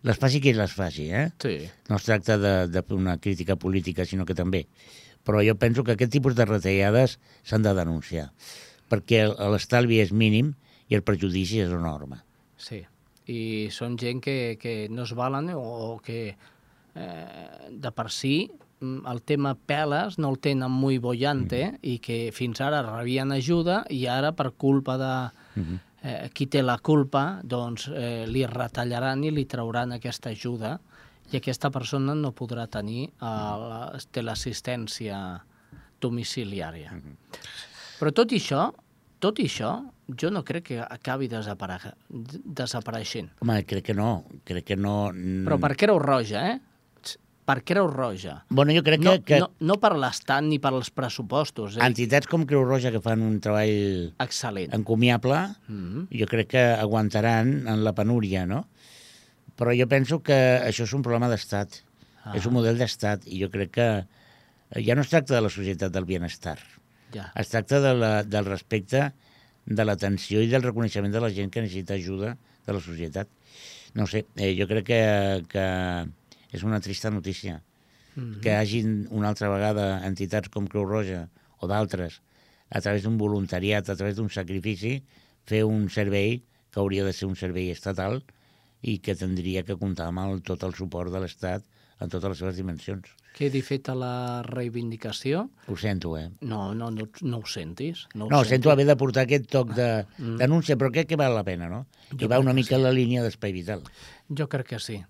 les 0.00 0.16
faci 0.16 0.40
qui 0.40 0.54
les 0.56 0.72
faci, 0.72 1.10
eh? 1.12 1.26
Sí. 1.44 1.58
No 1.92 2.00
es 2.00 2.08
tracta 2.08 2.38
de, 2.40 2.54
de 2.72 2.82
fer 2.88 2.96
una 2.96 3.18
crítica 3.20 3.56
política, 3.60 4.08
sinó 4.08 4.24
que 4.24 4.32
també. 4.38 4.64
Però 5.20 5.44
jo 5.44 5.52
penso 5.60 5.84
que 5.84 5.92
aquest 5.92 6.12
tipus 6.16 6.32
de 6.40 6.48
retallades 6.48 7.18
s'han 7.44 7.68
de 7.68 7.76
denunciar, 7.76 8.30
perquè 8.94 9.26
l'estalvi 9.50 10.00
és 10.00 10.14
mínim 10.14 10.54
i 10.88 10.96
el 10.96 11.02
perjudici 11.02 11.60
és 11.64 11.72
enorme. 11.74 12.22
Sí, 12.56 12.84
i 13.26 13.68
són 13.72 13.96
gent 13.98 14.20
que, 14.24 14.56
que 14.60 14.86
no 14.92 15.04
es 15.04 15.14
valen 15.16 15.50
o, 15.56 15.98
que 16.04 16.36
eh, 16.94 17.70
de 17.70 17.92
per 17.96 18.10
si 18.12 18.50
mm, 18.80 19.06
el 19.10 19.22
tema 19.24 19.54
peles 19.56 20.18
no 20.20 20.30
el 20.30 20.38
tenen 20.38 20.70
muy 20.70 20.98
bollante 20.98 21.62
Mm-hmm. 21.64 21.78
i 21.82 21.98
que 21.98 22.18
fins 22.36 22.60
ara 22.60 22.82
rebien 22.84 23.32
ajuda 23.32 23.84
i 23.90 24.06
ara 24.06 24.32
per 24.32 24.52
culpa 24.52 24.98
de 25.00 25.14
Mm-hmm. 25.54 25.78
eh, 26.02 26.28
qui 26.34 26.46
té 26.50 26.62
la 26.62 26.78
culpa 26.82 27.40
doncs 27.42 27.88
eh, 27.88 28.24
li 28.26 28.44
retallaran 28.46 29.24
i 29.24 29.30
li 29.30 29.44
trauran 29.46 29.92
aquesta 29.94 30.30
ajuda 30.34 30.78
i 31.32 31.38
aquesta 31.38 31.70
persona 31.70 32.14
no 32.14 32.32
podrà 32.36 32.66
tenir 32.68 33.06
eh, 33.08 33.22
la, 33.22 33.92
teleassistència 34.12 35.16
domiciliària. 36.02 36.92
Però 38.00 38.10
tot 38.12 38.34
i 38.34 38.40
això, 38.42 38.66
tot 39.24 39.40
i 39.40 39.48
això, 39.48 39.72
jo 40.20 40.28
no 40.34 40.42
crec 40.44 40.66
que 40.68 40.78
acabi 40.84 41.30
desapare 41.32 41.78
desapareixent. 42.44 43.30
Home, 43.40 43.62
crec 43.64 43.84
que 43.90 43.94
no, 43.96 44.24
crec 44.44 44.66
que 44.72 44.76
no... 44.76 45.10
Però 45.14 45.58
per 45.62 45.74
Creu 45.80 45.98
Roja, 46.02 46.44
eh? 46.52 46.60
Per 47.44 47.58
Creu 47.68 47.86
Roja. 47.90 48.38
Bueno, 48.48 48.72
jo 48.72 48.80
crec 48.84 49.02
no, 49.04 49.18
que- 49.18 49.24
que- 49.34 49.38
No, 49.42 49.50
no 49.60 49.74
per 49.80 49.90
l'Estat 50.00 50.44
ni 50.46 50.56
per 50.58 50.70
els 50.72 50.88
pressupostos. 50.90 51.76
Eh? 51.76 51.82
Entitats 51.84 52.26
com 52.30 52.46
Creu 52.48 52.62
Roja 52.64 52.88
que 52.94 53.02
fan 53.04 53.20
un 53.20 53.38
treball 53.44 54.14
Excel·lent. 54.24 54.72
encomiable, 54.72 55.42
Mhm. 55.68 56.06
jo 56.20 56.26
crec 56.30 56.48
que 56.54 56.62
aguantaran 56.72 57.66
en 57.68 57.84
la 57.84 57.92
penúria, 57.92 58.46
no? 58.46 58.66
Però 59.58 59.74
jo 59.78 59.86
penso 59.86 60.22
que 60.22 60.32
això 60.64 60.84
és 60.84 60.92
un 60.96 61.02
problema 61.02 61.28
d'estat, 61.28 61.82
Ah. 62.24 62.32
és 62.34 62.46
un 62.46 62.54
model 62.54 62.78
d'estat, 62.78 63.26
i 63.26 63.38
jo 63.42 63.50
crec 63.50 63.70
que 63.70 64.06
ja 64.82 64.94
no 64.94 65.02
es 65.02 65.10
tracta 65.10 65.34
de 65.34 65.42
la 65.42 65.50
societat 65.50 65.92
del 65.92 66.06
benestar, 66.06 66.58
Ja. 67.14 67.30
es 67.38 67.48
tracta 67.52 67.80
de 67.80 67.94
la, 67.94 68.12
del 68.24 68.44
respecte, 68.46 69.12
de 69.64 69.84
l'atenció 69.86 70.42
i 70.42 70.48
del 70.50 70.62
reconeixement 70.66 71.12
de 71.14 71.20
la 71.22 71.30
gent 71.32 71.50
que 71.54 71.62
necessita 71.62 71.94
ajuda 71.94 72.34
de 72.66 72.72
la 72.72 72.80
societat. 72.80 73.28
No 73.94 74.06
sé, 74.10 74.24
eh, 74.36 74.52
jo 74.58 74.66
crec 74.66 74.84
que, 74.90 75.00
que 75.48 75.64
és 76.52 76.62
una 76.66 76.80
trista 76.80 77.10
notícia 77.10 77.62
Mhm. 78.16 78.40
que 78.42 78.52
hagin 78.54 79.08
una 79.10 79.28
altra 79.32 79.48
vegada 79.50 80.06
entitats 80.06 80.48
com 80.48 80.68
Creu 80.70 80.84
Roja 80.86 81.24
o 81.58 81.66
d'altres, 81.66 82.20
a 82.70 82.80
través 82.80 83.02
d'un 83.02 83.16
voluntariat, 83.18 83.88
a 83.90 83.96
través 83.96 84.14
d'un 84.16 84.30
sacrifici, 84.30 85.02
fer 85.44 85.64
un 85.66 85.88
servei 85.90 86.44
que 86.70 86.78
hauria 86.78 87.04
de 87.04 87.12
ser 87.12 87.26
un 87.26 87.34
servei 87.34 87.70
estatal 87.72 88.22
i 88.82 88.98
que 89.02 89.16
tindria 89.18 89.64
que 89.64 89.74
comptar 89.76 90.06
amb 90.12 90.22
el, 90.22 90.42
tot 90.46 90.62
el 90.62 90.74
suport 90.78 91.10
de 91.10 91.20
l'Estat 91.24 91.64
en 92.00 92.08
totes 92.10 92.28
les 92.28 92.38
seves 92.38 92.56
dimensions. 92.56 93.08
Quedi 93.34 93.62
feta 93.62 93.94
la 93.98 94.42
reivindicació. 94.46 95.48
Ho 95.66 95.76
sento, 95.76 96.16
eh? 96.18 96.30
No, 96.40 96.72
no, 96.74 96.90
no, 96.90 97.08
no 97.22 97.38
ho 97.38 97.46
sentis. 97.46 98.06
No, 98.14 98.26
ho 98.26 98.30
No, 98.30 98.38
sento. 98.44 98.48
sento 98.50 98.70
haver 98.70 98.86
de 98.86 98.96
portar 98.96 99.24
aquest 99.24 99.48
toc 99.50 99.72
de 99.74 100.06
Mm. 100.18 100.36
denúncia, 100.38 100.76
però 100.76 100.90
crec 100.92 101.08
que 101.08 101.16
val 101.16 101.34
la 101.34 101.42
pena, 101.44 101.68
no? 101.68 101.86
Jo 102.10 102.16
Que 102.16 102.26
va 102.28 102.38
una 102.38 102.52
mica 102.52 102.76
en 102.76 102.82
la 102.84 102.92
línia 102.92 103.22
d'espai 103.22 103.52
vital. 103.52 103.82
Jo 104.28 104.48
crec 104.48 104.66
que 104.68 104.78
sí. 104.78 105.02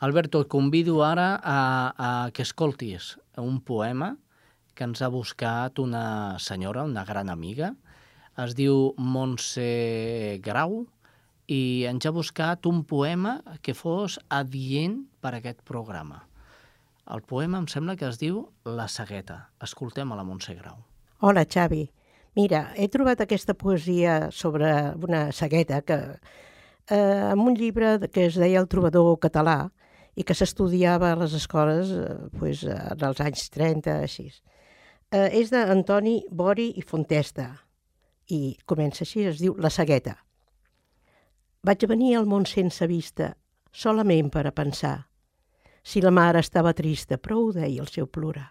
Alberto, 0.00 0.40
et 0.40 0.48
convido 0.48 1.04
ara 1.04 1.40
a, 1.42 1.94
a 2.26 2.30
que 2.32 2.42
escoltis 2.42 3.18
un 3.36 3.60
poema 3.60 4.16
que 4.74 4.84
ens 4.84 5.02
ha 5.02 5.08
buscat 5.08 5.78
una 5.80 6.38
senyora, 6.38 6.84
una 6.84 7.04
gran 7.04 7.28
amiga. 7.30 7.74
Es 8.36 8.54
diu 8.54 8.94
Montse 8.96 10.38
Grau 10.42 10.86
i 11.48 11.84
ens 11.88 12.06
ha 12.06 12.10
buscat 12.10 12.66
un 12.66 12.84
poema 12.84 13.42
que 13.62 13.74
fos 13.74 14.20
adient 14.28 15.06
per 15.20 15.34
a 15.34 15.38
aquest 15.38 15.62
programa. 15.64 16.27
El 17.08 17.22
poema 17.24 17.56
em 17.62 17.66
sembla 17.72 17.94
que 17.96 18.04
es 18.04 18.18
diu 18.20 18.42
La 18.68 18.84
cegueta. 18.92 19.38
Escoltem 19.64 20.10
a 20.12 20.16
la 20.18 20.24
Montse 20.28 20.52
Grau. 20.58 20.82
Hola, 21.24 21.46
Xavi. 21.48 21.86
Mira, 22.36 22.74
he 22.76 22.88
trobat 22.92 23.22
aquesta 23.24 23.54
poesia 23.56 24.28
sobre 24.30 24.68
una 25.06 25.32
cegueta 25.32 25.80
que, 25.80 25.96
eh, 26.90 27.30
en 27.32 27.40
un 27.40 27.56
llibre 27.56 28.10
que 28.12 28.26
es 28.26 28.36
deia 28.36 28.60
El 28.60 28.68
trobador 28.68 29.16
català 29.18 29.70
i 30.14 30.22
que 30.22 30.34
s'estudiava 30.34 31.12
a 31.12 31.16
les 31.16 31.32
escoles 31.32 31.90
eh, 31.90 32.28
pues, 32.38 32.64
en 32.64 33.00
els 33.00 33.20
anys 33.24 33.48
30, 33.56 33.96
així. 34.04 34.28
Eh, 35.10 35.40
és 35.40 35.48
d'Antoni 35.50 36.26
Bori 36.30 36.74
i 36.76 36.82
Fontesta 36.82 37.54
i 38.28 38.58
comença 38.66 39.06
així, 39.08 39.24
es 39.24 39.40
diu 39.40 39.56
La 39.56 39.70
cegueta. 39.70 40.18
Vaig 41.64 41.88
venir 41.88 42.16
al 42.18 42.28
món 42.28 42.44
sense 42.44 42.86
vista, 42.86 43.32
solament 43.72 44.28
per 44.28 44.46
a 44.46 44.52
pensar. 44.52 45.07
Si 45.88 46.02
la 46.04 46.10
mare 46.12 46.42
estava 46.44 46.74
trista, 46.76 47.16
prou 47.16 47.46
deia 47.56 47.80
el 47.80 47.86
seu 47.88 48.04
plorar. 48.12 48.50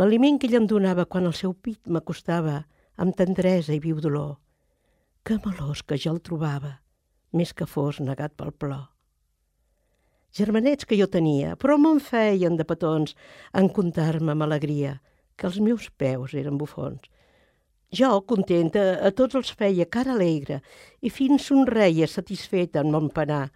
L'aliment 0.00 0.40
que 0.40 0.48
ella 0.48 0.58
em 0.58 0.64
donava 0.66 1.04
quan 1.06 1.28
el 1.28 1.34
seu 1.38 1.52
pit 1.54 1.86
m'acostava 1.86 2.56
amb 2.98 3.14
tendresa 3.14 3.70
i 3.76 3.78
viu 3.78 4.00
dolor. 4.02 4.40
Que 5.22 5.36
melós 5.44 5.84
que 5.86 5.94
jo 6.02 6.16
el 6.16 6.18
trobava, 6.26 6.72
més 7.30 7.52
que 7.54 7.68
fos 7.70 8.00
negat 8.02 8.34
pel 8.34 8.50
plor. 8.50 8.88
Germanets 10.34 10.88
que 10.90 10.98
jo 10.98 11.06
tenia, 11.06 11.52
però 11.54 11.76
me'n 11.78 12.00
feien 12.02 12.56
de 12.58 12.66
petons 12.66 13.14
en 13.54 13.68
comptar-me 13.76 14.34
amb 14.34 14.46
alegria, 14.48 14.96
que 15.36 15.46
els 15.46 15.60
meus 15.62 15.86
peus 16.02 16.34
eren 16.34 16.58
bufons. 16.58 17.04
Jo, 17.94 18.10
contenta, 18.26 18.96
a 19.06 19.12
tots 19.14 19.38
els 19.38 19.52
feia 19.54 19.86
cara 19.86 20.16
alegre 20.16 20.62
i 20.98 21.12
fins 21.14 21.46
somreia 21.46 22.10
satisfeta 22.10 22.82
en 22.82 22.90
mon 22.90 23.06
penar, 23.12 23.52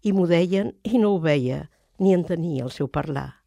i 0.00 0.14
m'ho 0.16 0.24
deien 0.30 0.72
i 0.86 0.96
no 0.96 1.12
ho 1.16 1.20
veia, 1.20 1.66
ni 2.00 2.14
entenia 2.16 2.64
el 2.64 2.72
seu 2.74 2.88
parlar. 2.88 3.40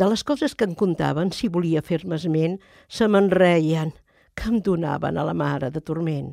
De 0.00 0.08
les 0.08 0.24
coses 0.24 0.54
que 0.56 0.64
em 0.64 0.72
contaven, 0.74 1.30
si 1.36 1.50
volia 1.52 1.82
fer-me 1.84 2.16
esment, 2.16 2.56
se 2.88 3.06
me'n 3.08 3.28
reien, 3.30 3.92
que 4.34 4.48
em 4.48 4.62
donaven 4.64 5.18
a 5.20 5.26
la 5.28 5.34
mare 5.36 5.68
de 5.70 5.82
torment. 5.84 6.32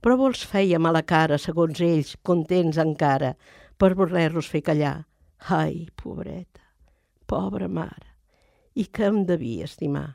Prou 0.00 0.22
els 0.28 0.44
fèiem 0.46 0.86
a 0.86 0.92
la 0.94 1.02
cara, 1.02 1.38
segons 1.42 1.80
ells, 1.82 2.14
contents 2.22 2.78
encara, 2.78 3.34
per 3.76 3.96
voler-los 3.98 4.46
fer 4.48 4.62
callar. 4.68 5.00
Ai, 5.50 5.88
pobreta, 5.98 6.62
pobra 7.26 7.68
mare, 7.68 8.14
i 8.74 8.86
que 8.86 9.10
em 9.10 9.24
devia 9.26 9.66
estimar. 9.66 10.14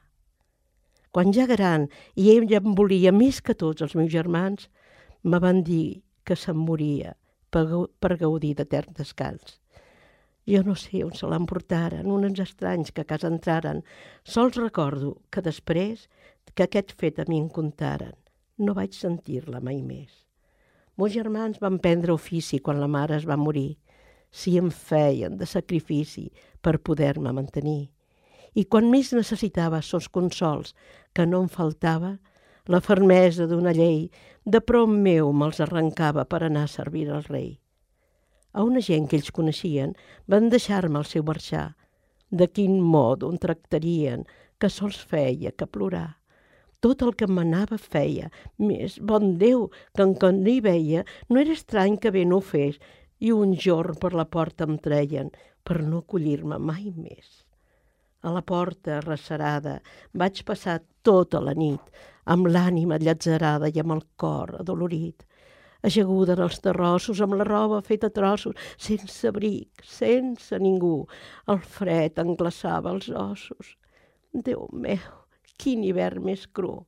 Quan 1.11 1.34
ja 1.36 1.45
gran 1.45 1.89
i 2.15 2.32
ella 2.32 2.61
em 2.61 2.75
volia 2.75 3.11
més 3.11 3.41
que 3.43 3.53
tots 3.53 3.84
els 3.84 3.97
meus 3.99 4.11
germans, 4.13 4.69
me 5.23 5.43
van 5.43 5.61
dir 5.67 6.01
que 6.23 6.38
se'm 6.39 6.57
moria 6.57 7.17
per, 7.51 7.67
per 7.99 8.15
gaudir 8.17 8.55
d'etern 8.55 8.95
descans. 8.97 9.61
Jo 10.50 10.64
no 10.66 10.74
sé 10.76 11.04
on 11.06 11.14
se 11.14 11.28
l'emportaren, 11.30 12.10
uns 12.10 12.39
estranys 12.42 12.92
que 12.92 13.04
a 13.06 13.10
casa 13.10 13.30
entraren. 13.30 13.84
Sols 14.24 14.58
recordo 14.58 15.20
que 15.30 15.44
després 15.46 16.08
que 16.56 16.66
aquest 16.66 16.96
fet 16.98 17.22
a 17.22 17.28
mi 17.30 17.39
em 17.39 17.48
contaren, 17.50 18.16
no 18.58 18.74
vaig 18.74 18.98
sentir-la 18.98 19.62
mai 19.62 19.82
més. 19.86 20.26
Meus 20.98 21.14
germans 21.14 21.62
van 21.62 21.80
prendre 21.80 22.14
ofici 22.14 22.60
quan 22.60 22.82
la 22.82 22.89
mare 22.89 23.16
es 23.18 23.28
va 23.30 23.38
morir. 23.38 23.78
Si 24.32 24.58
em 24.58 24.70
feien 24.72 25.38
de 25.38 25.46
sacrifici 25.46 26.30
per 26.62 26.80
poder-me 26.80 27.32
mantenir. 27.34 27.89
I 28.54 28.66
quan 28.66 28.89
més 28.92 29.14
necessitava 29.16 29.82
sos 29.82 30.10
consols, 30.10 30.76
que 31.14 31.26
no 31.26 31.42
em 31.44 31.50
faltava, 31.50 32.18
la 32.68 32.82
fermesa 32.82 33.48
d'una 33.48 33.74
llei 33.74 34.10
de 34.46 34.62
prop 34.62 34.89
meu 34.89 35.32
me'ls 35.34 35.62
arrencava 35.64 36.26
per 36.26 36.44
anar 36.44 36.68
a 36.68 36.72
servir 36.72 37.10
al 37.10 37.24
rei. 37.24 37.61
A 38.54 38.64
una 38.68 38.82
gent 38.84 39.06
que 39.08 39.18
ells 39.20 39.32
coneixien 39.36 39.93
van 40.32 40.49
deixar-me 40.52 40.99
al 40.99 41.08
seu 41.08 41.24
marxar. 41.28 41.70
De 42.32 42.47
quin 42.47 42.80
mod 42.93 43.24
on 43.28 43.38
tractarien, 43.39 44.26
que 44.60 44.70
sols 44.70 44.99
feia 45.12 45.52
que 45.52 45.68
plorar. 45.68 46.18
Tot 46.84 47.04
el 47.06 47.14
que 47.16 47.30
manava 47.30 47.78
feia, 47.78 48.32
més, 48.58 48.97
bon 49.12 49.38
Déu, 49.41 49.68
que 49.95 50.04
en 50.08 50.16
quan 50.22 50.41
hi 50.47 50.58
veia, 50.66 51.06
no 51.30 51.39
era 51.39 51.56
estrany 51.56 51.97
que 52.02 52.12
bé 52.12 52.26
no 52.26 52.41
ho 52.41 52.45
fes, 52.52 52.80
i 53.20 53.32
un 53.32 53.56
jorn 53.66 53.99
per 54.02 54.14
la 54.18 54.26
porta 54.26 54.66
em 54.68 54.78
treien, 54.82 55.30
per 55.64 55.80
no 55.86 56.02
acollir-me 56.02 56.58
mai 56.58 56.89
més. 56.95 57.43
A 58.26 58.34
la 58.34 58.41
porta, 58.41 58.99
recerada, 59.06 59.80
vaig 60.14 60.43
passar 60.45 60.80
tota 61.06 61.39
la 61.41 61.54
nit, 61.58 61.82
amb 62.26 62.49
l'ànima 62.49 62.99
llatzerada 63.02 63.70
i 63.70 63.80
amb 63.82 63.95
el 63.97 64.04
cor 64.24 64.58
adolorit 64.60 65.26
ajaguda 65.82 66.36
en 66.38 66.43
els 66.45 66.59
terrossos, 66.63 67.21
amb 67.21 67.38
la 67.39 67.47
roba 67.47 67.82
feta 67.86 68.11
a 68.11 68.15
trossos, 68.15 68.57
sense 68.77 69.27
abric, 69.27 69.84
sense 69.86 70.59
ningú. 70.59 71.07
El 71.47 71.61
fred 71.77 72.21
englaçava 72.21 72.93
els 72.93 73.09
ossos. 73.09 73.75
Déu 74.32 74.67
meu, 74.71 75.11
quin 75.57 75.84
hivern 75.84 76.23
més 76.29 76.47
cru! 76.47 76.82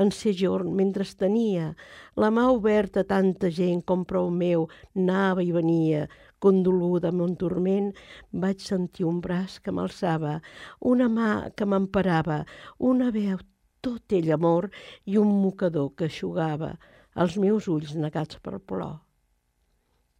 En 0.00 0.12
ser 0.14 0.32
jorn, 0.38 0.70
mentre 0.78 1.04
tenia 1.18 1.72
la 2.16 2.30
mà 2.30 2.46
oberta 2.54 3.02
a 3.02 3.08
tanta 3.08 3.50
gent 3.50 3.82
com 3.84 4.04
prou 4.08 4.30
meu 4.30 4.68
anava 4.96 5.42
i 5.42 5.50
venia, 5.52 6.06
condoluda 6.38 7.10
amb 7.10 7.24
un 7.26 7.34
torment, 7.36 7.90
vaig 8.32 8.62
sentir 8.64 9.04
un 9.04 9.18
braç 9.20 9.58
que 9.60 9.74
m'alçava, 9.74 10.38
una 10.80 11.10
mà 11.10 11.50
que 11.56 11.66
m'emparava, 11.66 12.44
una 12.78 13.10
veu 13.10 13.42
tot 13.82 14.14
ell 14.16 14.30
amor 14.32 14.70
i 15.04 15.18
un 15.18 15.34
mocador 15.42 15.90
que 15.96 16.06
aixugava 16.08 16.76
els 17.18 17.36
meus 17.42 17.66
ulls 17.66 17.94
negats 17.98 18.38
per 18.38 18.58
plor. 18.60 19.00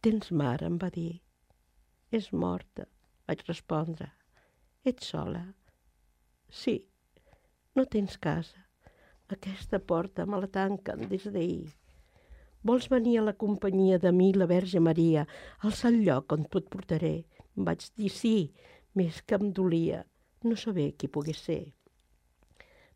Tens 0.03 0.31
mare, 0.31 0.67
em 0.67 0.77
va 0.77 0.89
dir. 0.91 1.21
És 2.11 2.31
morta, 2.33 2.83
vaig 3.27 3.43
respondre. 3.47 4.09
Ets 4.83 5.13
sola? 5.13 5.45
Sí. 6.49 6.81
No 7.75 7.85
tens 7.85 8.17
casa. 8.17 8.65
Aquesta 9.31 9.79
porta 9.79 10.25
me 10.25 10.41
la 10.41 10.49
tanquen 10.51 11.07
des 11.07 11.23
d'ahir. 11.31 11.69
Vols 12.67 12.89
venir 12.91 13.19
a 13.19 13.23
la 13.23 13.33
companyia 13.33 13.97
de 13.97 14.11
mi, 14.11 14.33
la 14.33 14.45
Verge 14.45 14.79
Maria, 14.79 15.23
al 15.63 15.71
sant 15.71 16.01
lloc 16.03 16.33
on 16.35 16.43
tu 16.43 16.59
et 16.59 16.67
portaré? 16.69 17.13
Em 17.55 17.63
vaig 17.63 17.87
dir 17.95 18.11
sí, 18.11 18.51
més 18.93 19.21
que 19.23 19.39
em 19.39 19.53
dolia 19.55 20.03
no 20.43 20.57
saber 20.57 20.91
qui 20.97 21.07
pogués 21.07 21.39
ser. 21.39 21.71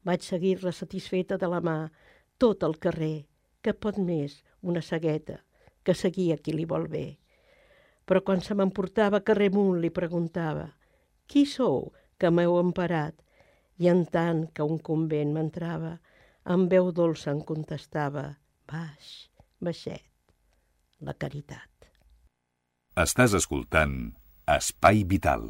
Vaig 0.04 0.22
seguir-la 0.22 0.74
satisfeta 0.76 1.38
de 1.38 1.48
la 1.48 1.62
mà, 1.64 1.78
tot 2.38 2.64
el 2.68 2.76
carrer, 2.84 3.26
que 3.66 3.74
pot 3.74 3.98
més 3.98 4.38
una 4.62 4.84
cegueta 4.86 5.40
que 5.86 5.98
seguia 5.98 6.38
qui 6.38 6.54
li 6.54 6.66
vol 6.70 6.88
bé. 6.92 7.06
Però 8.06 8.22
quan 8.26 8.42
se 8.46 8.58
m'emportava 8.58 9.24
carrer 9.26 9.50
amunt 9.54 9.80
li 9.82 9.92
preguntava 9.94 10.68
«Qui 11.26 11.46
sou 11.50 11.90
que 12.22 12.30
m'heu 12.30 12.60
emparat?» 12.62 13.18
I 13.82 13.90
en 13.92 14.06
tant 14.08 14.46
que 14.56 14.64
un 14.64 14.78
convent 14.80 15.34
m'entrava, 15.36 15.98
amb 16.46 16.72
veu 16.72 16.94
dolça 16.96 17.34
em 17.34 17.42
contestava 17.44 18.28
«Baix, 18.70 19.28
baixet, 19.60 20.08
la 21.02 21.18
caritat». 21.18 21.90
Estàs 22.96 23.36
escoltant 23.36 24.14
Espai 24.48 25.04
Vital. 25.04 25.50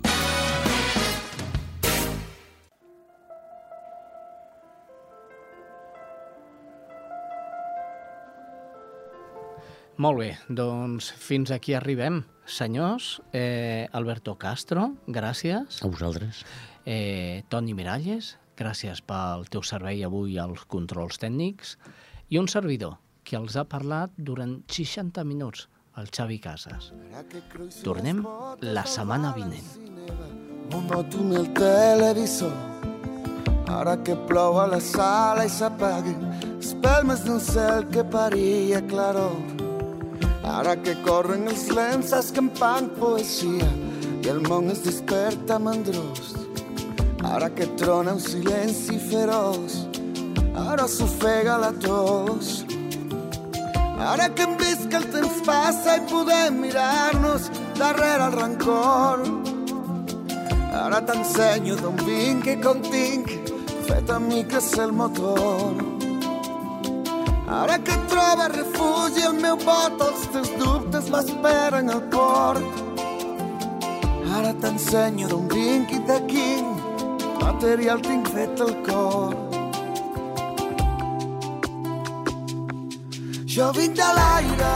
Molt 9.97 10.19
bé, 10.19 10.31
doncs 10.51 11.11
fins 11.15 11.51
aquí 11.55 11.73
arribem. 11.73 12.23
Senyors, 12.45 13.21
eh, 13.31 13.87
Alberto 13.93 14.35
Castro, 14.37 14.97
gràcies. 15.07 15.81
A 15.81 15.87
vosaltres. 15.87 16.43
Eh, 16.85 17.43
Toni 17.49 17.73
Miralles, 17.73 18.37
gràcies 18.57 19.01
pel 19.01 19.47
teu 19.49 19.63
servei 19.63 20.03
avui 20.03 20.37
als 20.37 20.65
controls 20.65 21.17
tècnics. 21.17 21.77
I 22.29 22.37
un 22.37 22.47
servidor, 22.47 22.97
que 23.23 23.37
els 23.37 23.55
ha 23.55 23.63
parlat 23.63 24.11
durant 24.17 24.63
60 24.67 25.23
minuts, 25.23 25.69
el 25.97 26.11
Xavi 26.11 26.39
Casas. 26.39 26.91
Tornem 27.83 28.23
la 28.61 28.85
setmana 28.85 29.33
vinent. 29.33 29.65
Monotone 30.71 31.35
el 31.35 31.53
televisor 31.53 32.53
Ara 33.67 33.95
que 34.03 34.15
plou 34.27 34.59
a 34.59 34.67
la 34.67 34.79
sala 34.79 35.45
i 35.45 35.49
s'apaguen 35.49 36.21
espelmes 36.59 37.23
d'un 37.25 37.39
cel 37.41 37.87
que 37.89 38.03
paria 38.03 38.81
claror 38.89 39.64
Ara 40.45 40.75
que 40.77 40.93
corren 41.05 41.47
els 41.49 41.65
lents 41.73 42.13
escampant 42.13 42.91
poesia 42.99 43.69
i 44.21 44.29
el 44.29 44.43
món 44.45 44.69
es 44.73 44.83
desperta 44.85 45.57
mandrós. 45.59 46.35
Ara 47.25 47.49
que 47.49 47.65
trona 47.79 48.13
un 48.13 48.21
silenci 48.21 48.99
feroç, 49.09 49.79
ara 50.67 50.85
s'ofega 50.87 51.57
la 51.57 51.71
tos. 51.73 52.61
Ara 54.11 54.29
que 54.29 54.45
hem 54.45 54.55
el 54.95 55.05
temps 55.11 55.41
passa 55.45 55.97
i 55.97 56.05
podem 56.09 56.61
mirar-nos 56.61 57.49
darrere 57.79 58.29
el 58.29 58.37
rancor. 58.39 59.25
Ara 60.83 61.01
t'ensenyo 61.07 61.75
d'on 61.81 61.99
vinc 62.05 62.47
i 62.53 62.55
com 62.61 62.85
tinc 62.91 63.35
fet 63.87 64.09
a 64.09 64.19
mi 64.19 64.43
que 64.43 64.61
és 64.61 64.71
el 64.85 64.95
motor. 65.01 65.94
Ara 67.47 67.77
que 67.77 67.95
troba 68.09 68.47
refugi 68.47 69.21
el 69.27 69.35
meu 69.37 69.55
bot, 69.57 70.01
els 70.01 70.23
teus 70.33 70.49
dubtes 70.57 71.09
m'esperen 71.13 71.91
al 71.93 72.01
port. 72.13 72.63
Ara 74.37 74.53
t'ensenyo 74.61 75.29
d'on 75.29 75.45
vinc 75.53 75.93
i 75.93 75.99
de 76.09 76.17
quin 76.31 76.71
material 77.41 78.01
tinc 78.01 78.31
fet 78.33 78.65
el 78.65 78.73
cor. 78.87 79.35
Jo 83.55 83.71
vinc 83.77 83.93
de 84.01 84.09
l'aire 84.17 84.73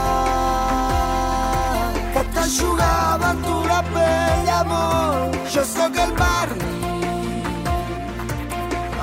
que 2.14 2.22
t'aixugava 2.34 3.34
tu 3.44 3.56
la 3.72 3.82
pell, 3.92 4.52
amor. 4.62 5.38
Jo 5.52 5.66
sóc 5.74 5.98
el 6.06 6.12
barri 6.22 6.70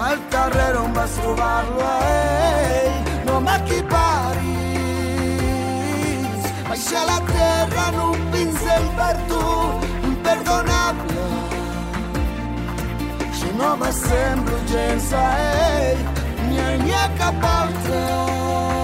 al 0.07 0.19
carrer 0.31 0.73
on 0.79 0.93
vas 0.93 1.13
trobar-lo 1.19 1.81
a 1.83 1.95
ell 2.07 2.86
no 3.37 3.41
m'equiparis. 3.41 4.41
Baixa 6.69 7.01
la 7.05 7.19
terra 7.33 7.83
en 7.89 7.99
un 8.09 8.19
pincel 8.31 8.83
per 8.97 9.15
tu, 9.29 9.43
imperdonable. 10.11 11.27
Jo 13.37 13.49
no 13.59 13.69
m'assemblo 13.77 14.57
gens 14.71 15.13
a 15.13 15.27
ell, 15.83 16.01
ni 16.49 16.57
a, 16.59 16.71
ni. 16.87 18.76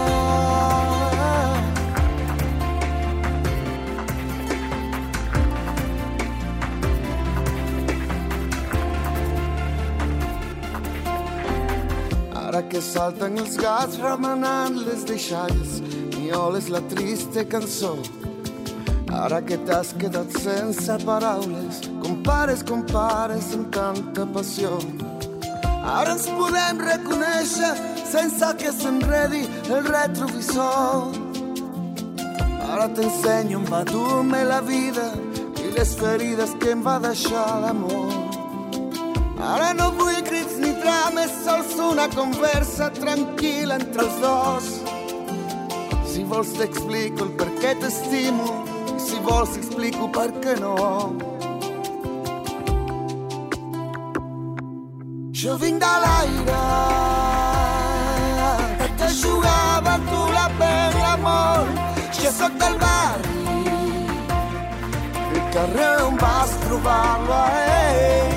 Ara 12.53 12.67
que 12.69 12.79
salten 12.85 13.39
els 13.41 13.55
gats 13.57 13.95
remenant 13.97 14.75
les 14.77 15.01
deixalles, 15.09 15.79
mioles 16.13 16.67
la 16.69 16.83
triste 16.91 17.41
cançó. 17.49 17.95
Ara 19.09 19.39
que 19.41 19.57
t'has 19.65 19.89
quedat 19.97 20.37
sense 20.37 20.97
paraules, 21.01 21.79
compares, 22.03 22.61
compares 22.61 23.47
amb 23.57 23.71
tanta 23.73 24.27
passió. 24.35 24.69
Ara 25.95 26.13
ens 26.13 26.27
podem 26.37 26.83
reconèixer 26.91 27.71
sense 28.11 28.51
que 28.61 28.75
s'enredi 28.77 29.41
el 29.73 29.89
retrovisor. 29.89 31.09
Ara 32.69 32.85
t'ensenyo 32.99 33.63
on 33.63 33.69
va 33.73 33.81
dur-me 33.89 34.43
la 34.51 34.61
vida 34.61 35.09
i 35.57 35.73
les 35.73 35.97
ferides 35.97 36.53
que 36.61 36.77
em 36.77 36.85
va 36.85 36.99
deixar 37.09 37.47
l'amor. 37.65 38.13
Ara 39.41 39.73
no 39.73 39.89
vull 39.97 40.22
ni 40.83 40.89
drames, 40.89 41.31
sols 41.45 41.73
una 41.79 42.07
conversa 42.09 42.89
tranquil·la 42.91 43.75
entre 43.79 44.03
els 44.03 44.17
dos. 44.21 44.65
Si 46.07 46.23
vols 46.23 46.51
t'explico 46.57 47.25
el 47.25 47.31
per 47.39 47.49
què 47.61 47.73
t'estimo 47.79 48.47
si 48.99 49.19
vols 49.23 49.53
t'explico 49.55 50.09
per 50.11 50.29
què 50.43 50.55
no. 50.59 50.75
Jo 55.43 55.57
vinc 55.59 55.79
de 55.83 55.93
l'aire 56.03 56.59
que 58.97 59.09
jugava 59.21 59.97
tu 60.09 60.21
la 60.35 60.47
pell, 60.59 60.99
l'amor. 61.05 61.73
Jo 62.19 62.31
sóc 62.31 62.53
del 62.61 62.77
barri, 62.83 63.57
el 65.33 65.41
carrer 65.55 65.95
on 66.05 66.15
vas 66.21 66.55
trobar-lo 66.67 67.41
a 67.41 67.49
ell. 67.65 68.32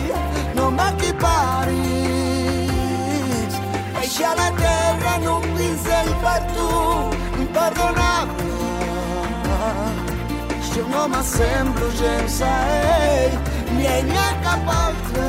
No 10.93 11.09
m'assemblo 11.09 11.91
gens 12.01 12.41
a 12.43 12.57
ell, 12.79 13.39
ni 13.77 13.87
ell 13.87 14.07
ni 14.13 14.19
a 14.29 14.31
cap 14.45 14.65
altre 14.83 15.27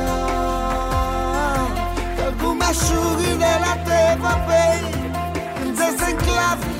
algú 2.28 2.50
m'aixugui 2.60 3.32
de 3.44 3.54
la 3.64 3.74
teva 3.88 4.34
pell, 4.48 4.88
ens 5.64 5.78
desenclavi 5.80 6.74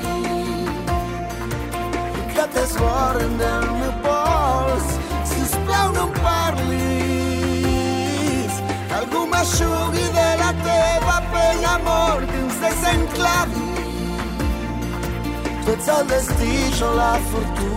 que 2.36 2.46
t'esborren 2.54 3.34
del 3.42 3.66
meu 3.80 3.94
pols. 4.04 4.88
Sisplau, 5.32 5.88
no 5.96 6.04
em 6.08 6.12
parlis, 6.26 7.24
que 8.90 8.96
algú 9.00 9.22
m'aixugui 9.32 10.06
de 10.20 10.30
la 10.44 10.52
teva 10.68 11.18
pell, 11.34 11.64
amor, 11.78 12.18
que 12.30 12.38
ens 12.44 12.58
desenclavi. 12.66 13.66
Tu 15.64 15.70
ets 15.74 15.88
el 15.96 16.04
destí, 16.14 16.54
jo 16.80 16.90
la 17.02 17.14
fortuna. 17.32 17.77